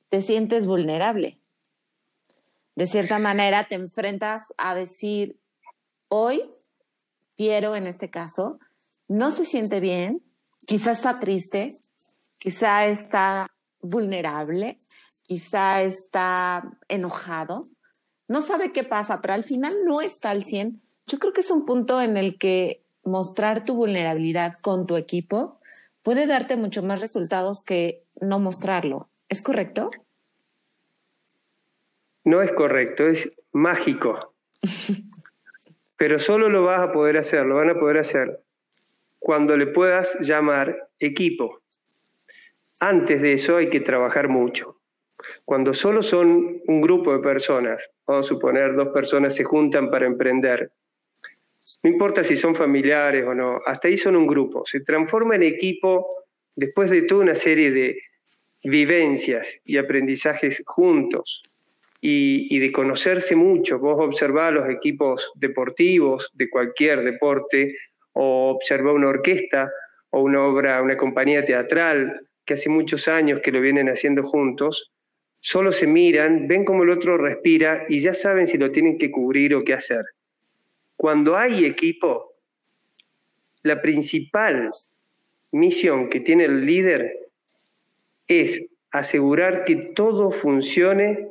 te 0.09 0.23
sientes 0.23 0.67
vulnerable. 0.67 1.39
De 2.75 2.87
cierta 2.87 3.19
manera 3.19 3.65
te 3.65 3.75
enfrentas 3.75 4.45
a 4.57 4.75
decir, 4.75 5.37
hoy 6.09 6.43
Piero 7.37 7.77
en 7.77 7.87
este 7.87 8.11
caso 8.11 8.59
no 9.09 9.31
se 9.31 9.45
siente 9.45 9.81
bien, 9.81 10.23
quizá 10.67 10.93
está 10.93 11.21
triste, 11.21 11.77
quizá 12.43 12.87
está 12.89 13.53
vulnerable, 13.81 14.81
quizá 15.23 15.83
está 15.83 16.77
enojado, 16.89 17.61
no 18.27 18.41
sabe 18.41 18.73
qué 18.73 18.83
pasa, 18.83 19.21
pero 19.21 19.35
al 19.35 19.45
final 19.45 19.73
no 19.87 20.01
está 20.01 20.31
al 20.31 20.45
100. 20.45 20.83
Yo 21.07 21.21
creo 21.21 21.33
que 21.33 21.43
es 21.43 21.53
un 21.53 21.65
punto 21.65 22.01
en 22.01 22.17
el 22.17 22.39
que 22.39 22.83
mostrar 23.05 23.65
tu 23.65 23.77
vulnerabilidad 23.77 24.59
con 24.61 24.87
tu 24.87 24.97
equipo 24.97 25.61
puede 26.03 26.27
darte 26.27 26.57
mucho 26.57 26.83
más 26.83 27.01
resultados 27.01 27.65
que 27.65 28.03
no 28.21 28.41
mostrarlo. 28.41 29.09
¿Es 29.29 29.41
correcto? 29.41 29.93
No 32.25 32.43
es 32.43 32.51
correcto, 32.51 33.07
es 33.07 33.31
mágico. 33.53 34.35
Pero 35.97 36.19
solo 36.19 36.49
lo 36.49 36.65
vas 36.65 36.81
a 36.81 36.93
poder 36.93 37.19
hacer, 37.19 37.47
lo 37.47 37.55
van 37.55 37.71
a 37.71 37.79
poder 37.79 37.99
hacer 37.99 38.43
cuando 39.21 39.57
le 39.57 39.69
puedas 39.69 40.13
llamar 40.19 40.89
equipo. 40.99 41.62
Antes 42.83 43.23
de 43.23 43.35
eso 43.35 43.59
hay 43.59 43.71
que 43.71 43.79
trabajar 43.79 44.29
mucho. 44.29 44.81
Cuando 45.45 45.73
solo 45.73 46.03
son 46.03 46.61
un 46.67 46.81
grupo 46.81 47.13
de 47.13 47.21
personas, 47.21 47.89
vamos 48.05 48.27
a 48.27 48.29
suponer 48.29 48.75
dos 48.75 48.89
personas 48.89 49.37
se 49.37 49.45
juntan 49.45 49.89
para 49.89 50.05
emprender, 50.05 50.73
no 51.85 51.91
importa 51.91 52.25
si 52.25 52.37
son 52.37 52.57
familiares 52.57 53.25
o 53.25 53.37
no, 53.37 53.61
hasta 53.67 53.87
ahí 53.87 53.97
son 53.97 54.17
un 54.17 54.27
grupo, 54.27 54.65
se 54.67 54.81
transforma 54.81 55.37
en 55.37 55.45
equipo 55.45 56.25
después 56.57 56.91
de 56.91 57.03
toda 57.03 57.23
una 57.23 57.37
serie 57.37 57.71
de 57.71 58.03
vivencias 58.65 59.49
y 59.65 59.77
aprendizajes 59.79 60.61
juntos 60.67 61.41
y, 62.01 62.59
de 62.59 62.73
conocerse 62.73 63.37
mucho. 63.37 63.79
Vos 63.79 63.97
observás 64.01 64.53
los 64.53 64.69
equipos 64.69 65.31
deportivos 65.37 66.33
de 66.35 66.51
cualquier 66.51 67.05
deporte 67.05 67.77
o 68.15 68.57
observá 68.57 68.93
una 68.93 69.11
orquesta 69.11 69.71
o 70.11 70.23
una 70.23 70.45
obra, 70.45 70.83
una 70.83 70.97
compañía 70.97 71.45
teatral 71.45 72.27
hace 72.53 72.69
muchos 72.69 73.09
años 73.09 73.41
que 73.43 73.53
lo 73.53 73.61
vienen 73.61 73.89
haciendo 73.89 74.23
juntos, 74.23 74.93
solo 75.41 75.73
se 75.73 75.87
miran, 75.87 76.47
ven 76.49 76.65
cómo 76.65 76.85
el 76.85 76.91
otro 76.91 77.19
respira 77.19 77.85
y 77.89 78.01
ya 78.01 78.15
saben 78.15 78.47
si 78.47 78.59
lo 78.59 78.71
tienen 78.71 78.99
que 78.99 79.11
cubrir 79.11 79.55
o 79.55 79.65
qué 79.65 79.75
hacer. 79.75 80.05
Cuando 80.97 81.37
hay 81.37 81.65
equipo, 81.65 82.35
la 83.63 83.81
principal 83.83 84.71
misión 85.51 86.09
que 86.09 86.21
tiene 86.21 86.45
el 86.45 86.65
líder 86.65 87.13
es 88.29 88.63
asegurar 88.91 89.65
que 89.65 89.77
todo 89.95 90.31
funcione 90.31 91.29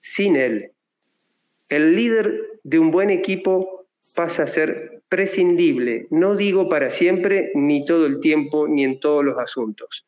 sin 0.00 0.36
él. 0.36 0.72
El 1.68 1.94
líder 1.94 2.60
de 2.62 2.78
un 2.78 2.90
buen 2.90 3.10
equipo 3.10 3.86
pasa 4.14 4.44
a 4.44 4.46
ser 4.46 5.02
prescindible, 5.08 6.06
no 6.10 6.36
digo 6.36 6.68
para 6.68 6.90
siempre, 6.90 7.50
ni 7.54 7.84
todo 7.84 8.06
el 8.06 8.20
tiempo, 8.20 8.68
ni 8.68 8.84
en 8.84 9.00
todos 9.00 9.24
los 9.24 9.38
asuntos. 9.38 10.07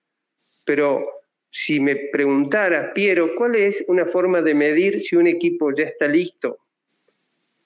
Pero 0.71 1.25
si 1.51 1.81
me 1.81 1.97
preguntaras, 1.97 2.93
Piero, 2.95 3.35
¿cuál 3.35 3.57
es 3.57 3.83
una 3.89 4.07
forma 4.07 4.41
de 4.41 4.55
medir 4.55 5.01
si 5.01 5.17
un 5.17 5.27
equipo 5.27 5.73
ya 5.73 5.83
está 5.83 6.07
listo 6.07 6.59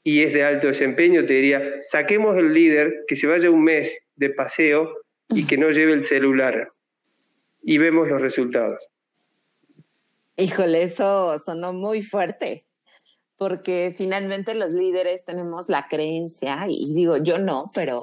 y 0.02 0.22
es 0.22 0.32
de 0.32 0.42
alto 0.42 0.68
desempeño? 0.68 1.26
Te 1.26 1.34
diría, 1.34 1.82
saquemos 1.82 2.34
el 2.38 2.54
líder 2.54 3.04
que 3.06 3.14
se 3.14 3.26
vaya 3.26 3.50
un 3.50 3.62
mes 3.62 3.94
de 4.16 4.30
paseo 4.30 4.90
y 5.28 5.46
que 5.46 5.58
no 5.58 5.68
lleve 5.68 5.92
el 5.92 6.06
celular 6.06 6.72
y 7.62 7.76
vemos 7.76 8.08
los 8.08 8.22
resultados. 8.22 8.88
Híjole, 10.38 10.84
eso 10.84 11.38
sonó 11.44 11.74
muy 11.74 12.00
fuerte, 12.00 12.64
porque 13.36 13.94
finalmente 13.98 14.54
los 14.54 14.70
líderes 14.70 15.26
tenemos 15.26 15.68
la 15.68 15.88
creencia, 15.90 16.64
y 16.70 16.94
digo 16.94 17.18
yo 17.18 17.36
no, 17.36 17.58
pero, 17.74 18.00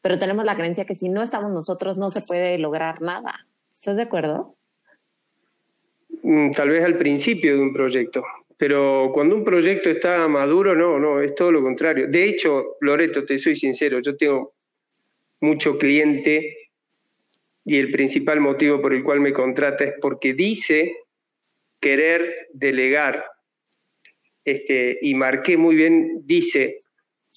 pero 0.00 0.18
tenemos 0.18 0.46
la 0.46 0.56
creencia 0.56 0.86
que 0.86 0.94
si 0.94 1.10
no 1.10 1.20
estamos 1.20 1.52
nosotros 1.52 1.98
no 1.98 2.08
se 2.08 2.22
puede 2.22 2.56
lograr 2.56 3.02
nada. 3.02 3.44
¿Estás 3.80 3.96
de 3.96 4.02
acuerdo? 4.02 4.54
Mm, 6.22 6.50
tal 6.52 6.70
vez 6.70 6.84
al 6.84 6.98
principio 6.98 7.54
de 7.54 7.62
un 7.62 7.72
proyecto, 7.72 8.24
pero 8.56 9.10
cuando 9.14 9.36
un 9.36 9.44
proyecto 9.44 9.88
está 9.88 10.26
maduro, 10.26 10.74
no, 10.74 10.98
no, 10.98 11.20
es 11.20 11.34
todo 11.34 11.52
lo 11.52 11.62
contrario. 11.62 12.08
De 12.08 12.24
hecho, 12.24 12.76
Loreto, 12.80 13.24
te 13.24 13.38
soy 13.38 13.54
sincero, 13.54 14.00
yo 14.00 14.16
tengo 14.16 14.54
mucho 15.40 15.76
cliente 15.76 16.70
y 17.64 17.76
el 17.76 17.92
principal 17.92 18.40
motivo 18.40 18.80
por 18.80 18.92
el 18.92 19.04
cual 19.04 19.20
me 19.20 19.32
contrata 19.32 19.84
es 19.84 19.94
porque 20.00 20.34
dice 20.34 20.96
querer 21.80 22.48
delegar. 22.52 23.24
Este, 24.44 24.98
y 25.02 25.14
marqué 25.14 25.56
muy 25.56 25.76
bien, 25.76 26.22
dice, 26.24 26.80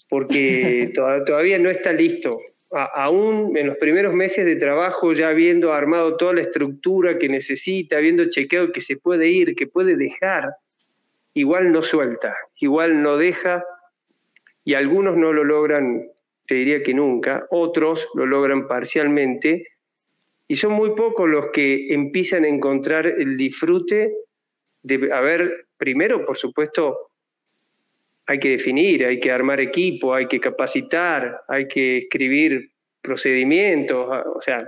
porque 0.09 0.91
todavía 0.95 1.59
no 1.59 1.69
está 1.69 1.93
listo. 1.93 2.39
Aún 2.71 3.55
en 3.57 3.67
los 3.67 3.77
primeros 3.77 4.13
meses 4.13 4.45
de 4.45 4.55
trabajo, 4.55 5.13
ya 5.13 5.29
habiendo 5.29 5.73
armado 5.73 6.15
toda 6.17 6.33
la 6.33 6.41
estructura 6.41 7.17
que 7.19 7.27
necesita, 7.27 7.97
habiendo 7.97 8.29
chequeado 8.29 8.71
que 8.71 8.81
se 8.81 8.97
puede 8.97 9.29
ir, 9.29 9.55
que 9.55 9.67
puede 9.67 9.95
dejar, 9.97 10.49
igual 11.33 11.71
no 11.71 11.81
suelta, 11.81 12.35
igual 12.59 13.01
no 13.01 13.17
deja, 13.17 13.63
y 14.63 14.75
algunos 14.75 15.17
no 15.17 15.33
lo 15.33 15.43
logran, 15.43 16.07
te 16.47 16.55
diría 16.55 16.81
que 16.83 16.93
nunca, 16.93 17.45
otros 17.49 18.07
lo 18.13 18.25
logran 18.25 18.67
parcialmente, 18.67 19.67
y 20.47 20.55
son 20.55 20.73
muy 20.73 20.95
pocos 20.95 21.29
los 21.29 21.47
que 21.51 21.93
empiezan 21.93 22.43
a 22.43 22.49
encontrar 22.49 23.05
el 23.05 23.37
disfrute 23.37 24.13
de 24.83 25.13
haber, 25.13 25.67
primero, 25.77 26.25
por 26.25 26.37
supuesto, 26.37 27.10
hay 28.31 28.39
que 28.39 28.49
definir, 28.49 29.05
hay 29.05 29.19
que 29.19 29.29
armar 29.29 29.59
equipo, 29.59 30.13
hay 30.13 30.25
que 30.25 30.39
capacitar, 30.39 31.41
hay 31.49 31.67
que 31.67 31.97
escribir 31.97 32.71
procedimientos, 33.01 34.07
ah, 34.09 34.23
o 34.33 34.41
sea, 34.41 34.65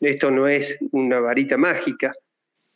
esto 0.00 0.30
no 0.30 0.46
es 0.46 0.78
una 0.92 1.18
varita 1.20 1.56
mágica, 1.56 2.12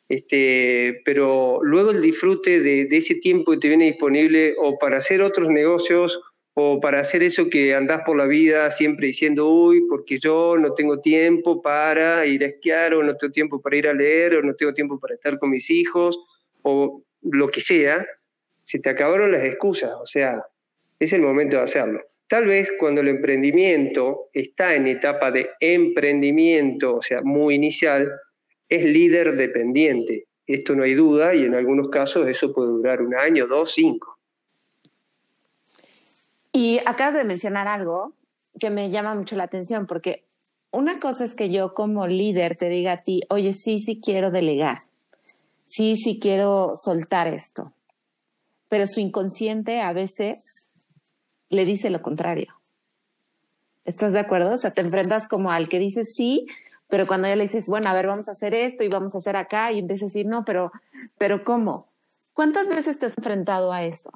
este, 0.09 1.03
pero 1.05 1.61
luego 1.63 1.91
el 1.91 2.01
disfrute 2.01 2.61
de, 2.61 2.87
de, 2.87 2.97
ese 2.97 3.17
tiempo 3.17 3.53
que 3.53 3.59
te 3.59 3.69
viene 3.69 3.91
disponible 3.91 4.55
o 4.59 4.79
para 4.79 4.97
hacer 4.97 5.21
otros 5.21 5.51
negocios 5.51 6.19
o 6.55 6.81
para 6.81 7.01
hacer 7.01 7.23
eso 7.23 7.51
que 7.51 7.75
andás 7.75 8.01
por 8.07 8.17
la 8.17 8.25
vida 8.25 8.71
siempre 8.71 9.09
diciendo, 9.09 9.51
uy, 9.51 9.83
porque 9.87 10.19
yo 10.19 10.57
no 10.57 10.73
tengo 10.73 11.01
tiempo 11.01 11.61
para 11.61 12.25
ir 12.25 12.43
a 12.43 12.47
esquiar 12.47 12.95
o 12.95 13.03
no 13.03 13.19
tengo 13.19 13.33
tiempo 13.33 13.61
para 13.61 13.77
ir 13.77 13.87
a 13.87 13.93
leer 13.93 14.37
o 14.37 14.43
no 14.43 14.55
tengo 14.55 14.73
tiempo 14.73 14.99
para 14.99 15.15
estar 15.15 15.39
con 15.39 15.51
mis 15.51 15.69
hijos 15.69 16.19
o 16.63 17.03
lo 17.21 17.49
que 17.49 17.61
sea, 17.61 18.07
se 18.71 18.79
te 18.79 18.89
acabaron 18.89 19.33
las 19.33 19.43
excusas, 19.43 19.91
o 20.01 20.07
sea, 20.07 20.47
es 21.01 21.13
el 21.13 21.23
momento 21.23 21.57
de 21.57 21.65
hacerlo. 21.65 22.05
Tal 22.29 22.47
vez 22.47 22.71
cuando 22.79 23.01
el 23.01 23.09
emprendimiento 23.09 24.29
está 24.33 24.77
en 24.77 24.87
etapa 24.87 25.33
de 25.33 25.51
emprendimiento, 25.59 26.95
o 26.95 27.03
sea, 27.03 27.21
muy 27.23 27.57
inicial, 27.57 28.09
es 28.69 28.85
líder 28.85 29.37
dependiente. 29.37 30.29
Esto 30.47 30.77
no 30.77 30.85
hay 30.85 30.95
duda 30.95 31.35
y 31.35 31.47
en 31.47 31.57
algunos 31.57 31.89
casos 31.89 32.29
eso 32.29 32.53
puede 32.53 32.69
durar 32.69 33.03
un 33.03 33.17
año, 33.17 33.49
dos, 33.49 33.73
cinco. 33.75 34.17
Y 36.53 36.79
acabas 36.87 37.15
de 37.15 37.25
mencionar 37.25 37.67
algo 37.67 38.13
que 38.61 38.71
me 38.71 38.91
llama 38.91 39.17
mucho 39.17 39.35
la 39.35 39.45
atención, 39.45 39.89
porque 39.89 40.23
una 40.71 41.01
cosa 41.01 41.25
es 41.25 41.35
que 41.35 41.51
yo 41.51 41.75
como 41.75 42.07
líder 42.07 42.55
te 42.55 42.69
diga 42.69 42.93
a 42.93 43.03
ti, 43.03 43.23
oye, 43.31 43.53
sí, 43.53 43.81
sí 43.81 44.01
quiero 44.01 44.31
delegar, 44.31 44.79
sí, 45.67 45.97
sí 45.97 46.21
quiero 46.21 46.71
soltar 46.77 47.27
esto. 47.27 47.73
Pero 48.71 48.87
su 48.87 49.01
inconsciente 49.01 49.83
a 49.83 49.93
veces 49.93 50.69
le 51.51 51.67
dice 51.67 51.91
lo 51.91 52.01
contrario. 52.01 52.55
¿Estás 53.85 54.15
de 54.15 54.21
acuerdo? 54.21 54.55
O 54.55 54.59
sea, 54.59 54.71
te 54.71 54.81
enfrentas 54.81 55.29
como 55.29 55.53
al 55.53 55.69
que 55.69 55.79
dice 55.79 56.05
sí, 56.05 56.47
pero 56.89 57.07
cuando 57.07 57.29
ya 57.29 57.37
le 57.37 57.43
dices, 57.43 57.67
bueno, 57.67 57.91
a 57.91 57.95
ver, 57.95 58.07
vamos 58.07 58.29
a 58.29 58.33
hacer 58.33 58.55
esto 58.55 58.83
y 58.83 58.89
vamos 58.89 59.15
a 59.15 59.19
hacer 59.19 59.37
acá, 59.37 59.73
y 59.73 59.81
empieza 59.81 60.07
a 60.07 60.09
decir, 60.09 60.27
no, 60.27 60.45
pero, 60.45 60.73
pero 61.19 61.45
¿cómo? 61.45 61.91
¿Cuántas 62.33 62.69
veces 62.69 62.99
te 62.99 63.07
has 63.07 63.19
enfrentado 63.19 63.73
a 63.73 63.85
eso? 63.85 64.11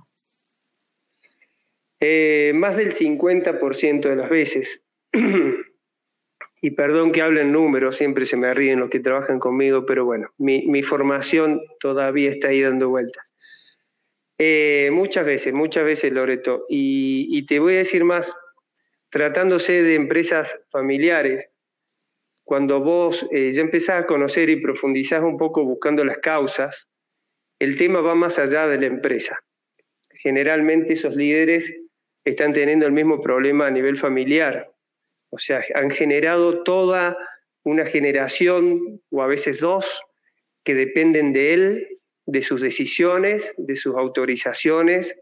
Eh, 2.01 2.53
más 2.55 2.77
del 2.77 2.95
50% 2.95 4.09
de 4.09 4.17
las 4.17 4.31
veces. 4.31 4.83
y 6.63 6.71
perdón 6.71 7.13
que 7.13 7.21
hable 7.21 7.43
en 7.43 7.53
números, 7.53 7.97
siempre 7.97 8.27
se 8.27 8.37
me 8.37 8.55
ríen 8.55 8.81
los 8.81 8.89
que 8.89 9.01
trabajan 9.01 9.39
conmigo, 9.39 9.85
pero 9.85 10.05
bueno, 10.05 10.31
mi, 10.39 10.83
formación 10.83 11.61
todavía 11.81 12.31
está 12.31 12.49
ahí 12.49 12.63
dando 12.63 12.89
vueltas. 12.89 13.34
Eh, 14.39 14.91
muchas 14.93 15.25
veces, 15.25 15.53
muchas 15.53 15.85
veces, 15.85 16.13
Loreto. 16.13 16.67
Y, 16.69 17.47
te 17.47 17.59
voy 17.59 17.75
a 17.75 17.79
decir 17.79 18.05
más, 18.05 18.35
tratándose 19.11 19.83
de 19.83 19.95
empresas 19.95 20.57
familiares, 20.71 21.49
cuando 22.43 22.81
vos 22.81 23.27
eh, 23.31 23.53
ya 23.53 23.63
empezás 23.63 24.03
a 24.03 24.07
conocer 24.07 24.51
y 24.51 24.61
profundizás 24.61 25.23
un 25.23 25.39
poco 25.39 25.65
buscando 25.65 26.05
las 26.05 26.19
causas, 26.19 26.89
el 27.59 27.77
tema 27.77 28.01
va 28.01 28.15
más 28.15 28.39
allá 28.39 28.67
de 28.67 28.79
la 28.79 28.87
empresa. 28.87 29.39
Generalmente 30.11 30.95
esos 30.95 31.15
líderes 31.15 31.73
están 32.25 32.53
teniendo 32.53 32.87
el 32.87 32.93
mismo 32.93 33.21
problema 33.21 33.67
a 33.67 33.71
nivel 33.71 33.97
familiar, 33.99 34.75
o 35.31 35.39
sea, 35.39 35.63
han 35.75 35.91
generado 35.91 36.63
toda 36.63 37.17
una 37.65 37.87
generación, 37.87 39.01
o 39.11 39.23
a 39.23 39.27
veces 39.27 39.61
dos, 39.61 39.85
que 40.65 40.75
dependen 40.75 41.33
de 41.33 41.55
él, 41.55 41.94
de 42.27 42.43
sus 42.43 42.61
decisiones, 42.61 43.55
de 43.57 43.77
sus 43.77 43.95
autorizaciones. 43.95 45.15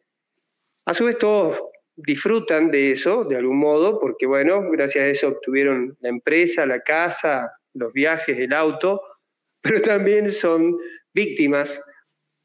A 0.87 0.95
su 0.95 1.05
vez, 1.05 1.19
todos 1.19 1.61
disfrutan 1.97 2.71
de 2.71 2.93
eso, 2.93 3.25
de 3.25 3.37
algún 3.37 3.59
modo, 3.59 4.01
porque, 4.01 4.27
bueno, 4.27 4.71
gracias 4.71 5.05
a 5.05 5.09
eso 5.09 5.29
obtuvieron 5.29 5.97
la 6.01 6.09
empresa, 6.09 6.67
la 6.67 6.81
casa, 6.81 7.53
los 7.75 7.93
viajes, 7.93 8.39
el 8.39 8.53
auto, 8.53 9.01
pero 9.63 9.81
también 9.81 10.33
son 10.33 10.77
víctimas 11.15 11.81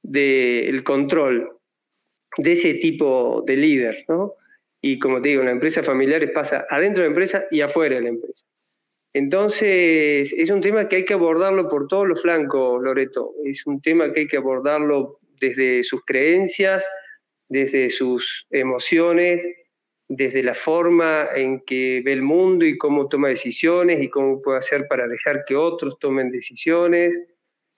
del 0.03 0.83
control 0.83 1.49
de 2.37 2.51
ese 2.51 2.75
tipo 2.75 3.43
de 3.45 3.57
líder, 3.57 4.05
¿no? 4.07 4.33
Y 4.81 4.99
como 4.99 5.21
te 5.21 5.29
digo, 5.29 5.41
en 5.41 5.47
las 5.47 5.53
empresas 5.53 5.85
familiares 5.85 6.31
pasa 6.31 6.65
adentro 6.69 7.01
de 7.01 7.09
la 7.09 7.13
empresa 7.13 7.45
y 7.49 7.61
afuera 7.61 7.95
de 7.95 8.01
la 8.01 8.09
empresa. 8.09 8.45
Entonces, 9.13 10.33
es 10.33 10.49
un 10.49 10.61
tema 10.61 10.87
que 10.87 10.97
hay 10.97 11.05
que 11.05 11.13
abordarlo 11.13 11.69
por 11.69 11.87
todos 11.87 12.07
los 12.07 12.21
flancos, 12.21 12.81
Loreto. 12.83 13.33
Es 13.43 13.65
un 13.65 13.81
tema 13.81 14.11
que 14.13 14.21
hay 14.21 14.27
que 14.27 14.37
abordarlo 14.37 15.19
desde 15.39 15.83
sus 15.83 16.03
creencias, 16.05 16.85
desde 17.49 17.89
sus 17.89 18.45
emociones, 18.51 19.47
desde 20.09 20.41
la 20.43 20.53
forma 20.53 21.27
en 21.35 21.61
que 21.61 22.01
ve 22.03 22.13
el 22.13 22.21
mundo 22.21 22.65
y 22.65 22.77
cómo 22.77 23.07
toma 23.09 23.29
decisiones 23.29 24.01
y 24.01 24.09
cómo 24.09 24.41
puede 24.41 24.59
hacer 24.59 24.87
para 24.87 25.07
dejar 25.07 25.43
que 25.45 25.55
otros 25.55 25.97
tomen 25.99 26.31
decisiones. 26.31 27.19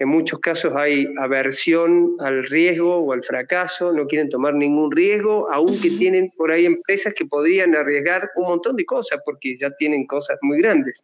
En 0.01 0.09
muchos 0.09 0.39
casos 0.39 0.73
hay 0.75 1.07
aversión 1.17 2.15
al 2.19 2.45
riesgo 2.45 2.97
o 2.97 3.11
al 3.11 3.23
fracaso, 3.23 3.91
no 3.91 4.07
quieren 4.07 4.29
tomar 4.29 4.53
ningún 4.53 4.91
riesgo, 4.91 5.51
aunque 5.51 5.89
tienen 5.89 6.31
por 6.37 6.51
ahí 6.51 6.65
empresas 6.65 7.13
que 7.13 7.25
podrían 7.25 7.75
arriesgar 7.75 8.29
un 8.35 8.45
montón 8.45 8.75
de 8.77 8.85
cosas 8.85 9.19
porque 9.25 9.57
ya 9.57 9.71
tienen 9.71 10.07
cosas 10.07 10.37
muy 10.41 10.59
grandes. 10.61 11.03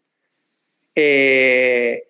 Eh, 0.96 2.04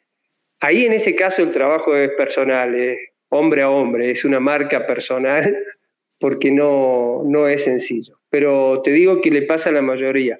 ahí 0.60 0.86
en 0.86 0.94
ese 0.94 1.16
caso 1.16 1.42
el 1.42 1.52
trabajo 1.52 1.96
es 1.96 2.12
personal, 2.12 2.76
es 2.76 2.98
hombre 3.30 3.64
a 3.64 3.70
hombre, 3.70 4.12
es 4.12 4.24
una 4.24 4.40
marca 4.40 4.86
personal 4.86 5.58
porque 6.20 6.52
no, 6.52 7.24
no 7.26 7.48
es 7.48 7.64
sencillo. 7.64 8.18
Pero 8.30 8.82
te 8.84 8.92
digo 8.92 9.22
que 9.22 9.32
le 9.32 9.44
pasa 9.44 9.70
a 9.70 9.74
la 9.74 9.82
mayoría. 9.82 10.38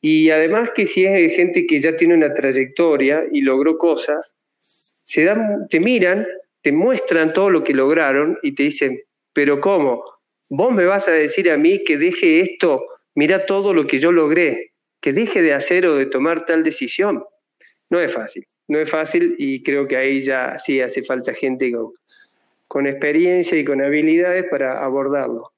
Y 0.00 0.30
además 0.30 0.70
que 0.74 0.86
si 0.86 1.04
es 1.04 1.34
gente 1.34 1.66
que 1.66 1.80
ya 1.80 1.96
tiene 1.96 2.14
una 2.14 2.32
trayectoria 2.32 3.24
y 3.32 3.40
logró 3.40 3.78
cosas, 3.78 4.36
se 5.04 5.24
dan, 5.24 5.66
te 5.70 5.80
miran, 5.80 6.26
te 6.62 6.72
muestran 6.72 7.32
todo 7.32 7.50
lo 7.50 7.64
que 7.64 7.74
lograron 7.74 8.38
y 8.42 8.54
te 8.54 8.64
dicen, 8.64 9.00
pero 9.32 9.60
¿cómo? 9.60 10.04
Vos 10.48 10.72
me 10.72 10.84
vas 10.84 11.08
a 11.08 11.12
decir 11.12 11.50
a 11.50 11.56
mí 11.56 11.82
que 11.84 11.98
deje 11.98 12.40
esto, 12.40 12.84
mira 13.14 13.46
todo 13.46 13.72
lo 13.74 13.86
que 13.86 13.98
yo 13.98 14.12
logré, 14.12 14.72
que 15.00 15.12
deje 15.12 15.42
de 15.42 15.54
hacer 15.54 15.86
o 15.86 15.96
de 15.96 16.06
tomar 16.06 16.46
tal 16.46 16.64
decisión. 16.64 17.24
No 17.90 18.00
es 18.00 18.12
fácil, 18.12 18.46
no 18.68 18.78
es 18.78 18.90
fácil 18.90 19.34
y 19.38 19.62
creo 19.62 19.88
que 19.88 19.96
ahí 19.96 20.20
ya 20.20 20.58
sí 20.58 20.80
hace 20.80 21.02
falta 21.02 21.32
gente 21.34 21.72
con, 21.72 21.92
con 22.66 22.86
experiencia 22.86 23.58
y 23.58 23.64
con 23.64 23.82
habilidades 23.82 24.46
para 24.50 24.84
abordarlo. 24.84 25.52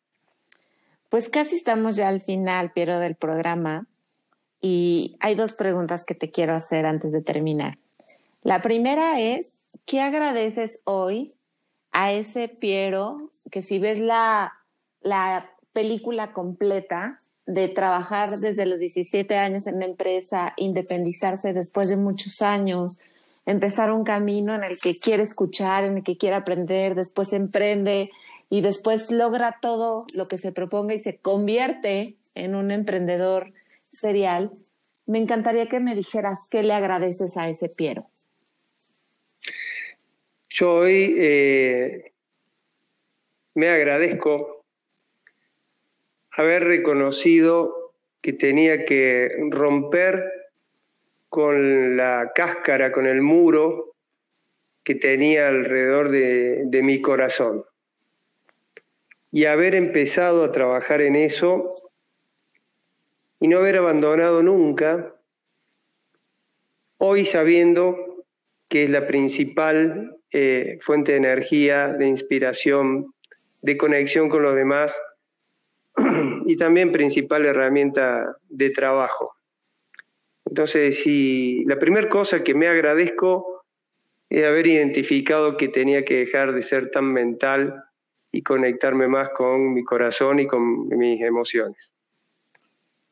Pues 1.08 1.28
casi 1.28 1.56
estamos 1.56 1.96
ya 1.96 2.08
al 2.08 2.20
final, 2.20 2.70
Piero, 2.72 3.00
del 3.00 3.16
programa. 3.16 3.86
Y 4.60 5.16
hay 5.20 5.34
dos 5.34 5.52
preguntas 5.54 6.04
que 6.04 6.14
te 6.14 6.30
quiero 6.30 6.54
hacer 6.54 6.86
antes 6.86 7.12
de 7.12 7.22
terminar. 7.22 7.78
La 8.42 8.62
primera 8.62 9.20
es, 9.20 9.56
¿qué 9.86 10.00
agradeces 10.00 10.78
hoy 10.84 11.34
a 11.90 12.12
ese 12.12 12.48
Piero 12.48 13.32
que 13.50 13.62
si 13.62 13.78
ves 13.78 14.00
la, 14.00 14.52
la 15.00 15.50
película 15.72 16.32
completa 16.32 17.16
de 17.46 17.68
trabajar 17.68 18.30
desde 18.30 18.66
los 18.66 18.78
17 18.78 19.36
años 19.36 19.66
en 19.66 19.80
la 19.80 19.86
empresa, 19.86 20.52
independizarse 20.56 21.52
después 21.52 21.88
de 21.88 21.96
muchos 21.96 22.42
años, 22.42 23.00
empezar 23.46 23.92
un 23.92 24.04
camino 24.04 24.54
en 24.54 24.64
el 24.64 24.78
que 24.78 24.98
quiere 24.98 25.22
escuchar, 25.22 25.84
en 25.84 25.98
el 25.98 26.04
que 26.04 26.16
quiere 26.16 26.36
aprender, 26.36 26.94
después 26.94 27.32
emprende 27.32 28.10
y 28.48 28.60
después 28.60 29.10
logra 29.10 29.58
todo 29.60 30.02
lo 30.14 30.28
que 30.28 30.38
se 30.38 30.52
proponga 30.52 30.94
y 30.94 31.00
se 31.00 31.16
convierte 31.16 32.16
en 32.34 32.54
un 32.54 32.70
emprendedor 32.70 33.52
serial, 33.92 34.50
me 35.06 35.18
encantaría 35.18 35.68
que 35.68 35.80
me 35.80 35.94
dijeras 35.94 36.40
qué 36.50 36.62
le 36.62 36.72
agradeces 36.72 37.36
a 37.36 37.48
ese 37.48 37.68
Piero. 37.68 38.06
Yo 40.48 40.74
hoy 40.74 41.14
eh, 41.16 42.12
me 43.54 43.68
agradezco 43.68 44.59
haber 46.36 46.64
reconocido 46.64 47.92
que 48.20 48.32
tenía 48.32 48.84
que 48.84 49.30
romper 49.50 50.24
con 51.28 51.96
la 51.96 52.32
cáscara, 52.34 52.92
con 52.92 53.06
el 53.06 53.22
muro 53.22 53.94
que 54.82 54.94
tenía 54.94 55.48
alrededor 55.48 56.10
de, 56.10 56.80
mi 56.82 57.00
corazón. 57.00 57.64
Y 59.30 59.44
haber 59.44 59.74
empezado 59.74 60.44
a 60.44 60.52
trabajar 60.52 61.00
en 61.00 61.16
eso 61.16 61.74
y 63.38 63.48
no 63.48 63.58
haber 63.58 63.76
abandonado 63.76 64.42
nunca, 64.42 65.14
hoy 66.98 67.24
sabiendo 67.24 68.24
que 68.68 68.84
es 68.84 68.90
la 68.90 69.06
principal 69.06 70.16
eh, 70.32 70.78
fuente 70.82 71.12
de 71.12 71.18
energía, 71.18 71.88
de 71.88 72.08
inspiración, 72.08 73.14
de 73.62 73.76
conexión 73.76 74.28
con 74.28 74.42
los 74.42 74.56
demás 74.56 75.00
y 76.50 76.56
también 76.56 76.90
principal 76.90 77.46
herramienta 77.46 78.36
de 78.48 78.70
trabajo. 78.70 79.34
Entonces, 80.44 81.00
si 81.00 81.64
la 81.64 81.78
primera 81.78 82.08
cosa 82.08 82.42
que 82.42 82.54
me 82.54 82.66
agradezco 82.66 83.62
es 84.28 84.44
haber 84.44 84.66
identificado 84.66 85.56
que 85.56 85.68
tenía 85.68 86.04
que 86.04 86.14
dejar 86.14 86.52
de 86.52 86.62
ser 86.62 86.90
tan 86.90 87.12
mental 87.12 87.84
y 88.32 88.42
conectarme 88.42 89.06
más 89.06 89.28
con 89.30 89.72
mi 89.74 89.84
corazón 89.84 90.40
y 90.40 90.48
con 90.48 90.88
mis 90.88 91.20
emociones. 91.20 91.92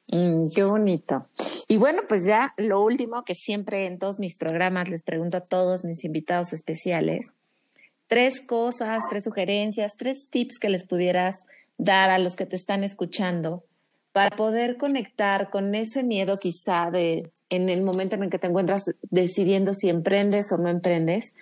Mm, 0.09 0.51
qué 0.53 0.65
bonito. 0.65 1.27
Y 1.69 1.77
bueno, 1.77 2.03
pues 2.09 2.25
ya 2.25 2.55
lo 2.57 2.81
último 2.81 3.25
que 3.25 3.37
siempre 3.37 3.87
en 3.87 4.01
todos 4.01 4.19
mis 4.19 4.37
programas 4.37 4.89
les 4.89 5.03
pregunto 5.03 5.37
a 5.37 5.43
todos 5.43 5.85
mis 5.85 6.05
invitados 6.05 6.53
especiales, 6.53 7.33
tres 8.09 8.41
cosas, 8.41 9.05
tres 9.09 9.23
sugerencias, 9.23 9.97
tres 9.97 10.29
tips 10.29 10.59
que 10.59 10.71
les 10.71 10.83
pudieras 10.83 11.41
dar 11.79 12.11
a 12.11 12.19
los 12.19 12.37
que 12.37 12.45
te 12.45 12.57
están 12.57 12.85
escuchando 12.85 13.65
para 14.13 14.37
poder 14.37 14.77
conectar 14.77 15.51
con 15.51 15.75
ese 15.75 16.03
miedo 16.03 16.39
quizá 16.39 16.91
de 16.91 17.31
en 17.51 17.69
el 17.69 17.83
momento 17.83 18.17
en 18.17 18.25
el 18.25 18.31
que 18.31 18.39
te 18.39 18.49
encuentras 18.49 18.95
decidiendo 19.11 19.75
si 19.75 19.89
emprendes 19.89 20.53
o 20.53 20.59
no 20.59 20.69
emprendes. 20.69 21.35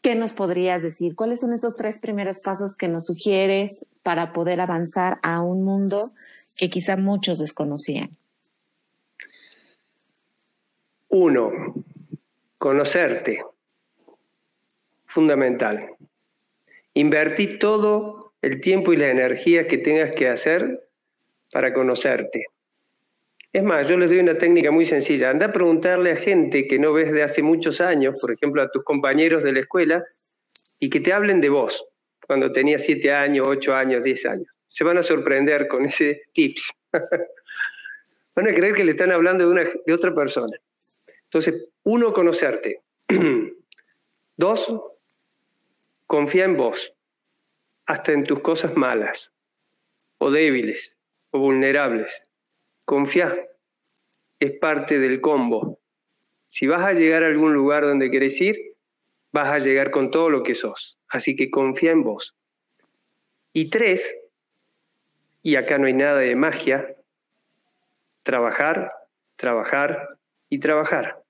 ¿Qué 0.00 0.14
nos 0.14 0.32
podrías 0.32 0.82
decir? 0.82 1.14
¿Cuáles 1.14 1.40
son 1.40 1.52
esos 1.52 1.74
tres 1.74 1.98
primeros 1.98 2.40
pasos 2.40 2.76
que 2.76 2.88
nos 2.88 3.06
sugieres 3.06 3.86
para 4.02 4.32
poder 4.32 4.60
avanzar 4.60 5.18
a 5.22 5.40
un 5.42 5.62
mundo 5.64 6.10
que 6.56 6.68
quizá 6.68 6.96
muchos 6.96 7.38
desconocían? 7.38 8.16
Uno, 11.08 11.50
conocerte. 12.58 13.42
Fundamental. 15.06 15.90
Invertir 16.94 17.58
todo 17.58 18.23
el 18.44 18.60
tiempo 18.60 18.92
y 18.92 18.96
la 18.96 19.08
energía 19.08 19.66
que 19.66 19.78
tengas 19.78 20.12
que 20.12 20.28
hacer 20.28 20.86
para 21.50 21.72
conocerte. 21.72 22.46
Es 23.52 23.62
más, 23.62 23.88
yo 23.88 23.96
les 23.96 24.10
doy 24.10 24.18
una 24.18 24.36
técnica 24.36 24.70
muy 24.70 24.84
sencilla. 24.84 25.30
Anda 25.30 25.46
a 25.46 25.52
preguntarle 25.52 26.12
a 26.12 26.16
gente 26.16 26.66
que 26.66 26.78
no 26.78 26.92
ves 26.92 27.10
de 27.10 27.22
hace 27.22 27.42
muchos 27.42 27.80
años, 27.80 28.20
por 28.20 28.32
ejemplo, 28.32 28.60
a 28.60 28.70
tus 28.70 28.84
compañeros 28.84 29.44
de 29.44 29.52
la 29.52 29.60
escuela, 29.60 30.04
y 30.78 30.90
que 30.90 31.00
te 31.00 31.12
hablen 31.12 31.40
de 31.40 31.48
vos, 31.48 31.86
cuando 32.26 32.52
tenías 32.52 32.82
siete 32.82 33.12
años, 33.12 33.46
ocho 33.48 33.74
años, 33.74 34.04
diez 34.04 34.26
años. 34.26 34.48
Se 34.68 34.84
van 34.84 34.98
a 34.98 35.02
sorprender 35.02 35.66
con 35.68 35.86
ese 35.86 36.22
tips. 36.34 36.70
van 38.36 38.48
a 38.48 38.54
creer 38.54 38.74
que 38.74 38.84
le 38.84 38.90
están 38.90 39.12
hablando 39.12 39.46
de, 39.46 39.52
una, 39.52 39.64
de 39.86 39.92
otra 39.92 40.14
persona. 40.14 40.54
Entonces, 41.24 41.70
uno, 41.84 42.12
conocerte. 42.12 42.82
Dos, 44.36 44.68
confía 46.06 46.44
en 46.44 46.56
vos, 46.56 46.93
hasta 47.86 48.12
en 48.12 48.24
tus 48.24 48.40
cosas 48.40 48.76
malas 48.76 49.32
o 50.18 50.30
débiles 50.30 50.96
o 51.30 51.38
vulnerables. 51.38 52.12
Confía, 52.84 53.34
es 54.40 54.52
parte 54.58 54.98
del 54.98 55.20
combo. 55.20 55.80
Si 56.48 56.66
vas 56.66 56.84
a 56.84 56.92
llegar 56.92 57.24
a 57.24 57.26
algún 57.26 57.54
lugar 57.54 57.82
donde 57.82 58.10
querés 58.10 58.40
ir, 58.40 58.76
vas 59.32 59.48
a 59.48 59.58
llegar 59.58 59.90
con 59.90 60.10
todo 60.10 60.30
lo 60.30 60.42
que 60.42 60.54
sos. 60.54 60.98
Así 61.08 61.34
que 61.36 61.50
confía 61.50 61.92
en 61.92 62.02
vos. 62.02 62.36
Y 63.52 63.70
tres, 63.70 64.14
y 65.42 65.56
acá 65.56 65.78
no 65.78 65.86
hay 65.86 65.92
nada 65.92 66.18
de 66.18 66.34
magia, 66.36 66.96
trabajar, 68.22 68.92
trabajar 69.36 70.18
y 70.48 70.58
trabajar. 70.58 71.22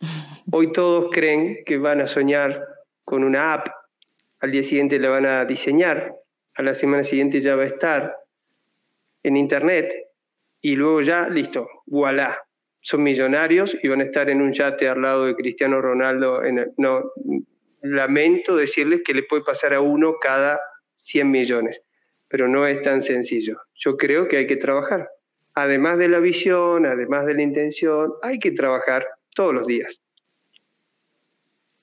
Hoy 0.52 0.72
todos 0.72 1.10
creen 1.12 1.64
que 1.64 1.78
van 1.78 2.00
a 2.00 2.06
soñar 2.06 2.66
con 3.04 3.24
una 3.24 3.54
app, 3.54 3.68
al 4.42 4.50
día 4.50 4.62
siguiente 4.62 4.98
la 4.98 5.08
van 5.08 5.24
a 5.24 5.44
diseñar, 5.44 6.14
a 6.54 6.62
la 6.62 6.74
semana 6.74 7.04
siguiente 7.04 7.40
ya 7.40 7.56
va 7.56 7.62
a 7.62 7.66
estar, 7.66 8.16
en 9.22 9.36
internet 9.36 9.94
y 10.60 10.74
luego 10.74 11.00
ya, 11.00 11.28
listo, 11.28 11.68
voilà, 11.86 12.38
son 12.80 13.04
millonarios 13.04 13.76
y 13.82 13.88
van 13.88 14.00
a 14.00 14.04
estar 14.04 14.28
en 14.28 14.42
un 14.42 14.52
yate 14.52 14.88
al 14.88 15.00
lado 15.00 15.26
de 15.26 15.36
Cristiano 15.36 15.80
Ronaldo. 15.80 16.44
En 16.44 16.72
no, 16.76 17.12
lamento 17.82 18.56
decirles 18.56 19.02
que 19.04 19.14
le 19.14 19.22
puede 19.22 19.44
pasar 19.44 19.74
a 19.74 19.80
uno 19.80 20.16
cada 20.20 20.60
100 20.98 21.30
millones, 21.30 21.80
pero 22.28 22.48
no 22.48 22.66
es 22.66 22.82
tan 22.82 23.00
sencillo. 23.00 23.60
Yo 23.74 23.96
creo 23.96 24.26
que 24.26 24.38
hay 24.38 24.46
que 24.48 24.56
trabajar. 24.56 25.08
Además 25.54 25.98
de 25.98 26.08
la 26.08 26.18
visión, 26.18 26.86
además 26.86 27.26
de 27.26 27.34
la 27.34 27.42
intención, 27.42 28.12
hay 28.22 28.38
que 28.40 28.50
trabajar 28.50 29.06
todos 29.34 29.54
los 29.54 29.66
días. 29.66 30.00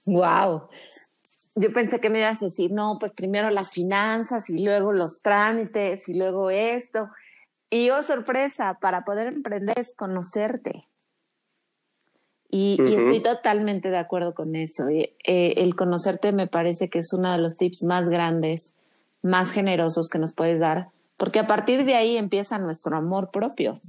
Wow. 0.06 0.70
Yo 1.60 1.74
pensé 1.74 2.00
que 2.00 2.10
me 2.10 2.20
ibas 2.20 2.42
a 2.42 2.46
decir, 2.46 2.72
no, 2.72 2.98
pues 3.00 3.12
primero 3.12 3.50
las 3.50 3.72
finanzas 3.72 4.50
y 4.50 4.64
luego 4.64 4.94
los 4.94 5.22
trámites 5.22 6.08
y 6.08 6.18
luego 6.18 6.50
esto. 6.50 7.10
Y 7.70 7.90
oh, 7.90 8.02
sorpresa, 8.02 8.78
para 8.80 9.04
poder 9.04 9.28
emprender 9.28 9.78
es 9.78 9.94
conocerte. 9.94 10.88
Y, 12.50 12.82
estoy 12.82 13.22
totalmente 13.22 13.90
de 13.90 13.98
acuerdo 13.98 14.34
con 14.34 14.56
eso. 14.56 14.88
Eh, 14.88 15.14
el 15.26 15.76
conocerte 15.76 16.32
me 16.32 16.48
parece 16.48 16.90
que 16.90 17.00
es 17.00 17.12
uno 17.12 17.32
de 17.32 17.38
los 17.38 17.58
tips 17.58 17.84
más 17.84 18.08
grandes, 18.08 18.74
más 19.22 19.52
generosos 19.52 20.08
que 20.08 20.18
nos 20.18 20.34
puedes 20.34 20.60
dar, 20.60 20.90
porque 21.18 21.40
a 21.40 21.46
partir 21.46 21.84
de 21.84 21.96
ahí 21.96 22.16
empieza 22.16 22.58
nuestro 22.58 22.96
amor 22.96 23.32
propio. 23.32 23.82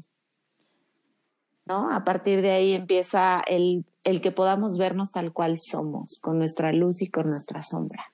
¿no? 1.66 1.88
A 1.88 2.04
partir 2.04 2.42
de 2.42 2.50
ahí 2.50 2.72
empieza 2.72 3.40
el, 3.46 3.84
el 4.04 4.20
que 4.20 4.32
podamos 4.32 4.78
vernos 4.78 5.12
tal 5.12 5.32
cual 5.32 5.58
somos, 5.58 6.18
con 6.20 6.38
nuestra 6.38 6.72
luz 6.72 7.02
y 7.02 7.10
con 7.10 7.28
nuestra 7.28 7.62
sombra. 7.62 8.04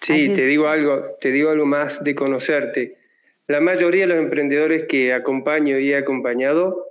Sí, 0.00 0.34
te 0.34 0.46
digo 0.46 0.68
algo, 0.68 1.04
te 1.20 1.30
digo 1.32 1.50
algo 1.50 1.66
más 1.66 2.02
de 2.04 2.14
conocerte. 2.14 2.98
La 3.46 3.60
mayoría 3.60 4.02
de 4.02 4.14
los 4.14 4.18
emprendedores 4.18 4.86
que 4.88 5.12
acompaño 5.12 5.78
y 5.78 5.92
he 5.92 5.96
acompañado, 5.96 6.86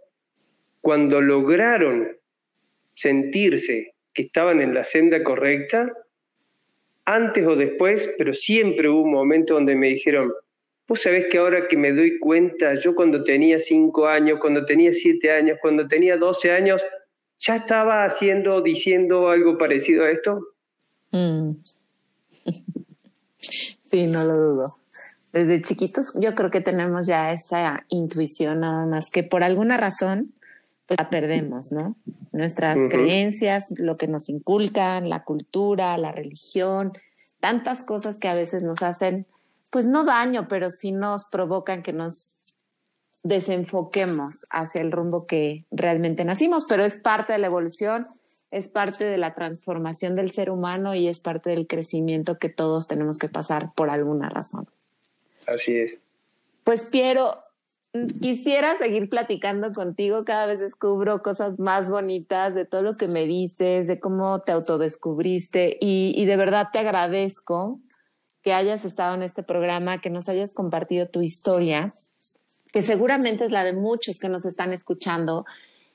cuando 0.82 1.22
lograron 1.22 2.18
sentirse 2.96 3.94
que 4.14 4.24
estaban 4.24 4.62
en 4.62 4.74
la 4.74 4.84
senda 4.84 5.24
correcta, 5.24 5.92
antes 7.06 7.48
o 7.48 7.56
después, 7.56 8.14
pero 8.18 8.34
siempre 8.34 8.90
hubo 8.90 9.04
un 9.04 9.12
momento 9.12 9.54
donde 9.54 9.76
me 9.76 9.88
dijeron, 9.88 10.34
vos 10.88 11.02
sabés 11.02 11.28
que 11.28 11.38
ahora 11.38 11.68
que 11.68 11.78
me 11.78 11.94
doy 11.94 12.20
cuenta, 12.20 12.74
yo 12.76 12.96
cuando 12.96 13.24
tenía 13.24 13.60
cinco 13.60 14.08
años, 14.08 14.40
cuando 14.42 14.66
tenía 14.66 14.92
siete 14.92 15.32
años, 15.32 15.58
cuando 15.62 15.88
tenía 15.88 16.18
doce 16.18 16.52
años, 16.52 16.84
ya 17.40 17.58
estaba 17.58 18.06
haciendo, 18.06 18.62
diciendo 18.62 19.30
algo 19.30 19.58
parecido 19.58 20.06
a 20.06 20.12
esto. 20.12 20.48
Mm. 21.12 21.52
Sí, 23.90 24.08
no 24.08 24.24
lo 24.26 24.36
dudo. 24.36 24.78
Desde 25.32 25.62
chiquitos 25.62 26.14
yo 26.20 26.36
creo 26.36 26.52
que 26.52 26.60
tenemos 26.60 27.08
ya 27.08 27.32
esa 27.32 27.86
intuición 27.88 28.62
nada 28.62 28.86
más 28.86 29.10
que 29.10 29.24
por 29.24 29.44
alguna 29.44 29.78
razón 29.78 30.34
pues 30.88 31.00
la 31.00 31.10
perdemos, 31.10 31.72
¿no? 31.72 31.96
Nuestras 32.32 32.78
creencias, 32.90 33.66
lo 33.70 33.98
que 33.98 34.08
nos 34.08 34.30
inculcan, 34.30 35.10
la 35.10 35.24
cultura, 35.24 35.98
la 35.98 36.14
religión, 36.14 36.94
tantas 37.42 37.84
cosas 37.84 38.20
que 38.20 38.30
a 38.30 38.34
veces 38.34 38.64
nos 38.64 38.82
hacen, 38.82 39.28
pues 39.70 39.86
no 39.86 40.06
daño, 40.06 40.48
pero 40.48 40.70
sí 40.70 40.94
nos 40.94 41.26
provocan 41.26 41.84
que 41.84 41.92
nos 41.92 42.37
desenfoquemos 43.28 44.46
hacia 44.50 44.82
el 44.82 44.92
rumbo 44.92 45.28
que 45.28 45.66
realmente 45.72 46.26
nacimos, 46.26 46.66
pero 46.68 46.84
es 46.84 46.96
parte 46.96 47.34
de 47.34 47.40
la 47.40 47.48
evolución, 47.48 48.08
es 48.52 48.68
parte 48.68 49.06
de 49.06 49.18
la 49.18 49.32
transformación 49.32 50.16
del 50.16 50.32
ser 50.32 50.50
humano 50.50 50.96
y 50.96 51.08
es 51.08 51.20
parte 51.20 51.50
del 51.50 51.68
crecimiento 51.68 52.38
que 52.38 52.50
todos 52.50 52.88
tenemos 52.88 53.18
que 53.18 53.30
pasar 53.30 53.74
por 53.74 53.90
alguna 53.90 54.30
razón. 54.30 54.68
Así 55.46 55.76
es. 55.76 56.00
Pues 56.64 56.86
Piero, 56.86 57.38
quisiera 58.22 58.78
seguir 58.78 59.10
platicando 59.10 59.72
contigo. 59.72 60.24
Cada 60.26 60.46
vez 60.46 60.60
descubro 60.60 61.22
cosas 61.22 61.60
más 61.60 61.90
bonitas 61.90 62.54
de 62.56 62.66
todo 62.66 62.82
lo 62.82 62.98
que 62.98 63.08
me 63.08 63.26
dices, 63.26 63.88
de 63.88 64.00
cómo 64.00 64.42
te 64.42 64.52
autodescubriste 64.52 65.78
y, 65.82 66.14
y 66.16 66.26
de 66.26 66.38
verdad 66.38 66.68
te 66.72 66.80
agradezco 66.80 67.80
que 68.42 68.54
hayas 68.54 68.86
estado 68.86 69.16
en 69.16 69.24
este 69.24 69.44
programa, 69.44 70.00
que 70.00 70.10
nos 70.10 70.30
hayas 70.30 70.54
compartido 70.54 71.10
tu 71.10 71.22
historia, 71.22 71.94
que 72.72 72.82
seguramente 72.82 73.46
es 73.46 73.52
la 73.52 73.64
de 73.64 73.74
muchos 73.74 74.20
que 74.20 74.30
nos 74.30 74.46
están 74.46 74.74
escuchando 74.74 75.46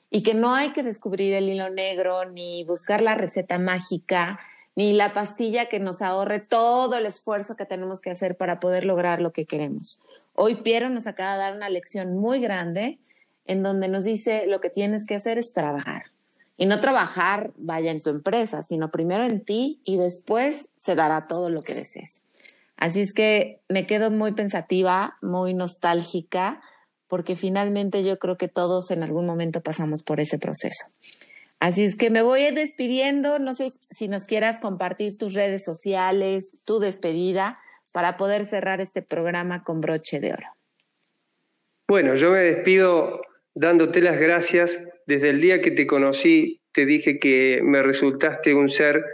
y 0.09 0.23
que 0.23 0.33
no 0.33 0.53
hay 0.53 0.73
que 0.73 0.83
descubrir 0.83 1.33
el 1.33 1.49
hilo 1.49 1.69
negro 1.69 2.25
ni 2.25 2.63
buscar 2.65 3.01
la 3.01 3.15
receta 3.15 3.57
mágica 3.59 4.39
ni 4.75 4.93
la 4.93 5.13
pastilla 5.13 5.67
que 5.67 5.79
nos 5.79 6.01
ahorre 6.01 6.39
todo 6.39 6.95
el 6.95 7.05
esfuerzo 7.05 7.55
que 7.55 7.65
tenemos 7.65 8.01
que 8.01 8.09
hacer 8.09 8.37
para 8.37 8.59
poder 8.59 8.85
lograr 8.85 9.21
lo 9.21 9.31
que 9.31 9.45
queremos. 9.45 10.01
Hoy 10.35 10.55
Piero 10.55 10.89
nos 10.89 11.05
acaba 11.05 11.33
de 11.33 11.39
dar 11.39 11.55
una 11.55 11.69
lección 11.69 12.17
muy 12.17 12.39
grande 12.39 12.99
en 13.45 13.61
donde 13.61 13.87
nos 13.87 14.03
dice 14.03 14.45
lo 14.47 14.61
que 14.61 14.69
tienes 14.69 15.05
que 15.05 15.15
hacer 15.15 15.37
es 15.37 15.53
trabajar. 15.53 16.05
Y 16.57 16.65
no 16.65 16.79
trabajar, 16.79 17.51
vaya, 17.57 17.91
en 17.91 18.01
tu 18.01 18.09
empresa, 18.09 18.63
sino 18.63 18.91
primero 18.91 19.23
en 19.23 19.43
ti 19.43 19.81
y 19.83 19.97
después 19.97 20.69
se 20.77 20.95
dará 20.95 21.27
todo 21.27 21.49
lo 21.49 21.61
que 21.61 21.73
desees. 21.73 22.22
Así 22.83 22.99
es 22.99 23.13
que 23.13 23.61
me 23.69 23.87
quedo 23.87 24.11
muy 24.11 24.33
pensativa, 24.33 25.15
muy 25.21 25.53
nostálgica, 25.53 26.61
porque 27.07 27.37
finalmente 27.37 28.03
yo 28.03 28.19
creo 28.19 28.35
que 28.35 28.49
todos 28.49 28.91
en 28.91 29.03
algún 29.03 29.25
momento 29.25 29.61
pasamos 29.61 30.03
por 30.03 30.19
ese 30.19 30.37
proceso. 30.37 30.87
Así 31.61 31.85
es 31.85 31.95
que 31.95 32.09
me 32.09 32.21
voy 32.23 32.41
despidiendo. 32.53 33.39
No 33.39 33.53
sé 33.53 33.71
si 33.79 34.09
nos 34.09 34.25
quieras 34.25 34.59
compartir 34.59 35.17
tus 35.17 35.33
redes 35.33 35.63
sociales, 35.63 36.57
tu 36.65 36.79
despedida 36.79 37.57
para 37.93 38.17
poder 38.17 38.43
cerrar 38.45 38.81
este 38.81 39.01
programa 39.01 39.63
con 39.63 39.79
broche 39.79 40.19
de 40.19 40.33
oro. 40.33 40.47
Bueno, 41.87 42.15
yo 42.15 42.31
me 42.31 42.39
despido 42.39 43.21
dándote 43.55 44.01
las 44.01 44.19
gracias. 44.19 44.77
Desde 45.07 45.29
el 45.29 45.39
día 45.39 45.61
que 45.61 45.71
te 45.71 45.87
conocí, 45.87 46.59
te 46.73 46.85
dije 46.85 47.17
que 47.17 47.61
me 47.63 47.81
resultaste 47.81 48.53
un 48.53 48.69
ser 48.69 49.05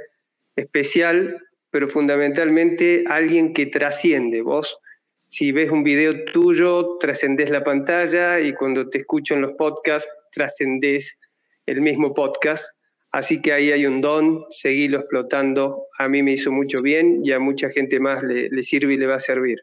especial, 0.56 1.40
pero 1.72 1.88
fundamentalmente 1.88 3.04
alguien 3.08 3.54
que 3.54 3.68
trasciende. 3.68 4.42
Vos, 4.42 4.80
si 5.28 5.52
ves 5.52 5.70
un 5.70 5.84
video 5.84 6.26
tuyo, 6.26 6.98
trascendés 7.00 7.50
la 7.50 7.64
pantalla 7.64 8.40
y 8.40 8.54
cuando 8.54 8.90
te 8.90 9.00
escucho 9.00 9.36
en 9.36 9.42
los 9.42 9.54
podcasts, 9.54 10.10
trascendés 10.32 11.20
el 11.66 11.82
mismo 11.82 12.14
podcast. 12.14 12.68
Así 13.12 13.42
que 13.42 13.54
ahí 13.54 13.72
hay 13.72 13.86
un 13.86 14.02
don, 14.02 14.46
seguirlo 14.50 15.00
explotando. 15.00 15.88
A 15.98 16.08
mí 16.08 16.22
me 16.24 16.34
hizo 16.34 16.52
mucho 16.52 16.82
bien 16.82 17.22
y 17.24 17.32
a 17.32 17.40
mucha 17.40 17.70
gente 17.70 18.00
más 18.00 18.24
le, 18.24 18.64
sirve 18.64 18.94
y 18.94 18.98
le 18.98 19.08
va 19.08 19.16
a 19.16 19.20
servir. 19.20 19.60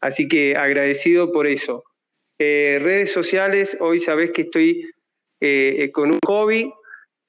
Así 0.00 0.28
que 0.28 0.56
agradecido 0.56 1.32
por 1.32 1.46
eso. 1.46 1.84
Eh, 2.38 2.78
redes 2.80 3.12
sociales, 3.12 3.76
hoy 3.80 4.00
sabés 4.00 4.30
que 4.32 4.42
estoy 4.42 4.86
eh, 5.40 5.90
con 5.92 6.10
un 6.10 6.18
hobby, 6.26 6.72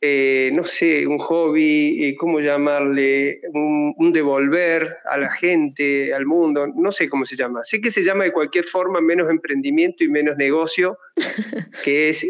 eh, 0.02 0.50
no 0.54 0.64
sé, 0.64 1.06
un 1.06 1.20
hobby, 1.20 2.16
¿cómo 2.18 2.40
llamarle? 2.40 3.42
Un, 3.54 3.94
un, 3.98 4.12
devolver 4.12 4.98
a 5.06 5.18
la 5.18 5.32
gente, 5.32 6.12
al 6.14 6.26
mundo, 6.26 6.68
no 6.68 6.92
sé 6.92 7.08
cómo 7.08 7.26
se 7.26 7.36
llama. 7.36 7.64
Sé 7.64 7.80
que 7.80 7.92
se 7.92 8.04
llama 8.04 8.24
de 8.24 8.34
cualquier 8.34 8.66
forma 8.66 9.00
menos 9.00 9.30
emprendimiento 9.30 10.04
y 10.04 10.10
menos 10.10 10.38
negocio, 10.38 10.98
que 11.86 12.10
es 12.10 12.26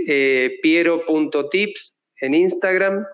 piero.tips 0.62 1.96
en 2.22 2.34
Instagram 2.34 3.06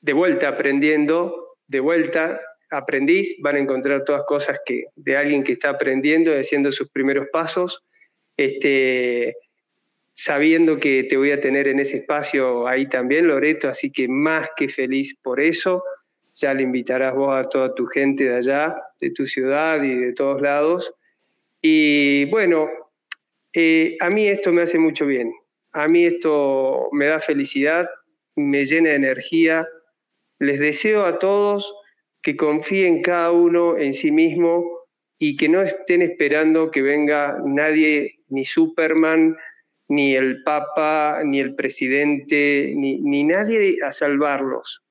de 0.00 0.12
vuelta 0.12 0.48
aprendiendo, 0.48 1.56
de 1.66 1.80
vuelta 1.80 2.40
aprendiz, 2.70 3.34
van 3.40 3.56
a 3.56 3.58
encontrar 3.58 4.04
todas 4.04 4.24
cosas 4.24 4.58
que, 4.64 4.84
de 4.96 5.16
alguien 5.16 5.42
que 5.42 5.52
está 5.52 5.70
aprendiendo 5.70 6.32
haciendo 6.32 6.72
sus 6.72 6.88
primeros 6.90 7.28
pasos, 7.32 7.82
este, 8.36 9.36
sabiendo 10.14 10.78
que 10.78 11.04
te 11.04 11.16
voy 11.16 11.30
a 11.30 11.40
tener 11.40 11.68
en 11.68 11.80
ese 11.80 11.98
espacio 11.98 12.66
ahí 12.66 12.88
también, 12.88 13.26
Loreto, 13.28 13.68
así 13.68 13.90
que 13.90 14.08
más 14.08 14.48
que 14.56 14.68
feliz 14.68 15.16
por 15.22 15.40
eso. 15.40 15.82
Ya 16.36 16.54
le 16.54 16.62
invitarás 16.62 17.14
a 17.14 17.42
toda 17.44 17.74
tu 17.74 17.86
gente 17.86 18.24
de 18.24 18.36
allá, 18.36 18.76
de 19.00 19.10
tu 19.10 19.26
ciudad 19.26 19.82
y 19.82 19.94
de 19.94 20.12
todos 20.12 20.40
lados. 20.40 20.94
Y 21.60 22.24
bueno, 22.26 22.68
eh, 23.52 23.96
a 24.00 24.08
mí 24.10 24.28
esto 24.28 24.52
me 24.52 24.62
hace 24.62 24.78
mucho 24.78 25.06
bien. 25.06 25.32
A 25.72 25.86
mí 25.88 26.04
esto 26.04 26.88
me 26.92 27.06
da 27.06 27.20
felicidad, 27.20 27.88
me 28.36 28.64
llena 28.64 28.90
de 28.90 28.96
energía, 28.96 29.68
les 30.38 30.60
deseo 30.60 31.04
a 31.04 31.18
todos 31.18 31.72
que 32.22 32.36
confíen 32.36 33.02
cada 33.02 33.30
uno 33.30 33.78
en 33.78 33.92
sí 33.92 34.10
mismo 34.10 34.80
y 35.18 35.36
que 35.36 35.48
no 35.48 35.62
estén 35.62 36.02
esperando 36.02 36.70
que 36.70 36.82
venga 36.82 37.38
nadie, 37.44 38.20
ni 38.28 38.44
Superman, 38.44 39.36
ni 39.90 40.14
el 40.14 40.44
Papa, 40.44 41.22
ni 41.24 41.40
el 41.40 41.56
presidente, 41.56 42.72
ni, 42.76 43.24
nadie 43.24 43.78
a 43.82 43.90
salvarlos. 43.90 44.82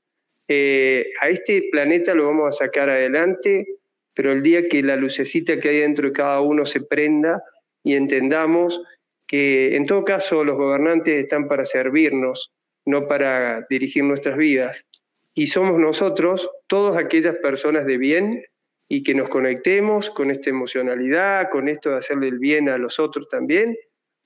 Eh, 0.50 1.06
a 1.22 1.30
este 1.30 1.70
planeta 1.72 2.14
lo 2.14 2.26
vamos 2.28 2.48
a 2.48 2.66
sacar 2.66 2.90
adelante, 2.90 3.66
pero 4.14 4.34
el 4.34 4.44
día 4.44 4.68
que 4.68 4.84
la 4.84 4.98
lucecita 4.98 5.58
que 5.58 5.70
hay 5.70 5.80
dentro 5.80 6.08
de 6.08 6.14
cada 6.14 6.42
uno 6.42 6.66
se 6.66 6.82
prenda 6.82 7.42
y 7.82 7.96
entendamos 7.96 8.82
que 9.26 9.78
en 9.78 9.86
todo 9.86 10.04
caso 10.04 10.44
los 10.44 10.58
gobernantes 10.58 11.18
están 11.18 11.48
para 11.48 11.64
servirnos, 11.64 12.52
no 12.86 13.08
para 13.08 13.66
dirigir 13.70 14.04
nuestras 14.04 14.36
vidas 14.36 14.86
y 15.34 15.48
somos 15.48 15.80
nosotros, 15.80 16.50
todas 16.68 16.98
aquellas 16.98 17.38
personas 17.38 17.86
de 17.86 17.98
bien 17.98 18.44
y 18.90 19.04
que 19.04 19.14
nos 19.14 19.30
conectemos 19.30 20.10
con 20.10 20.30
esta 20.30 20.50
emocionalidad, 20.50 21.50
con 21.50 21.70
esto 21.70 21.92
de 21.92 21.98
hacerle 21.98 22.28
el 22.28 22.40
bien 22.40 22.68
a 22.68 22.78
los 22.78 23.00
otros 23.00 23.30
también, 23.30 23.78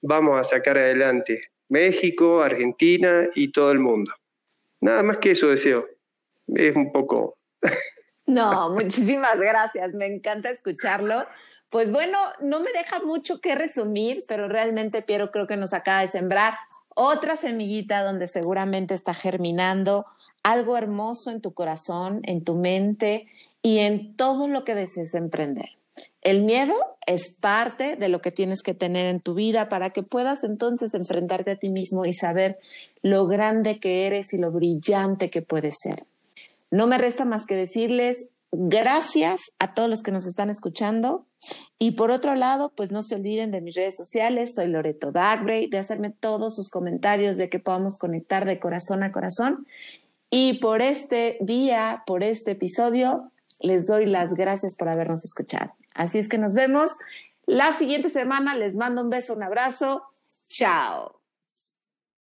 vamos 0.04 0.40
a 0.40 0.44
sacar 0.44 0.78
adelante 0.78 1.42
México, 1.70 2.42
Argentina 2.42 3.28
y 3.34 3.52
todo 3.52 3.72
el 3.72 3.80
mundo. 3.80 4.12
Nada 4.82 5.02
más 5.02 5.18
que 5.18 5.32
eso 5.32 5.48
deseo. 5.48 5.88
Es 6.48 6.76
un 6.76 6.92
poco... 6.92 7.38
No, 8.26 8.70
muchísimas 8.76 9.40
gracias. 9.40 9.94
Me 9.94 10.06
encanta 10.06 10.52
escucharlo. 10.52 11.26
Pues 11.70 11.92
bueno, 11.92 12.20
no 12.42 12.60
me 12.60 12.72
deja 12.72 13.00
mucho 13.00 13.40
que 13.40 13.56
resumir, 13.56 14.26
pero 14.28 14.48
realmente 14.48 15.02
Piero 15.02 15.32
creo 15.32 15.48
que 15.48 15.58
nos 15.58 15.74
acaba 15.74 16.02
de 16.02 16.10
sembrar 16.10 16.54
otra 16.90 17.38
semillita 17.38 18.04
donde 18.04 18.28
seguramente 18.28 18.94
está 18.94 19.16
germinando 19.16 20.06
algo 20.44 20.78
hermoso 20.78 21.32
en 21.32 21.42
tu 21.42 21.54
corazón, 21.54 22.22
en 22.24 22.44
tu 22.44 22.56
mente 22.56 23.28
y 23.64 23.80
en 23.80 24.16
todo 24.16 24.48
lo 24.48 24.64
que 24.66 24.76
desees 24.76 25.16
emprender. 25.16 25.70
El 26.24 26.44
miedo 26.44 26.74
es 27.06 27.36
parte 27.36 27.98
de 27.98 28.08
lo 28.08 28.22
que 28.22 28.32
tienes 28.32 28.64
que 28.64 28.74
tener 28.74 29.08
en 29.08 29.20
tu 29.20 29.34
vida 29.34 29.68
para 29.68 29.90
que 29.90 30.04
puedas 30.04 30.44
entonces 30.46 30.94
enfrentarte 30.94 31.52
a 31.52 31.58
ti 31.58 31.68
mismo 31.68 32.06
y 32.06 32.14
saber 32.14 32.58
lo 33.02 33.28
grande 33.28 33.80
que 33.82 34.08
eres 34.08 34.34
y 34.34 34.38
lo 34.38 34.50
brillante 34.50 35.30
que 35.30 35.42
puedes 35.42 35.76
ser. 35.84 36.06
No 36.72 36.88
me 36.88 36.98
resta 36.98 37.26
más 37.26 37.46
que 37.46 37.56
decirles 37.56 38.26
gracias 38.54 39.42
a 39.60 39.74
todos 39.74 39.90
los 39.90 40.02
que 40.02 40.12
nos 40.12 40.26
están 40.26 40.50
escuchando. 40.50 41.26
Y 41.78 41.92
por 41.92 42.10
otro 42.10 42.36
lado, 42.36 42.72
pues 42.74 42.90
no 42.90 43.02
se 43.02 43.16
olviden 43.16 43.52
de 43.52 43.60
mis 43.60 43.76
redes 43.76 43.98
sociales. 43.98 44.54
Soy 44.56 44.68
Loreto 44.68 45.12
Dagbray, 45.12 45.68
de 45.68 45.80
hacerme 45.80 46.12
todos 46.12 46.56
sus 46.56 46.70
comentarios 46.70 47.36
de 47.36 47.50
que 47.50 47.60
podamos 47.60 47.98
conectar 47.98 48.46
de 48.46 48.60
corazón 48.60 49.04
a 49.04 49.12
corazón. 49.12 49.68
Y 50.30 50.60
por 50.60 50.82
este 50.82 51.38
día, 51.42 52.04
por 52.08 52.24
este 52.24 52.52
episodio, 52.52 53.32
les 53.64 53.88
doy 53.88 54.06
las 54.06 54.36
gracias 54.36 54.76
por 54.76 54.90
habernos 54.90 55.24
escuchado. 55.26 55.74
Así 55.96 56.20
es 56.20 56.30
que 56.30 56.38
nos 56.38 56.54
vemos 56.54 56.92
la 57.48 57.74
siguiente 57.78 58.12
semana. 58.12 58.56
Les 58.56 58.76
mando 58.76 59.02
un 59.02 59.10
beso, 59.10 59.34
un 59.34 59.42
abrazo. 59.42 60.04
Chao. 60.50 61.23